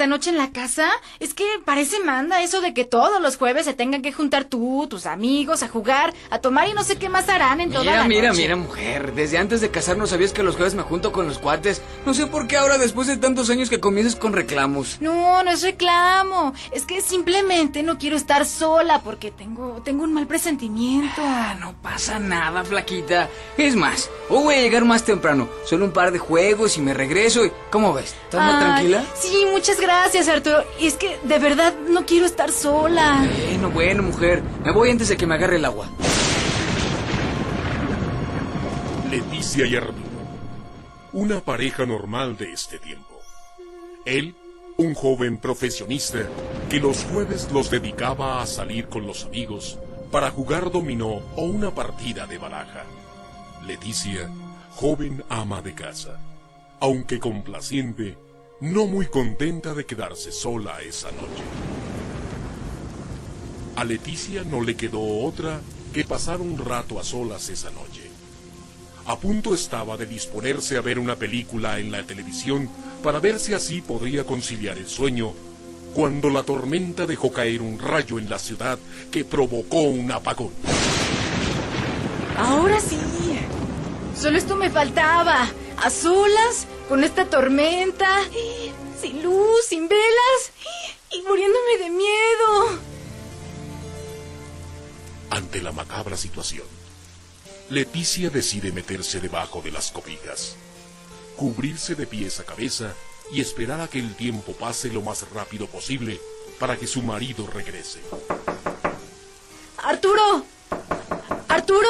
esta 0.00 0.08
noche 0.08 0.30
en 0.30 0.38
la 0.38 0.50
casa? 0.50 0.88
Es 1.18 1.34
que 1.34 1.44
parece 1.66 2.02
manda 2.02 2.42
eso 2.42 2.62
de 2.62 2.72
que 2.72 2.86
todos 2.86 3.20
los 3.20 3.36
jueves 3.36 3.66
se 3.66 3.74
tengan 3.74 4.00
que 4.00 4.14
juntar 4.14 4.44
tú, 4.44 4.86
tus 4.88 5.04
amigos, 5.04 5.62
a 5.62 5.68
jugar, 5.68 6.14
a 6.30 6.38
tomar 6.38 6.66
y 6.68 6.72
no 6.72 6.82
sé 6.84 6.96
qué 6.96 7.10
más 7.10 7.28
harán 7.28 7.60
en 7.60 7.68
toda 7.70 7.82
Mira, 7.84 7.96
la 7.98 8.04
mira, 8.08 8.28
noche. 8.28 8.40
mira, 8.40 8.56
mujer. 8.56 9.12
Desde 9.14 9.36
antes 9.36 9.60
de 9.60 9.70
casarnos 9.70 10.08
sabías 10.08 10.32
que 10.32 10.42
los 10.42 10.56
jueves 10.56 10.74
me 10.74 10.84
junto 10.84 11.12
con 11.12 11.26
los 11.28 11.38
cuates. 11.38 11.82
No 12.06 12.14
sé 12.14 12.26
por 12.26 12.46
qué 12.46 12.56
ahora, 12.56 12.78
después 12.78 13.08
de 13.08 13.18
tantos 13.18 13.50
años, 13.50 13.68
que 13.68 13.78
comiences 13.78 14.16
con 14.16 14.32
reclamos. 14.32 14.96
No, 15.02 15.42
no 15.42 15.50
es 15.50 15.60
reclamo. 15.60 16.54
Es 16.72 16.86
que 16.86 17.02
simplemente 17.02 17.82
no 17.82 17.98
quiero 17.98 18.16
estar 18.16 18.46
sola 18.46 19.02
porque 19.02 19.30
tengo, 19.30 19.82
tengo 19.84 20.04
un 20.04 20.14
mal 20.14 20.26
presentimiento. 20.26 21.20
Ah, 21.22 21.56
no 21.60 21.74
pasa 21.82 22.18
nada, 22.18 22.64
flaquita. 22.64 23.28
Es 23.58 23.76
más, 23.76 24.08
hoy 24.30 24.44
voy 24.44 24.54
a 24.54 24.62
llegar 24.62 24.86
más 24.86 25.04
temprano. 25.04 25.46
Solo 25.66 25.84
un 25.84 25.92
par 25.92 26.10
de 26.10 26.18
juegos 26.18 26.78
y 26.78 26.80
me 26.80 26.94
regreso. 26.94 27.44
y- 27.44 27.52
¿Cómo 27.70 27.92
ves? 27.92 28.14
¿Estás 28.24 28.40
más 28.40 28.60
tranquila? 28.60 29.04
Sí, 29.20 29.44
muchas 29.52 29.76
gracias, 29.78 29.89
Arturo. 29.90 30.64
Y 30.78 30.86
es 30.86 30.94
que 30.94 31.18
de 31.24 31.38
verdad 31.38 31.74
no 31.88 32.06
quiero 32.06 32.26
estar 32.26 32.50
sola. 32.52 33.26
Bueno, 33.46 33.70
bueno, 33.70 34.02
mujer. 34.02 34.42
Me 34.64 34.72
voy 34.72 34.90
antes 34.90 35.08
de 35.08 35.16
que 35.16 35.26
me 35.26 35.34
agarre 35.34 35.56
el 35.56 35.64
agua. 35.64 35.88
Leticia 39.10 39.66
y 39.66 39.76
Arturo. 39.76 40.10
Una 41.12 41.40
pareja 41.40 41.86
normal 41.86 42.36
de 42.36 42.52
este 42.52 42.78
tiempo. 42.78 43.20
Él, 44.04 44.34
un 44.76 44.94
joven 44.94 45.38
profesionista 45.38 46.20
que 46.68 46.78
los 46.80 47.04
jueves 47.04 47.48
los 47.52 47.70
dedicaba 47.70 48.40
a 48.40 48.46
salir 48.46 48.86
con 48.86 49.06
los 49.06 49.24
amigos 49.24 49.78
para 50.10 50.30
jugar 50.30 50.70
dominó 50.70 51.20
o 51.36 51.42
una 51.42 51.74
partida 51.74 52.26
de 52.26 52.38
baraja. 52.38 52.84
Leticia, 53.66 54.30
joven 54.70 55.24
ama 55.28 55.60
de 55.62 55.74
casa, 55.74 56.18
aunque 56.80 57.18
complaciente, 57.18 58.16
no 58.60 58.86
muy 58.86 59.06
contenta 59.06 59.74
de 59.74 59.86
quedarse 59.86 60.32
sola 60.32 60.80
esa 60.82 61.10
noche. 61.12 61.42
A 63.76 63.84
Leticia 63.84 64.44
no 64.44 64.60
le 64.60 64.76
quedó 64.76 65.00
otra 65.00 65.60
que 65.94 66.04
pasar 66.04 66.40
un 66.40 66.58
rato 66.58 67.00
a 67.00 67.04
solas 67.04 67.48
esa 67.48 67.70
noche. 67.70 68.10
A 69.06 69.18
punto 69.18 69.54
estaba 69.54 69.96
de 69.96 70.06
disponerse 70.06 70.76
a 70.76 70.82
ver 70.82 70.98
una 70.98 71.16
película 71.16 71.78
en 71.78 71.90
la 71.90 72.02
televisión 72.02 72.68
para 73.02 73.18
ver 73.18 73.38
si 73.38 73.54
así 73.54 73.80
podría 73.80 74.24
conciliar 74.24 74.76
el 74.76 74.86
sueño, 74.86 75.32
cuando 75.94 76.28
la 76.28 76.42
tormenta 76.42 77.06
dejó 77.06 77.32
caer 77.32 77.62
un 77.62 77.78
rayo 77.78 78.18
en 78.18 78.28
la 78.28 78.38
ciudad 78.38 78.78
que 79.10 79.24
provocó 79.24 79.80
un 79.80 80.12
apagón. 80.12 80.50
Ahora 82.36 82.78
sí. 82.80 82.98
Solo 84.14 84.36
esto 84.36 84.54
me 84.54 84.68
faltaba. 84.68 85.48
A 85.82 85.88
solas, 85.88 86.66
con 86.90 87.04
esta 87.04 87.24
tormenta, 87.24 88.20
sin 89.00 89.22
luz, 89.22 89.64
sin 89.68 89.88
velas 89.88 90.50
y 91.12 91.22
muriéndome 91.22 91.78
de 91.78 91.88
miedo. 91.90 92.80
Ante 95.30 95.62
la 95.62 95.70
macabra 95.70 96.16
situación, 96.16 96.66
Leticia 97.68 98.28
decide 98.28 98.72
meterse 98.72 99.20
debajo 99.20 99.62
de 99.62 99.70
las 99.70 99.92
cobijas, 99.92 100.56
cubrirse 101.36 101.94
de 101.94 102.08
pies 102.08 102.40
a 102.40 102.44
cabeza 102.44 102.92
y 103.32 103.40
esperar 103.40 103.80
a 103.80 103.86
que 103.86 104.00
el 104.00 104.16
tiempo 104.16 104.52
pase 104.52 104.88
lo 104.88 105.00
más 105.00 105.30
rápido 105.30 105.68
posible 105.68 106.20
para 106.58 106.76
que 106.76 106.88
su 106.88 107.02
marido 107.02 107.46
regrese. 107.46 108.00
Arturo. 109.78 110.44
Arturo. 111.46 111.88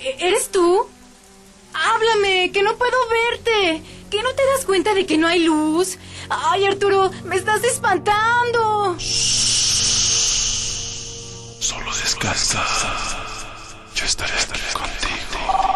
¿E- 0.00 0.16
¿Eres 0.18 0.48
tú? 0.48 0.88
Háblame, 1.74 2.52
que 2.52 2.62
no 2.62 2.76
puedo 2.76 2.96
verte. 3.08 3.82
¿Que 4.10 4.22
no 4.22 4.32
te 4.34 4.46
das 4.46 4.64
cuenta 4.64 4.94
de 4.94 5.06
que 5.06 5.18
no 5.18 5.26
hay 5.26 5.40
luz? 5.40 5.98
Ay, 6.30 6.64
Arturo, 6.66 7.10
me 7.24 7.34
estás 7.36 7.64
espantando. 7.64 8.96
Solo 11.58 11.94
descansa. 11.96 12.64
Yo 13.94 14.04
estaré 14.04 14.32
aquí 14.34 14.60
contigo. 14.72 15.74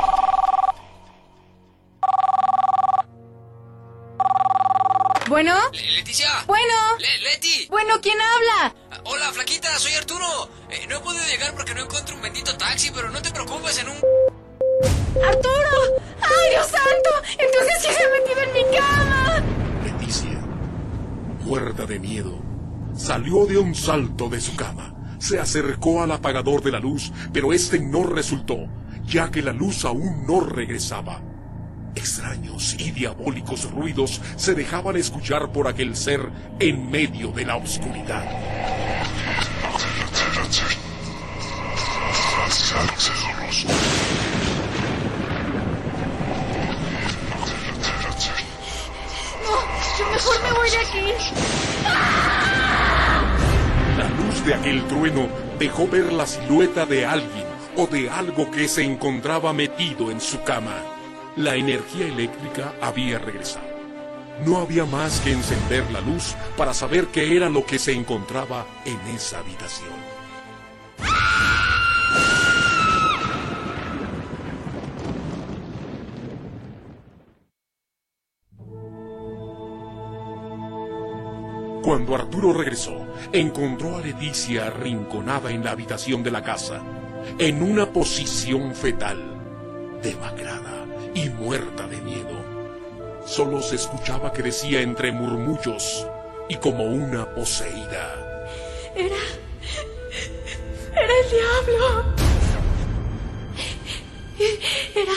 Bueno. 5.28 5.55
Leticia. 5.72 6.44
Bueno. 6.46 6.74
Leti. 7.22 7.66
Bueno, 7.70 8.01
¿quién 8.01 8.18
habla? 8.20 8.74
Hola, 9.05 9.32
flaquita, 9.32 9.76
soy 9.78 9.94
Arturo. 9.94 10.49
Eh, 10.70 10.86
no 10.88 10.96
he 10.96 11.01
podido 11.01 11.24
llegar 11.26 11.55
porque 11.55 11.74
no 11.74 11.82
encuentro 11.82 12.14
un 12.14 12.22
bendito 12.22 12.57
taxi, 12.57 12.90
pero 12.92 13.11
no 13.11 13.20
te 13.20 13.32
preocupes, 13.32 13.78
en 13.78 13.88
un... 13.88 14.38
¡Arturo! 15.26 16.00
¡Ay, 16.20 16.50
Dios 16.50 16.66
santo! 16.66 17.10
Entonces 17.38 17.74
sí 17.80 17.88
se 17.92 18.04
ha 18.04 18.08
metido 18.10 18.42
en 18.42 18.52
mi 18.52 18.76
cama. 18.76 19.42
Leticia, 19.84 20.40
muerta 21.44 21.86
de 21.86 21.98
miedo, 21.98 22.38
salió 22.94 23.46
de 23.46 23.58
un 23.58 23.74
salto 23.74 24.28
de 24.28 24.40
su 24.40 24.56
cama. 24.56 24.94
Se 25.18 25.38
acercó 25.38 26.02
al 26.02 26.12
apagador 26.12 26.62
de 26.62 26.72
la 26.72 26.78
luz, 26.78 27.12
pero 27.32 27.52
este 27.52 27.80
no 27.80 28.04
resultó, 28.04 28.56
ya 29.04 29.30
que 29.30 29.42
la 29.42 29.52
luz 29.52 29.84
aún 29.84 30.26
no 30.26 30.40
regresaba. 30.40 31.20
Extraños 31.94 32.76
y 32.78 32.92
diabólicos 32.92 33.70
ruidos 33.72 34.20
se 34.36 34.54
dejaban 34.54 34.96
escuchar 34.96 35.50
por 35.50 35.66
aquel 35.66 35.96
ser 35.96 36.30
en 36.60 36.88
medio 36.90 37.32
de 37.32 37.44
la 37.44 37.56
oscuridad. 37.56 38.24
La 53.96 54.08
luz 54.08 54.44
de 54.44 54.54
aquel 54.54 54.84
trueno 54.86 55.28
dejó 55.58 55.88
ver 55.88 56.12
la 56.12 56.26
silueta 56.26 56.86
de 56.86 57.04
alguien 57.04 57.44
o 57.76 57.86
de 57.86 58.08
algo 58.08 58.50
que 58.50 58.68
se 58.68 58.82
encontraba 58.82 59.52
metido 59.52 60.10
en 60.10 60.20
su 60.20 60.42
cama. 60.42 60.76
La 61.36 61.56
energía 61.56 62.06
eléctrica 62.06 62.74
había 62.80 63.18
regresado. 63.18 63.66
No 64.44 64.58
había 64.58 64.84
más 64.84 65.20
que 65.20 65.32
encender 65.32 65.90
la 65.90 66.00
luz 66.00 66.36
para 66.56 66.72
saber 66.72 67.06
qué 67.08 67.36
era 67.36 67.48
lo 67.48 67.66
que 67.66 67.78
se 67.78 67.92
encontraba 67.92 68.66
en 68.84 68.98
esa 69.14 69.40
habitación. 69.40 70.17
Cuando 81.82 82.14
Arturo 82.14 82.52
regresó, 82.52 83.06
encontró 83.32 83.96
a 83.96 84.00
Leticia 84.00 84.66
arrinconada 84.66 85.50
en 85.50 85.64
la 85.64 85.70
habitación 85.70 86.22
de 86.22 86.30
la 86.30 86.42
casa, 86.42 86.82
en 87.38 87.62
una 87.62 87.92
posición 87.92 88.74
fetal, 88.74 89.98
demacrada 90.02 90.84
y 91.14 91.28
muerta 91.30 91.86
de 91.86 92.00
miedo. 92.02 92.44
Solo 93.26 93.62
se 93.62 93.76
escuchaba 93.76 94.32
que 94.32 94.42
decía 94.42 94.80
entre 94.80 95.12
murmullos 95.12 96.06
y 96.48 96.56
como 96.56 96.84
una 96.84 97.34
poseída. 97.34 98.46
Era. 98.94 99.16
Era 100.92 101.12
el 101.22 101.30
diablo. 101.30 102.04
Era. 104.94 105.12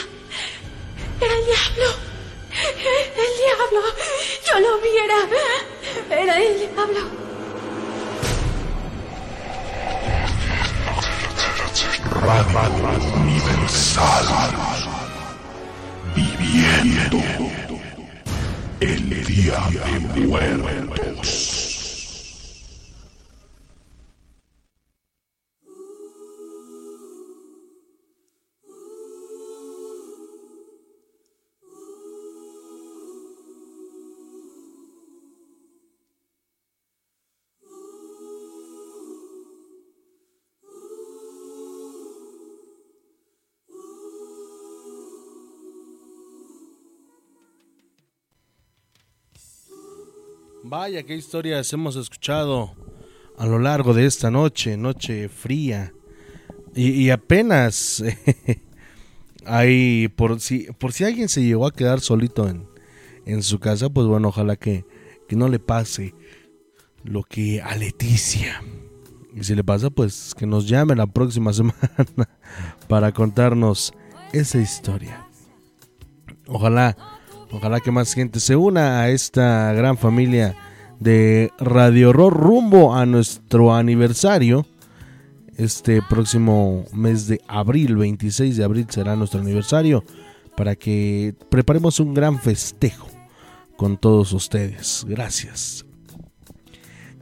Era 1.20 1.34
el 1.34 1.44
diablo. 1.46 2.12
El 2.52 3.32
diablo. 3.38 3.80
Yo 4.46 4.60
lo 4.60 4.78
vi, 4.80 4.88
era. 6.18 6.38
El 6.38 6.58
diablo. 6.58 7.00
Radio 12.10 13.14
Universal. 13.16 14.26
Viviendo 16.14 17.18
el 18.80 19.24
día 19.24 19.58
de 20.14 20.26
muertos. 20.86 21.51
Vaya, 50.64 51.02
qué 51.02 51.16
historias 51.16 51.72
hemos 51.72 51.96
escuchado 51.96 52.72
a 53.36 53.46
lo 53.46 53.58
largo 53.58 53.94
de 53.94 54.06
esta 54.06 54.30
noche, 54.30 54.76
noche 54.76 55.28
fría. 55.28 55.92
Y, 56.74 57.10
apenas 57.10 58.02
hay, 59.44 60.06
por 60.08 60.40
si, 60.40 60.68
por 60.78 60.92
si 60.92 61.04
alguien 61.04 61.28
se 61.28 61.42
llegó 61.42 61.66
a 61.66 61.72
quedar 61.72 62.00
solito 62.00 62.48
en, 62.48 62.68
en 63.26 63.42
su 63.42 63.58
casa, 63.58 63.90
pues 63.90 64.06
bueno, 64.06 64.28
ojalá 64.28 64.54
que, 64.54 64.86
que 65.28 65.34
no 65.34 65.48
le 65.48 65.58
pase 65.58 66.14
lo 67.02 67.24
que 67.24 67.60
a 67.60 67.74
Leticia. 67.74 68.62
Y 69.34 69.42
si 69.42 69.56
le 69.56 69.64
pasa, 69.64 69.90
pues 69.90 70.32
que 70.32 70.46
nos 70.46 70.68
llame 70.68 70.94
la 70.94 71.08
próxima 71.08 71.52
semana 71.52 71.76
para 72.88 73.12
contarnos 73.12 73.92
esa 74.32 74.58
historia. 74.58 75.26
Ojalá, 76.46 76.96
ojalá 77.52 77.80
que 77.80 77.90
más 77.90 78.14
gente 78.14 78.40
se 78.40 78.56
una 78.56 79.00
a 79.00 79.10
esta 79.10 79.72
gran 79.72 79.96
familia 79.96 80.56
de 80.98 81.50
Radio 81.58 82.10
Horror 82.10 82.32
rumbo 82.32 82.94
a 82.94 83.06
nuestro 83.06 83.74
aniversario. 83.74 84.66
Este 85.56 86.00
próximo 86.02 86.84
mes 86.92 87.26
de 87.26 87.40
abril, 87.46 87.96
26 87.96 88.56
de 88.56 88.64
abril 88.64 88.86
será 88.88 89.16
nuestro 89.16 89.40
aniversario 89.40 90.02
para 90.56 90.76
que 90.76 91.34
preparemos 91.48 92.00
un 92.00 92.14
gran 92.14 92.38
festejo 92.38 93.06
con 93.76 93.96
todos 93.96 94.32
ustedes. 94.32 95.04
Gracias. 95.08 95.84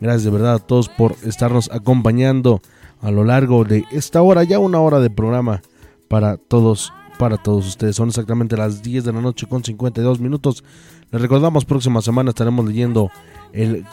Gracias 0.00 0.24
de 0.24 0.30
verdad 0.30 0.54
a 0.54 0.58
todos 0.58 0.88
por 0.88 1.16
estarnos 1.24 1.70
acompañando 1.72 2.62
a 3.00 3.10
lo 3.10 3.24
largo 3.24 3.64
de 3.64 3.84
esta 3.90 4.22
hora, 4.22 4.44
ya 4.44 4.58
una 4.58 4.80
hora 4.80 5.00
de 5.00 5.10
programa 5.10 5.62
para 6.08 6.36
todos, 6.36 6.92
para 7.20 7.36
todos 7.36 7.66
ustedes. 7.66 7.96
Son 7.96 8.08
exactamente 8.08 8.56
las 8.56 8.82
10 8.82 9.04
de 9.04 9.12
la 9.12 9.20
noche 9.20 9.46
con 9.46 9.62
52 9.62 10.20
minutos. 10.20 10.64
Les 11.10 11.20
recordamos, 11.20 11.66
próxima 11.66 12.00
semana 12.00 12.30
estaremos 12.30 12.64
leyendo 12.64 13.10
el, 13.52 13.84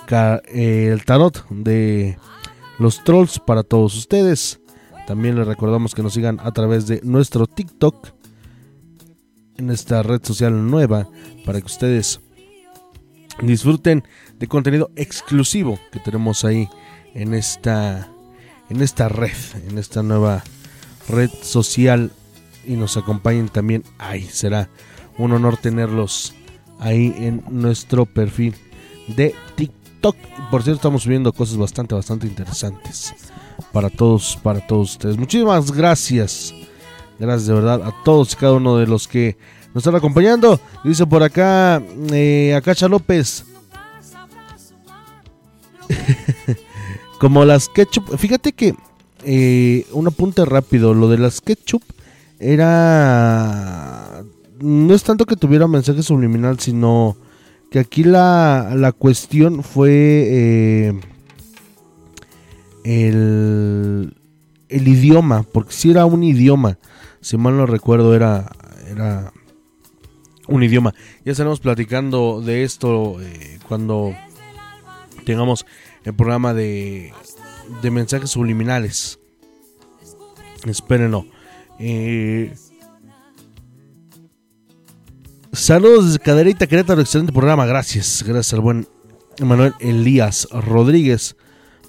el 0.54 1.04
tarot 1.04 1.46
de 1.50 2.18
los 2.80 3.04
trolls 3.04 3.38
para 3.40 3.64
todos 3.64 3.98
ustedes. 3.98 4.62
También 5.08 5.36
les 5.36 5.46
recordamos 5.46 5.94
que 5.94 6.04
nos 6.04 6.14
sigan 6.14 6.40
a 6.42 6.54
través 6.54 6.88
de 6.88 7.02
nuestro 7.04 7.48
TikTok 7.48 8.14
en 9.58 9.72
esta 9.72 10.04
red 10.04 10.24
social 10.24 10.66
nueva 10.66 11.10
para 11.46 11.60
que 11.60 11.66
ustedes 11.66 12.22
disfruten 13.42 14.06
de 14.40 14.48
contenido 14.48 14.90
exclusivo 14.96 15.78
que 15.92 16.00
tenemos 16.00 16.46
ahí 16.46 16.70
en 17.14 17.34
esta 17.34 18.10
en 18.70 18.82
esta 18.82 19.10
red, 19.10 19.36
en 19.68 19.78
esta 19.78 20.02
nueva 20.02 20.44
red 21.10 21.30
social 21.42 22.12
y 22.68 22.74
nos 22.76 22.98
acompañen 22.98 23.50
también 23.50 23.84
ahí. 23.98 24.24
Será 24.24 24.70
un 25.18 25.32
honor 25.32 25.58
tenerlos 25.58 26.34
ahí 26.80 27.14
en 27.18 27.44
nuestro 27.50 28.06
perfil 28.06 28.56
de 29.08 29.34
TikTok. 29.56 30.16
Por 30.52 30.64
cierto, 30.64 30.78
estamos 30.78 31.04
subiendo 31.04 31.34
cosas 31.34 31.58
bastante, 31.58 31.96
bastante 31.96 32.28
interesantes 32.28 33.16
para 33.72 33.90
todos, 33.90 34.38
para 34.44 34.66
todos 34.66 34.92
ustedes. 34.92 35.18
Muchísimas 35.18 35.72
gracias. 35.72 36.54
Gracias 37.20 37.48
de 37.48 37.54
verdad 37.54 37.82
a 37.84 37.94
todos 38.04 38.34
y 38.34 38.36
cada 38.36 38.54
uno 38.54 38.78
de 38.78 38.86
los 38.86 39.08
que 39.08 39.38
nos 39.74 39.78
están 39.78 39.96
acompañando. 39.96 40.60
Dice 40.84 41.08
por 41.08 41.24
acá, 41.24 41.82
eh, 42.12 42.54
Acacha 42.56 42.88
López. 42.88 43.46
Como 47.20 47.46
las 47.46 47.70
ketchup. 47.70 48.18
Fíjate 48.18 48.54
que 48.54 48.76
eh, 49.24 49.88
un 49.92 50.08
apunte 50.08 50.46
rápido. 50.46 50.94
Lo 50.94 51.10
de 51.10 51.18
las 51.18 51.42
ketchup 51.42 51.82
era. 52.40 54.24
No 54.60 54.94
es 54.94 55.04
tanto 55.04 55.26
que 55.26 55.36
tuviera 55.36 55.68
mensaje 55.68 56.02
subliminal, 56.02 56.60
sino 56.60 57.18
que 57.70 57.80
aquí 57.80 58.04
la, 58.04 58.74
la 58.76 58.92
cuestión 58.92 59.64
fue. 59.64 59.92
Eh, 59.92 61.00
el, 62.88 64.14
el 64.70 64.88
idioma, 64.88 65.44
porque 65.44 65.74
si 65.74 65.92
era 65.92 66.06
un 66.06 66.24
idioma, 66.24 66.78
si 67.20 67.36
mal 67.38 67.58
no 67.58 67.66
recuerdo, 67.66 68.16
era, 68.16 68.50
era 68.90 69.34
un 70.48 70.64
idioma. 70.64 70.94
Ya 71.26 71.34
estaremos 71.34 71.60
platicando 71.60 72.42
de 72.42 72.64
esto 72.64 73.22
eh, 73.22 73.60
cuando 73.68 74.16
tengamos 75.26 75.66
el 76.06 76.14
programa 76.14 76.54
de, 76.54 77.12
de 77.82 77.92
mensajes 77.92 78.30
subliminales. 78.30 79.20
Espérenlo. 80.66 81.26
Eh, 81.80 82.56
saludos 85.52 86.06
desde 86.06 86.20
Caderita 86.20 86.68
Querétaro, 86.68 87.02
excelente 87.02 87.32
programa, 87.32 87.66
gracias. 87.66 88.24
Gracias 88.26 88.54
al 88.54 88.62
buen 88.62 88.88
Manuel 89.40 89.74
Elías 89.80 90.48
Rodríguez 90.52 91.36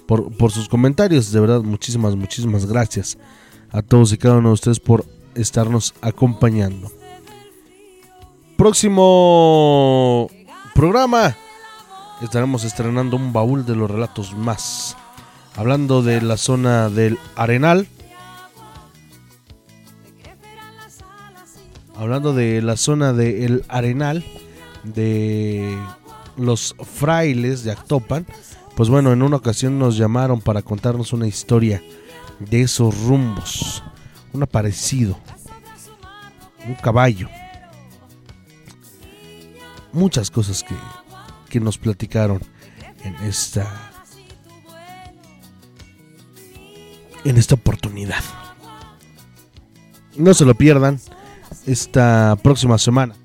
por, 0.07 0.31
por 0.35 0.51
sus 0.51 0.69
comentarios. 0.69 1.31
De 1.31 1.39
verdad, 1.39 1.61
muchísimas, 1.61 2.15
muchísimas 2.15 2.65
gracias 2.65 3.17
a 3.71 3.81
todos 3.81 4.13
y 4.13 4.17
cada 4.17 4.37
uno 4.37 4.49
de 4.49 4.53
ustedes 4.53 4.79
por 4.79 5.05
estarnos 5.35 5.93
acompañando. 6.01 6.91
Próximo 8.57 10.29
programa 10.75 11.35
estaremos 12.21 12.63
estrenando 12.65 13.15
un 13.15 13.31
baúl 13.31 13.65
de 13.65 13.75
los 13.75 13.89
relatos 13.89 14.35
más. 14.35 14.97
Hablando 15.55 16.01
de 16.01 16.21
la 16.21 16.37
zona 16.37 16.89
del 16.89 17.17
Arenal. 17.35 17.87
Hablando 21.99 22.33
de 22.33 22.61
la 22.61 22.77
zona 22.77 23.11
del 23.11 23.65
Arenal. 23.67 24.23
De 24.85 25.77
los 26.37 26.73
frailes 26.95 27.65
de 27.65 27.73
Actopan. 27.73 28.25
Pues 28.77 28.87
bueno, 28.87 29.11
en 29.11 29.21
una 29.21 29.35
ocasión 29.35 29.77
nos 29.77 29.97
llamaron 29.97 30.39
para 30.39 30.61
contarnos 30.61 31.11
una 31.11 31.27
historia 31.27 31.83
de 32.39 32.61
esos 32.61 32.97
rumbos. 33.03 33.83
Un 34.31 34.43
aparecido. 34.43 35.19
Un 36.65 36.75
caballo. 36.75 37.27
Muchas 39.91 40.31
cosas 40.31 40.63
que, 40.63 40.75
que 41.49 41.59
nos 41.59 41.77
platicaron 41.77 42.39
en 43.03 43.15
esta 43.15 43.91
en 47.25 47.35
esta 47.35 47.55
oportunidad. 47.55 48.23
No 50.15 50.33
se 50.33 50.45
lo 50.45 50.55
pierdan 50.55 51.01
esta 51.65 52.37
próxima 52.41 52.77
semana. 52.77 53.15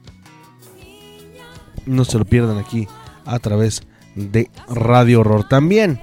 No 1.86 2.04
se 2.04 2.18
lo 2.18 2.24
pierdan 2.24 2.58
aquí 2.58 2.88
a 3.24 3.38
través 3.38 3.82
de 4.14 4.50
Radio 4.68 5.20
Horror. 5.20 5.48
También, 5.48 6.00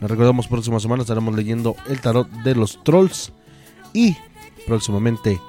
les 0.00 0.10
recordamos, 0.10 0.48
próxima 0.48 0.80
semana 0.80 1.02
estaremos 1.02 1.34
leyendo 1.34 1.76
el 1.88 2.00
tarot 2.00 2.30
de 2.42 2.54
los 2.54 2.82
trolls. 2.84 3.32
Y 3.92 4.16
próximamente 4.66 5.40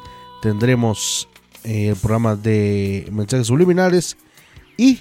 tendremos 0.41 1.27
eh, 1.63 1.89
el 1.89 1.95
programa 1.95 2.35
de 2.35 3.07
mensajes 3.11 3.47
subliminales. 3.47 4.17
Y 4.77 4.99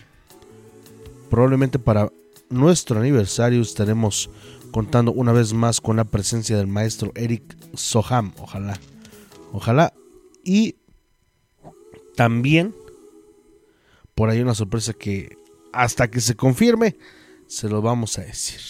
probablemente 1.31 1.79
para 1.79 2.11
nuestro 2.51 2.99
aniversario 3.01 3.61
estaremos 3.61 4.31
contando 4.71 5.13
una 5.13 5.33
vez 5.33 5.53
más 5.53 5.81
con 5.81 5.97
la 5.97 6.05
presencia 6.05 6.57
del 6.57 6.67
maestro 6.67 7.13
Eric 7.15 7.57
Soham. 7.75 8.33
Ojalá. 8.39 8.79
Ojalá. 9.53 9.93
Y 10.45 10.77
también 12.19 12.75
por 14.17 14.29
ahí 14.29 14.41
una 14.41 14.57
sorpresa 14.57 14.93
que 14.93 15.39
hasta 15.73 16.11
que 16.11 16.21
se 16.21 16.35
confirme 16.35 16.99
se 17.47 17.69
lo 17.69 17.81
vamos 17.81 18.19
a 18.19 18.23
decir. 18.23 18.61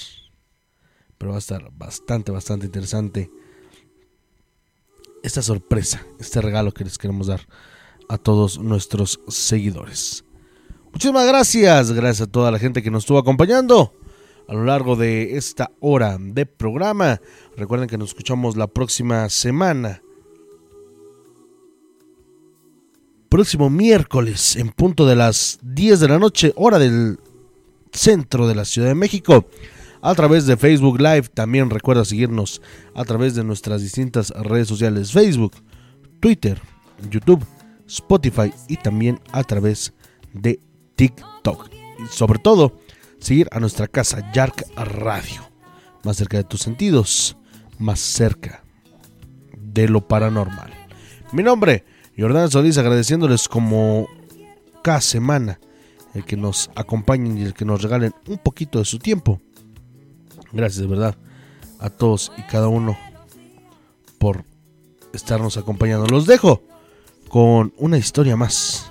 Pero 1.16 1.30
va 1.30 1.36
a 1.36 1.38
estar 1.38 1.70
bastante, 1.72 2.30
bastante 2.30 2.66
interesante 2.66 3.30
esta 5.22 5.40
sorpresa, 5.40 6.04
este 6.20 6.42
regalo 6.42 6.72
que 6.72 6.84
les 6.84 6.98
queremos 6.98 7.28
dar 7.28 7.40
a 8.10 8.18
todos 8.18 8.58
nuestros 8.58 9.18
seguidores. 9.28 10.24
Muchísimas 10.92 11.26
gracias, 11.26 11.92
gracias 11.92 12.28
a 12.28 12.30
toda 12.30 12.50
la 12.50 12.58
gente 12.58 12.82
que 12.82 12.90
nos 12.90 13.04
estuvo 13.04 13.16
acompañando 13.16 13.94
a 14.46 14.52
lo 14.52 14.64
largo 14.66 14.94
de 14.94 15.38
esta 15.38 15.70
hora 15.80 16.18
de 16.20 16.44
programa. 16.44 17.18
Recuerden 17.56 17.88
que 17.88 17.96
nos 17.96 18.10
escuchamos 18.10 18.58
la 18.58 18.66
próxima 18.66 19.30
semana. 19.30 20.02
Próximo 23.28 23.68
miércoles 23.68 24.56
en 24.56 24.70
punto 24.70 25.06
de 25.06 25.14
las 25.14 25.58
10 25.62 26.00
de 26.00 26.08
la 26.08 26.18
noche, 26.18 26.54
hora 26.56 26.78
del 26.78 27.18
centro 27.92 28.48
de 28.48 28.54
la 28.54 28.64
Ciudad 28.64 28.88
de 28.88 28.94
México. 28.94 29.46
A 30.00 30.14
través 30.14 30.46
de 30.46 30.56
Facebook 30.56 30.98
Live, 30.98 31.28
también 31.34 31.68
recuerda 31.68 32.06
seguirnos 32.06 32.62
a 32.94 33.04
través 33.04 33.34
de 33.34 33.44
nuestras 33.44 33.82
distintas 33.82 34.30
redes 34.30 34.68
sociales 34.68 35.12
Facebook, 35.12 35.52
Twitter, 36.20 36.58
YouTube, 37.10 37.44
Spotify 37.86 38.50
y 38.66 38.76
también 38.76 39.20
a 39.30 39.44
través 39.44 39.92
de 40.32 40.58
TikTok. 40.96 41.68
Y 41.98 42.06
sobre 42.10 42.38
todo, 42.38 42.80
seguir 43.18 43.48
a 43.52 43.60
nuestra 43.60 43.88
casa 43.88 44.32
Yark 44.32 44.64
Radio. 44.74 45.46
Más 46.02 46.16
cerca 46.16 46.38
de 46.38 46.44
tus 46.44 46.62
sentidos, 46.62 47.36
más 47.78 48.00
cerca 48.00 48.64
de 49.54 49.86
lo 49.86 50.08
paranormal. 50.08 50.72
Mi 51.32 51.42
nombre, 51.42 51.84
Jordán 52.18 52.50
Solís, 52.50 52.76
agradeciéndoles 52.78 53.48
como 53.48 54.08
cada 54.82 55.00
semana 55.00 55.60
el 56.14 56.24
que 56.24 56.36
nos 56.36 56.68
acompañen 56.74 57.38
y 57.38 57.42
el 57.42 57.54
que 57.54 57.64
nos 57.64 57.80
regalen 57.80 58.12
un 58.26 58.38
poquito 58.38 58.80
de 58.80 58.84
su 58.84 58.98
tiempo. 58.98 59.40
Gracias 60.52 60.80
de 60.80 60.88
verdad 60.88 61.14
a 61.78 61.90
todos 61.90 62.32
y 62.36 62.42
cada 62.42 62.66
uno 62.66 62.98
por 64.18 64.44
estarnos 65.12 65.56
acompañando. 65.56 66.06
Los 66.06 66.26
dejo 66.26 66.62
con 67.28 67.72
una 67.76 67.98
historia 67.98 68.36
más 68.36 68.90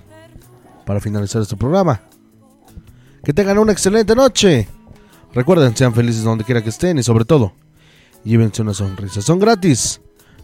para 0.86 1.02
finalizar 1.02 1.42
este 1.42 1.58
programa. 1.58 2.02
Que 3.26 3.34
tengan 3.34 3.58
una 3.58 3.74
excelente 3.74 4.16
noche. 4.16 4.70
Recuerden, 5.34 5.76
sean 5.76 5.94
felices 5.94 6.24
donde 6.24 6.46
quiera 6.46 6.64
que 6.64 6.70
estén 6.70 6.98
y 6.98 7.04
sobre 7.04 7.26
todo, 7.26 7.52
llévense 8.24 8.62
una 8.62 8.74
sonrisa. 8.74 9.22
Son 9.22 9.38
gratis. 9.38 10.00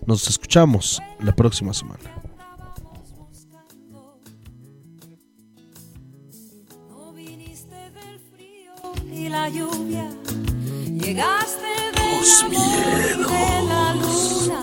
Nos 0.05 0.27
escuchamos 0.27 1.01
la 1.21 1.33
próxima 1.33 1.73
semana. 1.73 2.22
La 9.33 9.49
lluvia. 9.49 10.07
Llegaste 10.85 11.71
de 11.95 12.03
Los 12.11 12.49
miedos. 12.51 13.31
De 13.31 13.49
la 13.71 13.85
luna. 14.03 14.61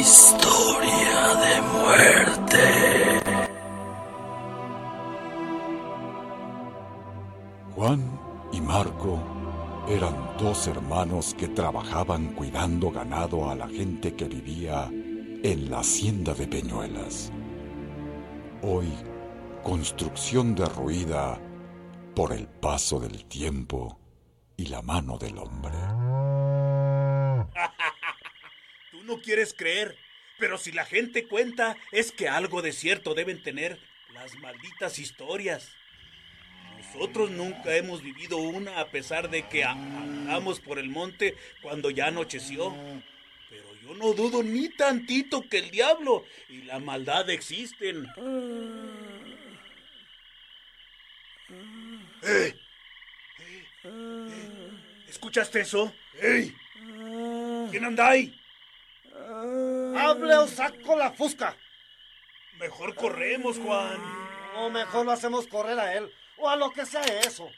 Historia 0.00 1.18
de 1.44 1.54
muerte. 1.72 2.62
Juan 7.76 8.00
y 8.52 8.60
Marco 8.60 9.20
eran 9.88 10.16
dos 10.36 10.66
hermanos 10.66 11.34
que 11.38 11.46
trabajaban 11.46 12.34
cuidando 12.34 12.90
ganado 12.90 13.48
a 13.48 13.54
la 13.54 13.68
gente 13.68 14.14
que 14.14 14.24
vivía 14.24 14.90
en 14.90 15.70
la 15.70 15.78
hacienda 15.78 16.34
de 16.34 16.48
Peñuelas. 16.48 17.30
Hoy, 18.62 18.88
construcción 19.62 20.56
derruida 20.56 21.38
por 22.14 22.32
el 22.32 22.46
paso 22.46 23.00
del 23.00 23.24
tiempo 23.24 23.98
y 24.56 24.66
la 24.66 24.82
mano 24.82 25.18
del 25.18 25.36
hombre. 25.38 25.72
Tú 28.92 29.02
no 29.02 29.20
quieres 29.20 29.52
creer, 29.52 29.98
pero 30.38 30.56
si 30.56 30.70
la 30.70 30.84
gente 30.84 31.26
cuenta 31.26 31.76
es 31.90 32.12
que 32.12 32.28
algo 32.28 32.62
de 32.62 32.72
cierto 32.72 33.14
deben 33.14 33.42
tener 33.42 33.80
las 34.12 34.38
malditas 34.38 35.00
historias. 35.00 35.72
Nosotros 36.78 37.30
nunca 37.30 37.76
hemos 37.76 38.02
vivido 38.02 38.36
una 38.36 38.78
a 38.78 38.90
pesar 38.90 39.28
de 39.28 39.48
que 39.48 39.64
andamos 39.64 40.60
por 40.60 40.78
el 40.78 40.90
monte 40.90 41.36
cuando 41.62 41.90
ya 41.90 42.06
anocheció. 42.06 42.72
Pero 43.50 43.74
yo 43.82 43.94
no 43.94 44.12
dudo 44.12 44.44
ni 44.44 44.68
tantito 44.68 45.48
que 45.48 45.58
el 45.58 45.72
diablo 45.72 46.24
y 46.48 46.62
la 46.62 46.78
maldad 46.78 47.28
existen. 47.30 48.06
¡Eh! 52.26 52.58
¡Eh! 53.84 54.70
¿Escuchaste 55.08 55.60
eso? 55.60 55.92
¡Ey! 56.20 56.54
¿Quién 57.70 57.84
anda 57.84 58.08
ahí? 58.08 58.34
¡Hable 59.96 60.34
o 60.34 60.48
saco 60.48 60.96
la 60.96 61.12
fusca! 61.12 61.56
Mejor 62.58 62.94
corremos, 62.94 63.58
Juan. 63.58 63.98
O 64.56 64.70
mejor 64.70 65.04
lo 65.04 65.12
hacemos 65.12 65.46
correr 65.46 65.78
a 65.78 65.94
él. 65.94 66.10
O 66.38 66.48
a 66.48 66.56
lo 66.56 66.70
que 66.70 66.86
sea 66.86 67.02
eso. 67.02 67.50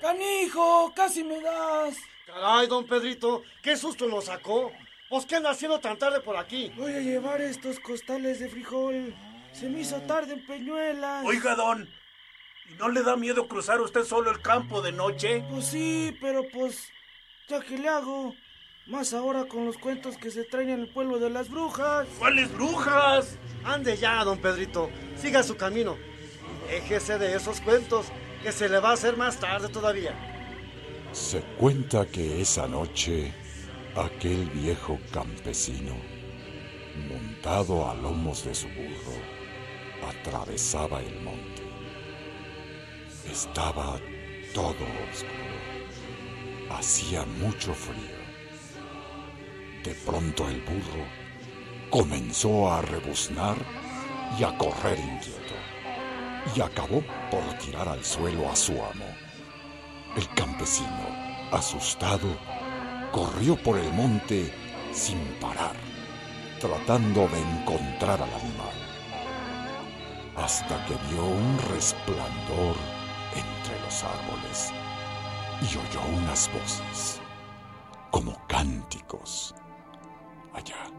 ¡Canijo! 0.00 0.92
¡Casi 0.94 1.24
me 1.24 1.40
das! 1.40 1.96
Caray, 2.26 2.68
don 2.68 2.86
Pedrito, 2.86 3.42
qué 3.62 3.76
susto 3.76 4.06
nos 4.06 4.26
sacó. 4.26 4.72
¿Pues 5.08 5.26
qué 5.26 5.36
anda 5.36 5.50
haciendo 5.50 5.80
tan 5.80 5.98
tarde 5.98 6.20
por 6.20 6.36
aquí? 6.36 6.70
Voy 6.76 6.92
a 6.92 7.00
llevar 7.00 7.40
estos 7.40 7.80
costales 7.80 8.38
de 8.38 8.48
frijol. 8.48 9.12
Se 9.52 9.68
me 9.68 9.80
hizo 9.80 10.00
tarde 10.02 10.34
en 10.34 10.46
Peñuelas. 10.46 11.26
Oiga, 11.26 11.56
don. 11.56 11.88
¿Y 12.70 12.74
no 12.74 12.88
le 12.88 13.02
da 13.02 13.16
miedo 13.16 13.48
cruzar 13.48 13.80
usted 13.80 14.04
solo 14.04 14.30
el 14.30 14.40
campo 14.40 14.80
de 14.80 14.92
noche? 14.92 15.44
Pues 15.50 15.66
sí, 15.66 16.16
pero 16.20 16.44
pues... 16.52 16.88
¿Ya 17.48 17.60
qué 17.60 17.76
le 17.76 17.88
hago? 17.88 18.34
Más 18.86 19.12
ahora 19.12 19.46
con 19.46 19.66
los 19.66 19.76
cuentos 19.76 20.16
que 20.16 20.30
se 20.30 20.44
traen 20.44 20.70
en 20.70 20.80
el 20.80 20.88
pueblo 20.88 21.18
de 21.18 21.30
las 21.30 21.50
brujas. 21.50 22.06
¿Cuáles 22.18 22.52
brujas? 22.52 23.36
Ande 23.64 23.96
ya, 23.96 24.22
don 24.22 24.38
Pedrito. 24.38 24.88
Siga 25.16 25.42
su 25.42 25.56
camino. 25.56 25.96
Déjese 26.68 27.18
de 27.18 27.34
esos 27.34 27.60
cuentos, 27.60 28.06
que 28.42 28.52
se 28.52 28.68
le 28.68 28.78
va 28.78 28.90
a 28.90 28.94
hacer 28.94 29.16
más 29.16 29.40
tarde 29.40 29.68
todavía. 29.68 30.14
Se 31.12 31.40
cuenta 31.58 32.06
que 32.06 32.40
esa 32.40 32.68
noche 32.68 33.34
aquel 33.96 34.48
viejo 34.50 35.00
campesino, 35.12 35.96
montado 37.08 37.90
a 37.90 37.94
lomos 37.94 38.44
de 38.44 38.54
su 38.54 38.68
burro, 38.68 39.18
atravesaba 40.08 41.02
el 41.02 41.20
monte. 41.20 41.59
Estaba 43.30 43.96
todo 44.52 44.84
oscuro. 45.08 45.56
Hacía 46.68 47.24
mucho 47.24 47.72
frío. 47.72 48.18
De 49.84 49.94
pronto 49.94 50.48
el 50.48 50.60
burro 50.62 51.04
comenzó 51.90 52.72
a 52.72 52.82
rebuznar 52.82 53.56
y 54.36 54.42
a 54.42 54.58
correr 54.58 54.98
inquieto. 54.98 55.54
Y 56.56 56.60
acabó 56.60 57.04
por 57.30 57.56
tirar 57.58 57.88
al 57.88 58.04
suelo 58.04 58.50
a 58.50 58.56
su 58.56 58.72
amo. 58.72 59.06
El 60.16 60.28
campesino, 60.30 61.06
asustado, 61.52 62.36
corrió 63.12 63.54
por 63.62 63.78
el 63.78 63.92
monte 63.92 64.52
sin 64.92 65.20
parar, 65.40 65.76
tratando 66.58 67.28
de 67.28 67.38
encontrar 67.38 68.20
al 68.20 68.34
animal, 68.34 68.74
hasta 70.36 70.84
que 70.86 70.94
vio 71.08 71.24
un 71.26 71.58
resplandor 71.72 72.74
entre 73.34 73.80
los 73.80 74.04
árboles 74.04 74.72
y 75.62 75.76
oyó 75.76 76.00
unas 76.16 76.50
voces, 76.52 77.20
como 78.10 78.36
cánticos, 78.46 79.54
allá, 80.52 80.90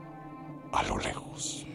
a 0.71 0.83
lo 0.83 0.97
lejos. 0.97 1.65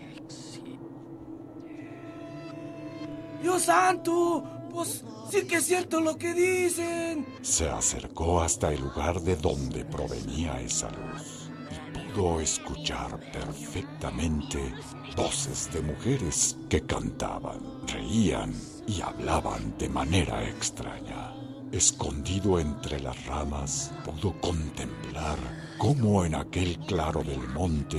¡Dios 3.42 3.62
santo! 3.62 4.44
Pues 4.72 5.04
sí 5.30 5.46
que 5.46 5.56
es 5.56 5.66
cierto 5.66 6.00
lo 6.00 6.16
que 6.16 6.34
dicen. 6.34 7.26
Se 7.42 7.68
acercó 7.68 8.42
hasta 8.42 8.72
el 8.72 8.80
lugar 8.80 9.20
de 9.20 9.36
donde 9.36 9.84
provenía 9.84 10.60
esa 10.60 10.90
luz 10.90 11.50
y 11.70 12.12
pudo 12.12 12.40
escuchar 12.40 13.18
perfectamente 13.32 14.74
voces 15.16 15.70
de 15.72 15.80
mujeres 15.80 16.58
que 16.68 16.82
cantaban, 16.82 17.86
reían 17.86 18.54
y 18.86 19.00
hablaban 19.00 19.76
de 19.78 19.88
manera 19.88 20.42
extraña. 20.48 21.32
Escondido 21.72 22.60
entre 22.60 23.00
las 23.00 23.26
ramas, 23.26 23.92
pudo 24.04 24.32
contemplar 24.40 25.36
cómo 25.78 26.24
en 26.24 26.34
aquel 26.34 26.78
claro 26.86 27.22
del 27.22 27.46
monte 27.48 27.98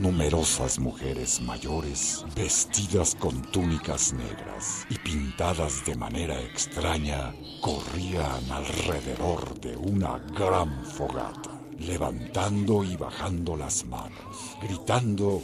numerosas 0.00 0.78
mujeres 0.78 1.40
mayores, 1.42 2.24
vestidas 2.34 3.14
con 3.14 3.42
túnicas 3.52 4.14
negras 4.14 4.86
y 4.88 4.96
pintadas 4.96 5.84
de 5.84 5.94
manera 5.94 6.40
extraña, 6.40 7.34
corrían 7.60 8.50
alrededor 8.50 9.60
de 9.60 9.76
una 9.76 10.18
gran 10.18 10.84
fogata, 10.86 11.60
levantando 11.78 12.82
y 12.82 12.96
bajando 12.96 13.56
las 13.56 13.84
manos, 13.84 14.56
gritando 14.62 15.42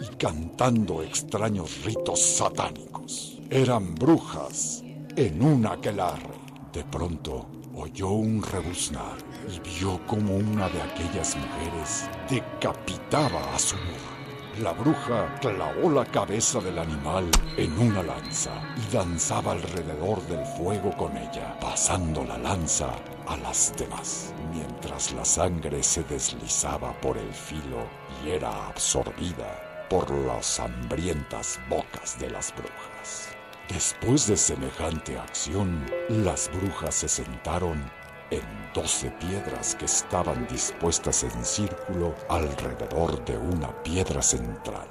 y 0.00 0.16
cantando 0.16 1.02
extraños 1.02 1.82
ritos 1.84 2.20
satánicos. 2.20 3.35
Eran 3.50 3.94
brujas 3.94 4.82
en 5.14 5.40
un 5.40 5.66
aquelarre. 5.66 6.34
De 6.72 6.82
pronto 6.82 7.46
oyó 7.76 8.08
un 8.08 8.42
rebuznar 8.42 9.16
y 9.48 9.60
vio 9.60 10.04
como 10.04 10.34
una 10.34 10.68
de 10.68 10.82
aquellas 10.82 11.36
mujeres 11.36 12.10
decapitaba 12.28 13.54
a 13.54 13.58
su 13.58 13.76
burro. 13.76 14.16
La 14.62 14.72
bruja 14.72 15.32
clavó 15.40 15.90
la 15.90 16.04
cabeza 16.04 16.58
del 16.58 16.76
animal 16.80 17.30
en 17.56 17.78
una 17.78 18.02
lanza 18.02 18.50
y 18.76 18.92
danzaba 18.92 19.52
alrededor 19.52 20.20
del 20.26 20.44
fuego 20.44 20.90
con 20.96 21.16
ella, 21.16 21.56
pasando 21.60 22.24
la 22.24 22.38
lanza 22.38 22.90
a 23.28 23.36
las 23.36 23.72
demás, 23.76 24.34
mientras 24.52 25.12
la 25.12 25.24
sangre 25.24 25.84
se 25.84 26.02
deslizaba 26.02 26.92
por 27.00 27.16
el 27.16 27.32
filo 27.32 27.86
y 28.24 28.30
era 28.30 28.66
absorbida 28.66 29.86
por 29.88 30.10
las 30.10 30.58
hambrientas 30.58 31.60
bocas 31.70 32.18
de 32.18 32.30
las 32.30 32.52
brujas. 32.52 33.35
Después 33.68 34.28
de 34.28 34.36
semejante 34.36 35.18
acción, 35.18 35.84
las 36.08 36.48
brujas 36.52 36.94
se 36.94 37.08
sentaron 37.08 37.90
en 38.30 38.42
doce 38.72 39.10
piedras 39.10 39.74
que 39.74 39.86
estaban 39.86 40.46
dispuestas 40.46 41.24
en 41.24 41.44
círculo 41.44 42.14
alrededor 42.28 43.24
de 43.24 43.36
una 43.36 43.70
piedra 43.82 44.22
central, 44.22 44.86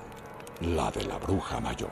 la 0.60 0.92
de 0.92 1.06
la 1.06 1.18
bruja 1.18 1.62
mayor. 1.62 1.90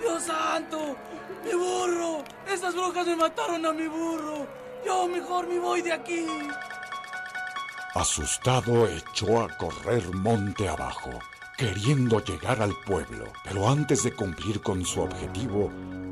¡Dios 0.00 0.22
santo! 0.22 0.96
¡Mi 1.44 1.52
burro! 1.52 2.24
¡Esas 2.50 2.74
brujas 2.74 3.06
me 3.06 3.16
mataron 3.16 3.66
a 3.66 3.72
mi 3.72 3.86
burro! 3.86 4.46
Yo 4.86 5.06
mejor 5.06 5.46
me 5.46 5.58
voy 5.58 5.82
de 5.82 5.92
aquí. 5.92 6.26
Asustado 7.94 8.88
echó 8.88 9.42
a 9.42 9.48
correr 9.58 10.02
monte 10.14 10.66
abajo, 10.66 11.10
queriendo 11.58 12.24
llegar 12.24 12.62
al 12.62 12.74
pueblo, 12.86 13.26
pero 13.44 13.68
antes 13.68 14.02
de 14.02 14.12
cumplir 14.12 14.62
con 14.62 14.84
su 14.84 15.02
objetivo, 15.02 15.70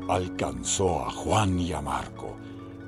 alcanzó 0.09 1.05
a 1.05 1.11
Juan 1.11 1.59
y 1.59 1.73
a 1.73 1.81
Marco, 1.81 2.37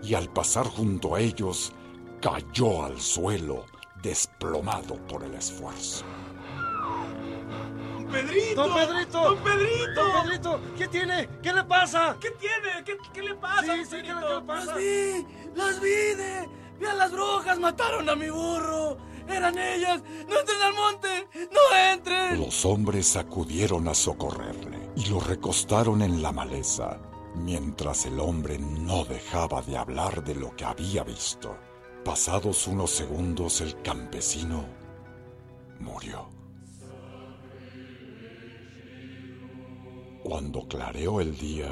y 0.02 0.14
al 0.14 0.30
pasar 0.30 0.66
junto 0.68 1.16
a 1.16 1.20
ellos, 1.20 1.74
cayó 2.22 2.86
al 2.86 3.00
suelo, 3.00 3.66
desplomado 4.02 4.96
por 5.08 5.24
el 5.24 5.34
esfuerzo. 5.36 6.06
¡Don 7.94 8.08
Pedrito! 8.12 8.68
¡Don 8.68 8.74
Pedrito! 8.74 9.22
¡Don 9.22 9.38
Pedrito! 9.44 10.04
¡Don 10.04 10.24
Pedrito! 10.24 10.62
¿Qué 10.78 10.88
tiene? 10.88 11.30
¿Qué 11.42 11.54
le 11.54 11.64
pasa? 11.64 12.18
¿Qué 12.20 12.32
tiene? 12.32 12.84
¿Qué, 12.86 12.98
qué 13.14 13.24
le 13.24 13.36
pasa? 13.36 13.76
Sí, 13.76 13.86
sí, 13.86 13.98
¿qué, 14.02 14.14
le 14.14 14.42
pasa? 14.46 14.66
Las 14.66 14.78
vi, 14.78 15.26
las 15.56 15.82
vi 15.82 15.90
de... 15.90 16.50
Vi 16.80 16.86
a 16.86 16.94
las 16.94 17.12
brujas, 17.12 17.60
mataron 17.60 18.10
a 18.10 18.16
mi 18.16 18.30
burro. 18.30 18.98
Eran 19.28 19.58
ellas. 19.58 20.02
No 20.28 20.40
entren 20.40 20.62
al 20.62 20.74
monte. 20.74 21.28
No 21.52 21.78
entren. 21.92 22.40
Los 22.40 22.66
hombres 22.66 23.16
acudieron 23.16 23.88
a 23.88 23.94
socorrerle 23.94 24.83
y 24.96 25.06
lo 25.06 25.20
recostaron 25.20 26.02
en 26.02 26.22
la 26.22 26.32
maleza, 26.32 27.00
mientras 27.36 28.06
el 28.06 28.20
hombre 28.20 28.60
no 28.60 29.06
dejaba 29.06 29.62
de 29.62 29.78
hablar 29.78 30.24
de 30.24 30.36
lo 30.36 30.56
que 30.56 30.66
había 30.66 31.04
visto. 31.04 31.58
Pasados 32.06 32.68
unos 32.68 32.92
segundos 32.92 33.62
el 33.62 33.82
campesino 33.82 34.66
murió. 35.80 36.30
Cuando 40.24 40.68
clareó 40.68 41.20
el 41.22 41.38
día, 41.38 41.70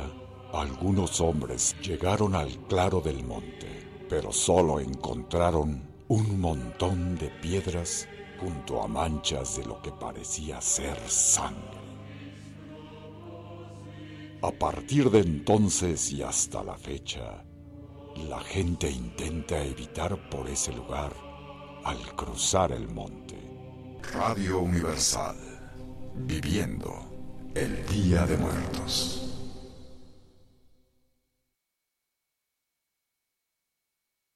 algunos 0.54 1.22
hombres 1.22 1.76
llegaron 1.82 2.36
al 2.36 2.58
claro 2.68 3.00
del 3.00 3.24
monte, 3.24 4.06
pero 4.10 4.32
solo 4.32 4.80
encontraron 4.80 5.90
un 6.10 6.42
montón 6.42 7.16
de 7.18 7.30
piedras 7.30 8.08
junto 8.40 8.82
a 8.82 8.88
manchas 8.88 9.58
de 9.58 9.66
lo 9.66 9.82
que 9.82 9.92
parecía 9.92 10.60
ser 10.60 10.98
sangre. 11.08 11.81
A 14.44 14.52
partir 14.52 15.12
de 15.12 15.20
entonces 15.20 16.12
y 16.12 16.24
hasta 16.24 16.64
la 16.64 16.76
fecha, 16.76 17.44
la 18.28 18.40
gente 18.40 18.90
intenta 18.90 19.64
evitar 19.64 20.30
por 20.32 20.50
ese 20.50 20.74
lugar 20.74 21.14
al 21.84 22.00
cruzar 22.16 22.72
el 22.72 22.88
monte. 22.88 23.38
Radio 24.14 24.60
Universal, 24.60 25.36
viviendo 26.16 26.92
el 27.54 27.86
Día 27.86 28.26
de 28.26 28.38
Muertos. 28.38 29.31